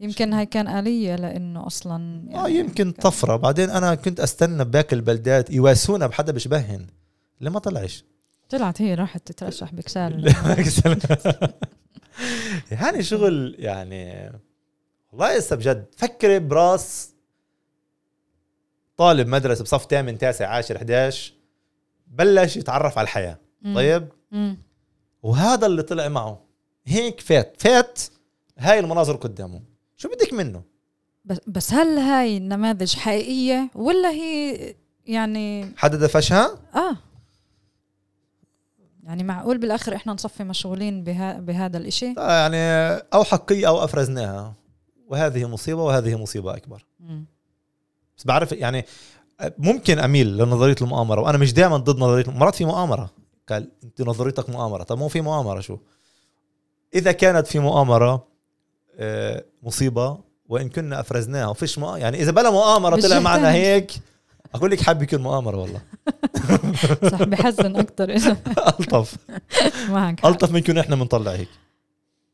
يمكن 0.00 0.32
هاي 0.32 0.46
كان 0.46 0.68
آلية 0.68 1.16
لأنه 1.16 1.66
أصلا 1.66 2.22
يعني 2.28 2.44
آه 2.44 2.48
يمكن 2.48 2.92
طفرة. 2.92 3.36
بعدين 3.36 3.70
أنا 3.70 3.94
كنت 3.94 4.20
أستنى 4.20 4.64
بباقي 4.64 4.96
البلدات 4.96 5.50
يواسونا 5.50 6.06
بحدا 6.06 6.32
بشبهن 6.32 6.86
اللي 7.38 7.50
ما 7.50 7.58
طلعش. 7.58 8.04
طلعت 8.50 8.82
هي 8.82 8.94
راحت 8.94 9.26
تترشح 9.32 9.74
بكسال 9.74 10.34
هاني 12.72 13.02
شغل 13.10 13.54
يعني 13.58 14.32
والله 15.16 15.38
لسه 15.38 15.56
بجد 15.56 15.86
فكري 15.96 16.38
براس 16.38 17.10
طالب 18.96 19.28
مدرسة 19.28 19.64
بصف 19.64 19.86
ثامن 19.90 20.18
تاسع 20.18 20.48
عاشر 20.48 20.76
11 20.76 21.32
بلش 22.06 22.56
يتعرف 22.56 22.98
على 22.98 23.04
الحياة. 23.04 23.38
مم. 23.62 23.74
طيب؟ 23.74 24.08
مم. 24.32 24.58
وهذا 25.22 25.66
اللي 25.66 25.82
طلع 25.82 26.08
معه. 26.08 26.40
هيك 26.86 27.20
فات. 27.20 27.56
فات 27.58 28.00
هاي 28.58 28.78
المناظر 28.78 29.16
قدامه. 29.16 29.62
شو 29.96 30.08
بدك 30.08 30.32
منه؟ 30.32 30.62
بس 31.24 31.40
بس 31.46 31.72
هل 31.72 31.98
هاي 31.98 32.36
النماذج 32.36 32.96
حقيقية 32.96 33.70
ولا 33.74 34.10
هي 34.10 34.74
يعني 35.06 35.72
حدا 35.76 35.96
دفشها 35.98 36.58
آه. 36.74 36.96
يعني 39.04 39.24
معقول 39.24 39.58
بالآخر 39.58 39.94
إحنا 39.94 40.12
نصفي 40.12 40.44
مشغولين 40.44 41.04
بها 41.04 41.40
بهذا 41.40 41.78
الإشي؟ 41.78 42.14
آه، 42.18 42.32
يعني 42.32 42.56
أو 43.14 43.24
حقيقه 43.24 43.68
أو 43.68 43.84
أفرزناها. 43.84 44.65
وهذه 45.06 45.44
مصيبة 45.48 45.82
وهذه 45.82 46.16
مصيبة 46.22 46.56
أكبر. 46.56 46.84
بس 48.18 48.24
بعرف 48.24 48.52
يعني 48.52 48.84
ممكن 49.58 49.98
أميل 49.98 50.36
لنظرية 50.36 50.76
المؤامرة 50.82 51.20
وأنا 51.20 51.38
مش 51.38 51.52
دائما 51.52 51.76
ضد 51.76 51.98
نظرية 51.98 52.24
مرات 52.30 52.54
في 52.54 52.64
مؤامرة. 52.64 53.10
قال 53.48 53.70
أنت 53.84 54.02
نظريتك 54.02 54.50
مؤامرة. 54.50 54.82
طب 54.82 54.98
مو 54.98 55.08
في 55.08 55.20
مؤامرة 55.20 55.60
شو؟ 55.60 55.78
إذا 56.94 57.12
كانت 57.12 57.46
في 57.46 57.58
مؤامرة 57.58 58.26
آه، 58.98 59.44
مصيبة 59.62 60.18
وإن 60.48 60.68
كنا 60.68 61.00
أفرزناها 61.00 61.46
وفيش 61.46 61.78
مؤ... 61.78 61.96
يعني 61.96 62.22
إذا 62.22 62.30
بلا 62.30 62.50
مؤامرة 62.50 63.00
طلع 63.00 63.18
معنا. 63.18 63.52
هيك 63.52 63.92
أقول 64.54 64.70
لك 64.70 64.80
حابب 64.80 65.02
يكون 65.02 65.20
مؤامرة 65.20 65.56
والله. 65.56 65.80
صح 67.12 67.22
بحزن 67.22 67.76
أكثر 67.76 68.10
ألطف. 68.80 69.16
معك 69.90 70.20
حق. 70.20 70.26
ألطف 70.26 70.50
من 70.52 70.60
كنا 70.60 70.80
إحنا 70.80 70.96
بنطلع 70.96 71.30
هيك. 71.32 71.48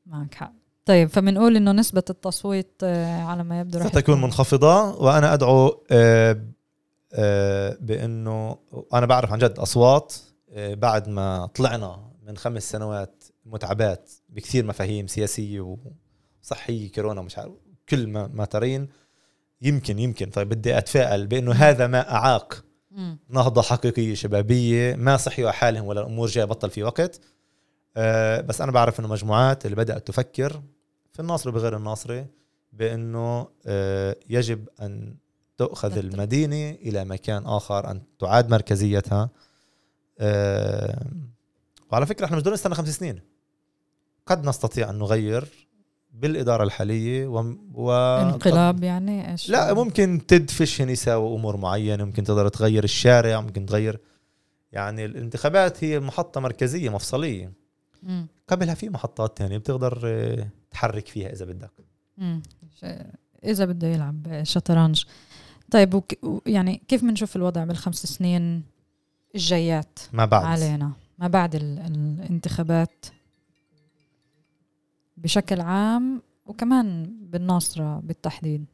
معك 0.07 0.35
حق. 0.35 0.53
طيب 0.85 1.09
فبنقول 1.09 1.57
إنه 1.57 1.73
نسبة 1.73 2.03
التصويت 2.11 2.73
آه، 2.85 3.23
على 3.23 3.45
ما 3.45 3.61
يبدو 3.61 3.79
رح 3.79 3.87
ستكون 3.87 4.03
تكون- 4.03 4.21
منخفضة 4.21 4.95
وأنا 5.03 5.35
أدعو 5.35 5.85
آه، 5.91 6.43
آه، 7.15 7.77
بأنه 7.81 8.59
أنا 8.95 9.07
بعرف 9.07 9.33
عن 9.33 9.39
جد 9.39 9.59
أصوات 9.59 10.15
آه، 10.53 10.75
بعد 10.75 11.09
ما 11.09 11.47
طلعنا 11.47 12.11
من 12.27 12.37
خمس 12.37 12.71
سنوات 12.71 13.25
متعبات 13.47 14.11
بكثير 14.29 14.65
مفاهيم 14.67 15.07
سياسية 15.07 15.77
وصحية 16.43 16.93
كورونا 16.93 17.23
مش 17.23 17.39
عارف 17.39 17.53
كل 17.89 18.07
ما 18.07 18.27
ما 18.35 18.45
ترين 18.45 18.89
يمكن 19.63 19.99
يمكن. 19.99 20.31
طيب 20.31 20.49
بدي 20.49 20.79
أتفائل 20.79 21.27
بأنه 21.27 21.53
هذا 21.53 21.87
ما 21.87 22.13
أعاق 22.15 22.65
مم. 22.91 23.19
نهضة 23.29 23.63
حقيقية 23.63 24.15
شبابية 24.15 24.95
ما 24.95 25.17
صحيوا 25.17 25.49
على 25.49 25.57
حالهم 25.57 25.87
ولا 25.87 26.01
الأمور 26.01 26.29
جاية 26.29 26.45
بطل 26.45 26.71
في 26.71 26.83
وقت. 26.83 27.21
آه، 27.97 28.41
بس 28.41 28.61
أنا 28.61 28.73
بعرف 28.73 29.01
أنه 29.01 29.09
مجموعات 29.09 29.65
اللي 29.65 29.77
بدأت 29.77 30.07
تفكر 30.07 30.63
في 31.13 31.21
الناصري 31.21 31.53
بغير 31.53 31.77
الناصري 31.77 32.27
بأنه 32.73 33.49
آه، 33.67 34.17
يجب 34.31 34.69
أن 34.81 35.15
تؤخذ 35.57 35.91
تترك. 35.91 36.05
المدينة 36.05 36.71
إلى 36.71 37.05
مكان 37.05 37.47
آخر 37.47 37.91
أن 37.91 38.03
تعاد 38.19 38.51
مركزيتها. 38.51 39.31
آه، 40.19 41.07
وعلى 41.93 42.07
فكرة 42.07 42.25
إحنا 42.25 42.37
مش 42.37 42.43
بدنا 42.43 42.55
نستنى 42.55 42.75
خمس 42.75 42.89
سنين. 42.89 43.21
قد 44.27 44.45
نستطيع 44.47 44.91
أن 44.91 44.99
نغير 44.99 45.69
بالإدارة 46.13 46.65
الحالية 46.65 47.27
و... 47.27 47.55
و... 47.75 47.93
انقلاب 47.93 48.85
يعني 48.85 49.33
إيش؟ 49.33 49.51
لا 49.51 49.75
ممكن 49.75 50.21
تدفشن 50.29 50.89
يساوي 50.89 51.37
أمور 51.37 51.57
معينة 51.57 52.05
ممكن 52.05 52.25
تقدر 52.25 52.49
تغير 52.49 52.85
الشارع 52.85 53.41
ممكن 53.41 53.67
تغير 53.67 54.01
يعني 54.73 55.05
الانتخابات 55.05 55.85
هي 55.85 56.01
محطة 56.01 56.41
مركزية 56.41 56.91
مفصلية. 56.91 57.53
مم. 58.03 58.27
قبلها 58.49 58.75
في 58.75 58.89
محطات 58.89 59.37
تانية 59.37 59.59
بتقدر 59.59 60.01
آه، 60.05 60.49
تحرك 60.71 61.09
فيها 61.09 61.33
إذا 61.33 61.45
بدك. 61.45 61.71
مم. 62.19 62.43
إذا 63.45 63.65
بده 63.65 63.87
يلعب 63.89 64.41
شطرنج. 64.43 65.05
طيب 65.71 65.95
وك... 65.95 66.13
يعني 66.47 66.83
كيف 66.89 67.05
بنشوف 67.05 67.37
الوضع 67.37 67.65
بالخمس 67.65 68.07
سنين 68.07 68.63
الجايات؟ 69.35 69.99
ما 70.13 70.25
بعد. 70.25 70.45
علينا. 70.45 70.93
ما 71.19 71.29
بعد 71.29 71.55
ال... 71.55 71.79
الانتخابات. 72.21 73.07
بشكل 75.17 75.61
عام 75.61 76.23
وكمان 76.47 77.17
بالناصرة 77.21 78.01
بالتحديد. 78.01 78.65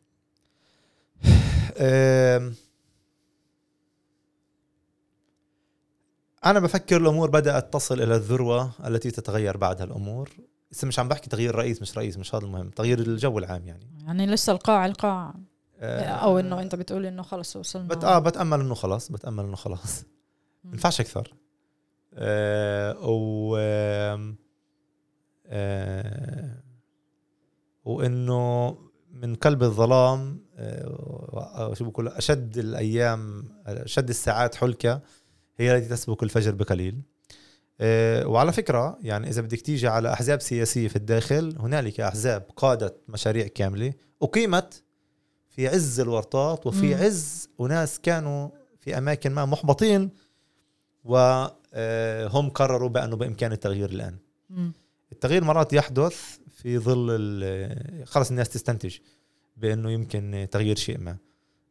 أنا 6.46 6.60
بفكر 6.60 6.96
الأمور 6.96 7.30
بدأت 7.30 7.72
تصل 7.72 8.02
إلى 8.02 8.14
الذروة 8.16 8.70
التي 8.86 9.10
تتغير 9.10 9.56
بعدها 9.56 9.84
الأمور 9.86 10.30
لسه 10.72 10.88
مش 10.88 10.98
عم 10.98 11.08
بحكي 11.08 11.30
تغيير 11.30 11.54
رئيس 11.54 11.82
مش 11.82 11.98
رئيس 11.98 12.18
مش 12.18 12.34
هذا 12.34 12.44
المهم. 12.44 12.70
تغيير 12.70 12.98
الجو 12.98 13.38
العام 13.38 13.66
يعني. 13.66 13.86
يعني 14.06 14.26
لسه 14.26 14.52
القاع 14.52 14.86
القاع. 14.86 15.34
آه، 15.80 16.02
أو 16.04 16.38
إنه 16.38 16.60
أنت 16.60 16.74
بتقول 16.74 17.06
إنه 17.06 17.22
خلص 17.22 17.56
وصلنا. 17.56 17.88
بت... 17.88 18.04
آه 18.04 18.18
بتأمل 18.18 18.60
إنه 18.60 18.74
خلاص 18.74 19.12
بتأمل 19.12 19.44
إنه 19.44 19.56
خلاص 19.56 20.04
مم. 20.64 20.72
ينفعش 20.72 21.00
أكثر. 21.00 21.34
آه 22.14 22.96
و 23.08 23.56
آم، 23.60 24.36
آه 25.46 26.62
وإنه 27.84 28.76
من 29.12 29.34
قلب 29.34 29.62
الظلام 29.62 30.40
آه 30.56 31.72
شو 31.74 31.84
بقول 31.90 32.08
أشد 32.08 32.58
الأيام 32.58 33.48
أشد 33.66 34.08
الساعات 34.08 34.54
حلكة. 34.54 35.00
هي 35.58 35.76
التي 35.76 35.88
تسبق 35.88 36.22
الفجر 36.22 36.54
بقليل 36.54 37.02
آه 37.80 38.26
وعلى 38.26 38.52
فكرة 38.52 38.98
يعني 39.02 39.28
إذا 39.28 39.42
بدك 39.42 39.60
تيجي 39.60 39.88
على 39.88 40.12
أحزاب 40.12 40.40
سياسية 40.40 40.88
في 40.88 40.96
الداخل 40.96 41.56
هنالك 41.58 42.00
أحزاب 42.00 42.42
قادت 42.56 43.00
مشاريع 43.08 43.46
كاملة 43.46 43.92
أقيمت 44.22 44.82
في 45.48 45.68
عز 45.68 46.00
الورطات 46.00 46.66
وفي 46.66 46.94
مم. 46.94 47.02
عز 47.02 47.48
وناس 47.58 48.00
كانوا 48.00 48.48
في 48.80 48.98
أماكن 48.98 49.32
ما 49.32 49.44
محبطين 49.44 50.10
وهم 51.04 52.50
قرروا 52.50 52.88
بأنه 52.88 53.16
بإمكان 53.16 53.52
التغيير 53.52 53.90
الآن 53.90 54.16
مم. 54.50 54.72
التغيير 55.12 55.44
مرات 55.44 55.72
يحدث 55.72 56.38
في 56.50 56.78
ظل 56.78 58.04
خلص 58.04 58.30
الناس 58.30 58.48
تستنتج 58.48 58.96
بأنه 59.56 59.90
يمكن 59.90 60.48
تغيير 60.50 60.76
شيء 60.76 60.98
ما 60.98 61.16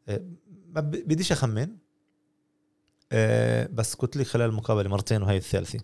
آه، 0.08 0.22
ما 0.68 0.82
بديش 0.82 1.32
أخمن 1.32 1.62
آه، 1.62 1.87
بس 3.72 3.96
قلت 3.96 4.18
لي 4.18 4.24
خلال 4.24 4.50
المقابلة 4.50 4.90
مرتين 4.90 5.22
وهي 5.24 5.38
الثالثة. 5.38 5.80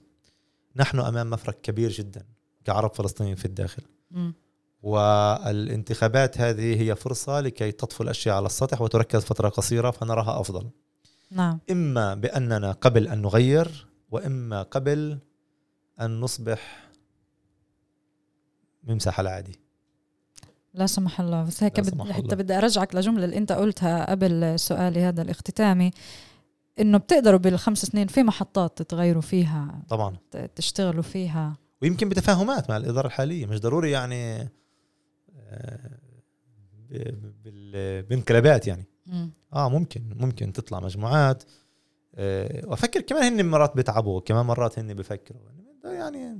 نحن 0.75 0.99
أمام 0.99 1.29
مفرق 1.29 1.61
كبير 1.61 1.91
جدا 1.91 2.25
كعرب 2.65 2.93
فلسطينيين 2.95 3.35
في 3.35 3.45
الداخل. 3.45 3.83
مم. 4.11 4.33
والانتخابات 4.81 6.37
هذه 6.37 6.81
هي 6.81 6.95
فرصة 6.95 7.41
لكي 7.41 7.71
تطفو 7.71 8.03
الأشياء 8.03 8.35
على 8.35 8.45
السطح 8.45 8.81
وتركز 8.81 9.23
فترة 9.23 9.49
قصيرة 9.49 9.91
فنراها 9.91 10.41
أفضل. 10.41 10.69
نعم. 11.31 11.59
إما 11.71 12.13
بأننا 12.13 12.71
قبل 12.71 13.07
أن 13.07 13.21
نغير 13.21 13.87
وإما 14.11 14.61
قبل 14.61 15.19
أن 16.01 16.19
نصبح 16.19 16.89
ممسح 18.83 19.19
العادي. 19.19 19.59
لا 20.73 20.85
سمح 20.85 21.21
الله 21.21 21.43
بس 21.43 21.63
هيك 21.63 21.79
بد... 21.79 22.11
حتى. 22.11 22.35
بدي 22.35 22.57
أرجعك 22.57 22.95
لجملة 22.95 23.25
اللي 23.25 23.37
أنت 23.37 23.51
قلتها 23.51 24.11
قبل 24.11 24.59
سؤالي 24.59 24.99
هذا 24.99 25.21
الاختتامي. 25.21 25.91
إنه 26.79 26.97
بتقدروا 26.97 27.39
بالخمس 27.39 27.85
سنين 27.85 28.07
في 28.07 28.23
محطات 28.23 28.77
تتغيروا 28.77 29.21
فيها 29.21 29.83
طبعا. 29.89 30.17
تشتغلوا 30.55 31.03
فيها. 31.03 31.57
ويمكن 31.81 32.09
بتفاهمات 32.09 32.69
مع 32.69 32.77
الإدارة 32.77 33.07
الحالية 33.07 33.45
مش 33.45 33.59
ضروري 33.59 33.91
يعني 33.91 34.49
آه، 35.39 35.89
بانقلابات 38.09 38.67
يعني. 38.67 38.85
مم. 39.07 39.31
آه 39.53 39.69
ممكن 39.69 40.01
ممكن 40.19 40.53
تطلع 40.53 40.79
مجموعات 40.79 41.43
آه، 42.15 42.61
وأفكر 42.67 43.01
كمان 43.01 43.23
هن 43.39 43.45
مرات 43.45 43.75
بيتعبوا 43.75 44.21
كمان 44.21 44.45
مرات 44.45 44.79
هن 44.79 44.93
بفكروا. 44.93 45.41
يعني 45.83 46.39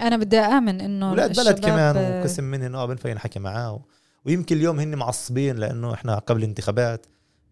أنا 0.00 0.16
بدي 0.16 0.38
آمن 0.38 0.80
إنه 0.80 1.12
ولاد 1.12 1.36
بلد 1.36 1.58
كمان 1.58 1.96
وقسم 1.96 2.44
منهن 2.44 2.74
آه 2.74 2.86
بنفع 2.86 3.12
نحكي 3.12 3.38
معاه 3.38 3.84
ويمكن 4.24 4.56
اليوم 4.56 4.80
هن 4.80 4.94
معصبين 4.94 5.56
لإنه 5.56 5.94
إحنا 5.94 6.18
قبل 6.18 6.42
الانتخابات 6.42 7.06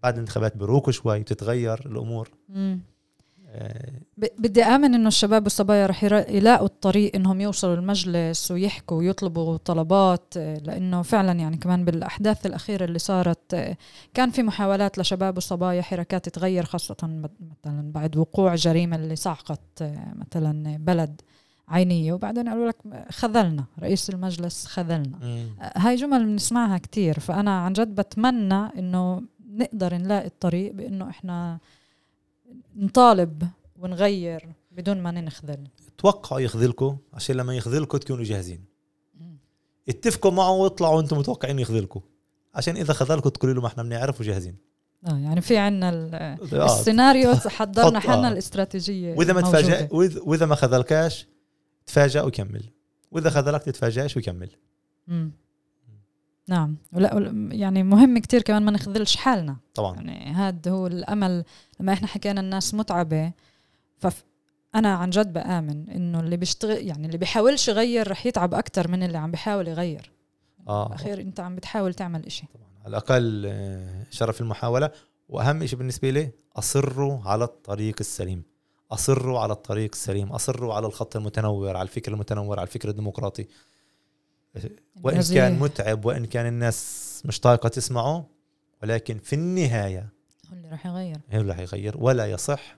بعد 0.04 0.14
الانتخابات 0.14 0.56
بروكوا 0.56 0.92
شوي 0.92 1.20
بتتغير 1.20 1.80
الأمور. 1.86 2.28
مم. 2.48 2.80
آه، 3.48 3.92
بدي 4.16 4.62
آمن 4.62 4.94
إنه 4.94 5.08
الشباب 5.08 5.42
والصبايا 5.42 5.86
رح 5.86 6.04
يلاقوا 6.04 6.66
الطريق 6.66 7.16
إنهم 7.16 7.40
يوصلوا 7.40 7.74
المجلس 7.74 8.50
ويحكوا 8.50 8.98
ويطلبوا 8.98 9.56
طلبات 9.56 10.34
آه، 10.36 10.58
لإنه 10.58 11.02
فعلا 11.02 11.32
يعني 11.32 11.56
كمان 11.56 11.84
بالأحداث 11.84 12.46
الأخيرة 12.46 12.84
اللي 12.84 12.98
صارت 12.98 13.54
آه، 13.54 13.76
كان 14.14 14.30
في 14.30 14.42
محاولات 14.42 14.98
لشباب 14.98 15.36
وصبايا 15.36 15.82
حركات 15.82 16.28
تغير 16.28 16.64
خاصة 16.64 16.96
مثلا 17.02 17.92
بعد 17.92 18.16
وقوع 18.16 18.54
جريمة 18.54 18.96
اللي 18.96 19.16
صعقت 19.16 19.82
آه، 19.82 20.14
مثلا 20.14 20.76
بلد 20.76 21.20
عينية. 21.68 22.12
وبعدين 22.12 22.48
قالوا 22.48 22.68
لك 22.68 22.76
خذلنا 23.10 23.64
رئيس 23.80 24.10
المجلس 24.10 24.66
خذلنا. 24.66 25.18
مم. 25.22 25.46
هاي 25.76 25.96
جمل 25.96 26.24
بنسمعها 26.24 26.78
كتير. 26.78 27.20
فأنا 27.20 27.60
عن 27.60 27.72
جد 27.72 27.94
بتمنى 27.94 28.54
إنه 28.78 29.22
نقدر 29.54 29.94
نلاقي 29.94 30.26
الطريق 30.26 30.72
بإنه 30.72 31.10
إحنا 31.10 31.58
نطالب 32.76 33.48
ونغير 33.78 34.48
بدون 34.72 35.02
ما 35.02 35.10
ننخذل. 35.10 35.68
توقعوا 35.98 36.40
يخذلكم 36.40 36.96
عشان 37.14 37.36
لما 37.36 37.56
يخذلكم 37.56 37.98
تكونوا 37.98 38.24
جاهزين. 38.24 38.64
اتفقوا 39.88 40.30
معه 40.30 40.50
واطلعوا 40.50 41.00
أنتم 41.00 41.18
متوقعين 41.18 41.58
يخذلكم 41.58 42.00
عشان 42.54 42.76
إذا 42.76 42.92
خذلكم 42.92 43.28
تقولوا 43.28 43.54
له 43.54 43.60
ما 43.60 43.66
إحنا 43.66 43.82
بنعرف 43.82 44.20
وجاهزين. 44.20 44.56
آه 45.06 45.18
يعني 45.18 45.40
في 45.40 45.56
عنا 45.58 45.88
ال- 45.90 46.14
آه. 46.54 46.64
السيناريو 46.64 47.34
حضرنا 47.34 48.00
حالنا 48.00 48.28
آه. 48.28 48.32
الاستراتيجية 48.32 49.14
وإذا 49.14 49.32
ما 49.32 49.42
وإذا- 49.42 50.26
وإذا 50.26 50.46
ما 50.46 50.54
خذلكاش 50.54 51.26
تفاجأ 51.86 52.22
وكمل. 52.22 52.62
وإذا 53.10 53.30
خذلك 53.30 53.62
تتفاجئش 53.62 54.16
وكمل. 54.16 54.50
مم. 55.08 55.30
نعم. 56.48 56.76
ولا 56.92 57.32
يعني 57.52 57.82
مهم 57.82 58.18
كتير 58.18 58.42
كمان 58.42 58.62
ما 58.62 58.70
نخذلش 58.70 59.16
حالنا. 59.16 59.56
طبعا. 59.74 59.94
يعني 59.94 60.32
هذا 60.32 60.70
هو 60.70 60.86
الأمل 60.86 61.44
لما 61.80 61.92
إحنا 61.92 62.08
حكينا 62.08 62.40
الناس 62.40 62.74
متعبة 62.74 63.32
فف 63.98 64.24
أنا 64.74 64.94
عن 64.94 65.10
جد 65.10 65.32
بآمن 65.32 65.90
إنه 65.90 66.20
اللي 66.20 66.36
بيشتغل 66.36 66.86
يعني 66.86 67.06
اللي 67.06 67.18
بيحاولش 67.18 67.68
يغير 67.68 68.10
رح 68.10 68.26
يتعب 68.26 68.54
أكثر 68.54 68.88
من 68.88 69.02
اللي 69.02 69.18
عم 69.18 69.30
بيحاول 69.30 69.68
يغير. 69.68 70.10
آه. 70.68 70.94
أخير 70.94 71.20
أنت 71.20 71.40
عم 71.40 71.56
بتحاول 71.56 71.94
تعمل 71.94 72.26
إشي. 72.26 72.46
طبعا. 72.54 72.66
على 72.84 72.88
الأقل 72.88 73.44
آه، 73.46 74.06
شرف 74.10 74.40
المحاولة. 74.40 74.90
وأهم 75.28 75.66
شيء 75.66 75.78
بالنسبة 75.78 76.10
لي 76.10 76.30
أصروا 76.56 77.18
على 77.24 77.44
الطريق 77.44 77.96
السليم. 78.00 78.42
أصروا 78.90 79.38
على 79.38 79.52
الطريق 79.52 79.90
السليم. 79.92 80.32
أصروا 80.32 80.74
على 80.74 80.86
الخط 80.86 81.16
المتنور 81.16 81.76
على 81.76 81.82
الفكر 81.82 82.12
المتنور 82.12 82.58
على 82.58 82.66
الفكر 82.66 82.88
الديمقراطي. 82.88 83.46
وإن 85.02 85.22
كان 85.22 85.58
متعب 85.58 86.04
وإن 86.04 86.24
كان 86.24 86.46
الناس 86.46 87.22
مش 87.24 87.40
طايقه 87.40 87.68
تسمعه 87.68 88.26
ولكن 88.82 89.18
في 89.18 89.32
النهاية 89.32 90.08
هو 90.50 90.56
اللي 90.56 90.68
رح 90.68 90.86
يغير. 90.86 91.20
هو 91.32 91.40
اللي 91.40 91.54
حيغير 91.54 91.96
ولا 91.98 92.26
يصح 92.26 92.76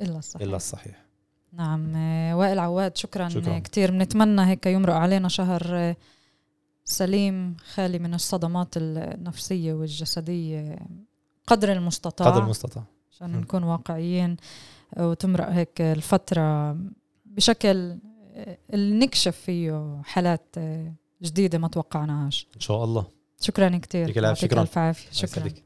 إلا 0.00 0.18
الصح 0.18 0.40
إلا 0.40 0.56
الصحيح. 0.56 1.04
نعم. 1.52 1.96
وائل 2.38 2.58
عواد 2.58 2.96
شكرا, 2.96 3.28
شكراً. 3.28 3.58
كثير 3.58 3.90
بنتمنى 3.90 4.46
هيك 4.46 4.66
يمرق 4.66 4.94
علينا 4.94 5.28
شهر 5.28 5.94
سليم 6.84 7.56
خالي 7.56 7.98
من 7.98 8.14
الصدمات 8.14 8.68
النفسية 8.76 9.72
والجسدية. 9.72 10.78
قدر 11.46 11.72
المستطاع. 11.72 12.30
قدر 12.30 12.42
المستطاع. 12.42 12.84
عشان. 13.12 13.40
نكون 13.40 13.62
واقعيين 13.62 14.36
وتمرق 14.96 15.48
هيك 15.48 15.80
الفترة 15.80 16.78
بشكل 17.24 17.98
نكشف 18.74 19.36
فيه 19.36 20.00
حالات 20.04 20.54
جديدة 21.22 21.58
ما 21.58 21.68
توقعناهاش. 21.68 22.46
إن 22.54 22.60
شاء 22.60 22.84
الله. 22.84 23.06
شكرا 23.40 23.78
كتير. 23.78 24.00
يعطيك 24.00 24.18
العافية. 24.18 24.46
يعطيك 24.46 25.12
شكراً. 25.12 25.63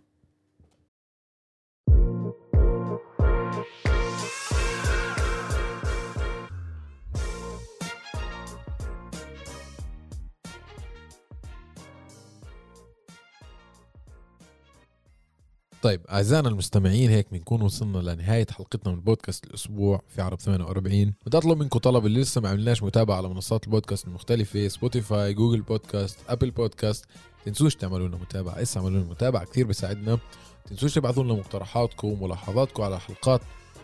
طيب 15.88 16.00
أعزائنا 16.10 16.48
المستمعين 16.48 17.10
هيك 17.10 17.26
بنكون 17.32 17.62
وصلنا 17.62 17.98
لنهاية 17.98 18.46
حلقتنا 18.50 18.92
من 18.92 19.00
بودكاست 19.00 19.44
الأسبوع 19.46 20.02
في 20.08 20.22
عرب 20.22 20.40
48 20.40 21.14
بدي 21.26 21.38
أطلب 21.38 21.58
منكم 21.58 21.78
طلب 21.78 22.06
اللي 22.06 22.20
لسه 22.20 22.40
ما 22.40 22.48
عملناش 22.48 22.82
متابعة 22.82 23.16
على 23.16 23.28
منصات 23.28 23.64
البودكاست 23.64 24.06
المختلفة 24.06 24.68
Spotify 24.68 25.34
Google 25.34 25.62
Podcast 25.62 26.18
Apple 26.28 26.50
Podcast 26.50 27.04
تنسوش 27.44 27.74
تعملوا 27.74 28.08
لنا 28.08 28.16
متابعة. 28.16 28.62
اسا 28.62 28.80
اعملوا 28.80 29.00
لنا 29.00 29.10
متابعة 29.10 29.44
كثير 29.44 29.66
بيساعدنا 29.66 30.18
تنسوش 30.66 30.94
تبعثوا 30.94 31.24
لنا 31.24 31.34
مقترحاتكم 31.34 32.08
وملاحظاتكم 32.08 32.82
على 32.82 32.96
الحلقات 32.96 33.40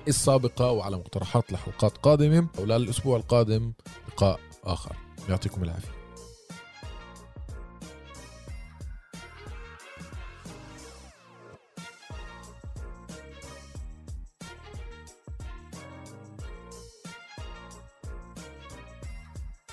السابقه 0.08 0.70
وعلى 0.70 0.96
مقترحات 0.96 1.52
لحلقات 1.52 1.98
قادمة. 1.98 2.46
وللاسبوع 2.58 3.16
القادم 3.16 3.72
لقاء 4.08 4.40
آخر. 4.64 4.96
يعطيكم 5.28 5.62
العافية. 5.62 6.03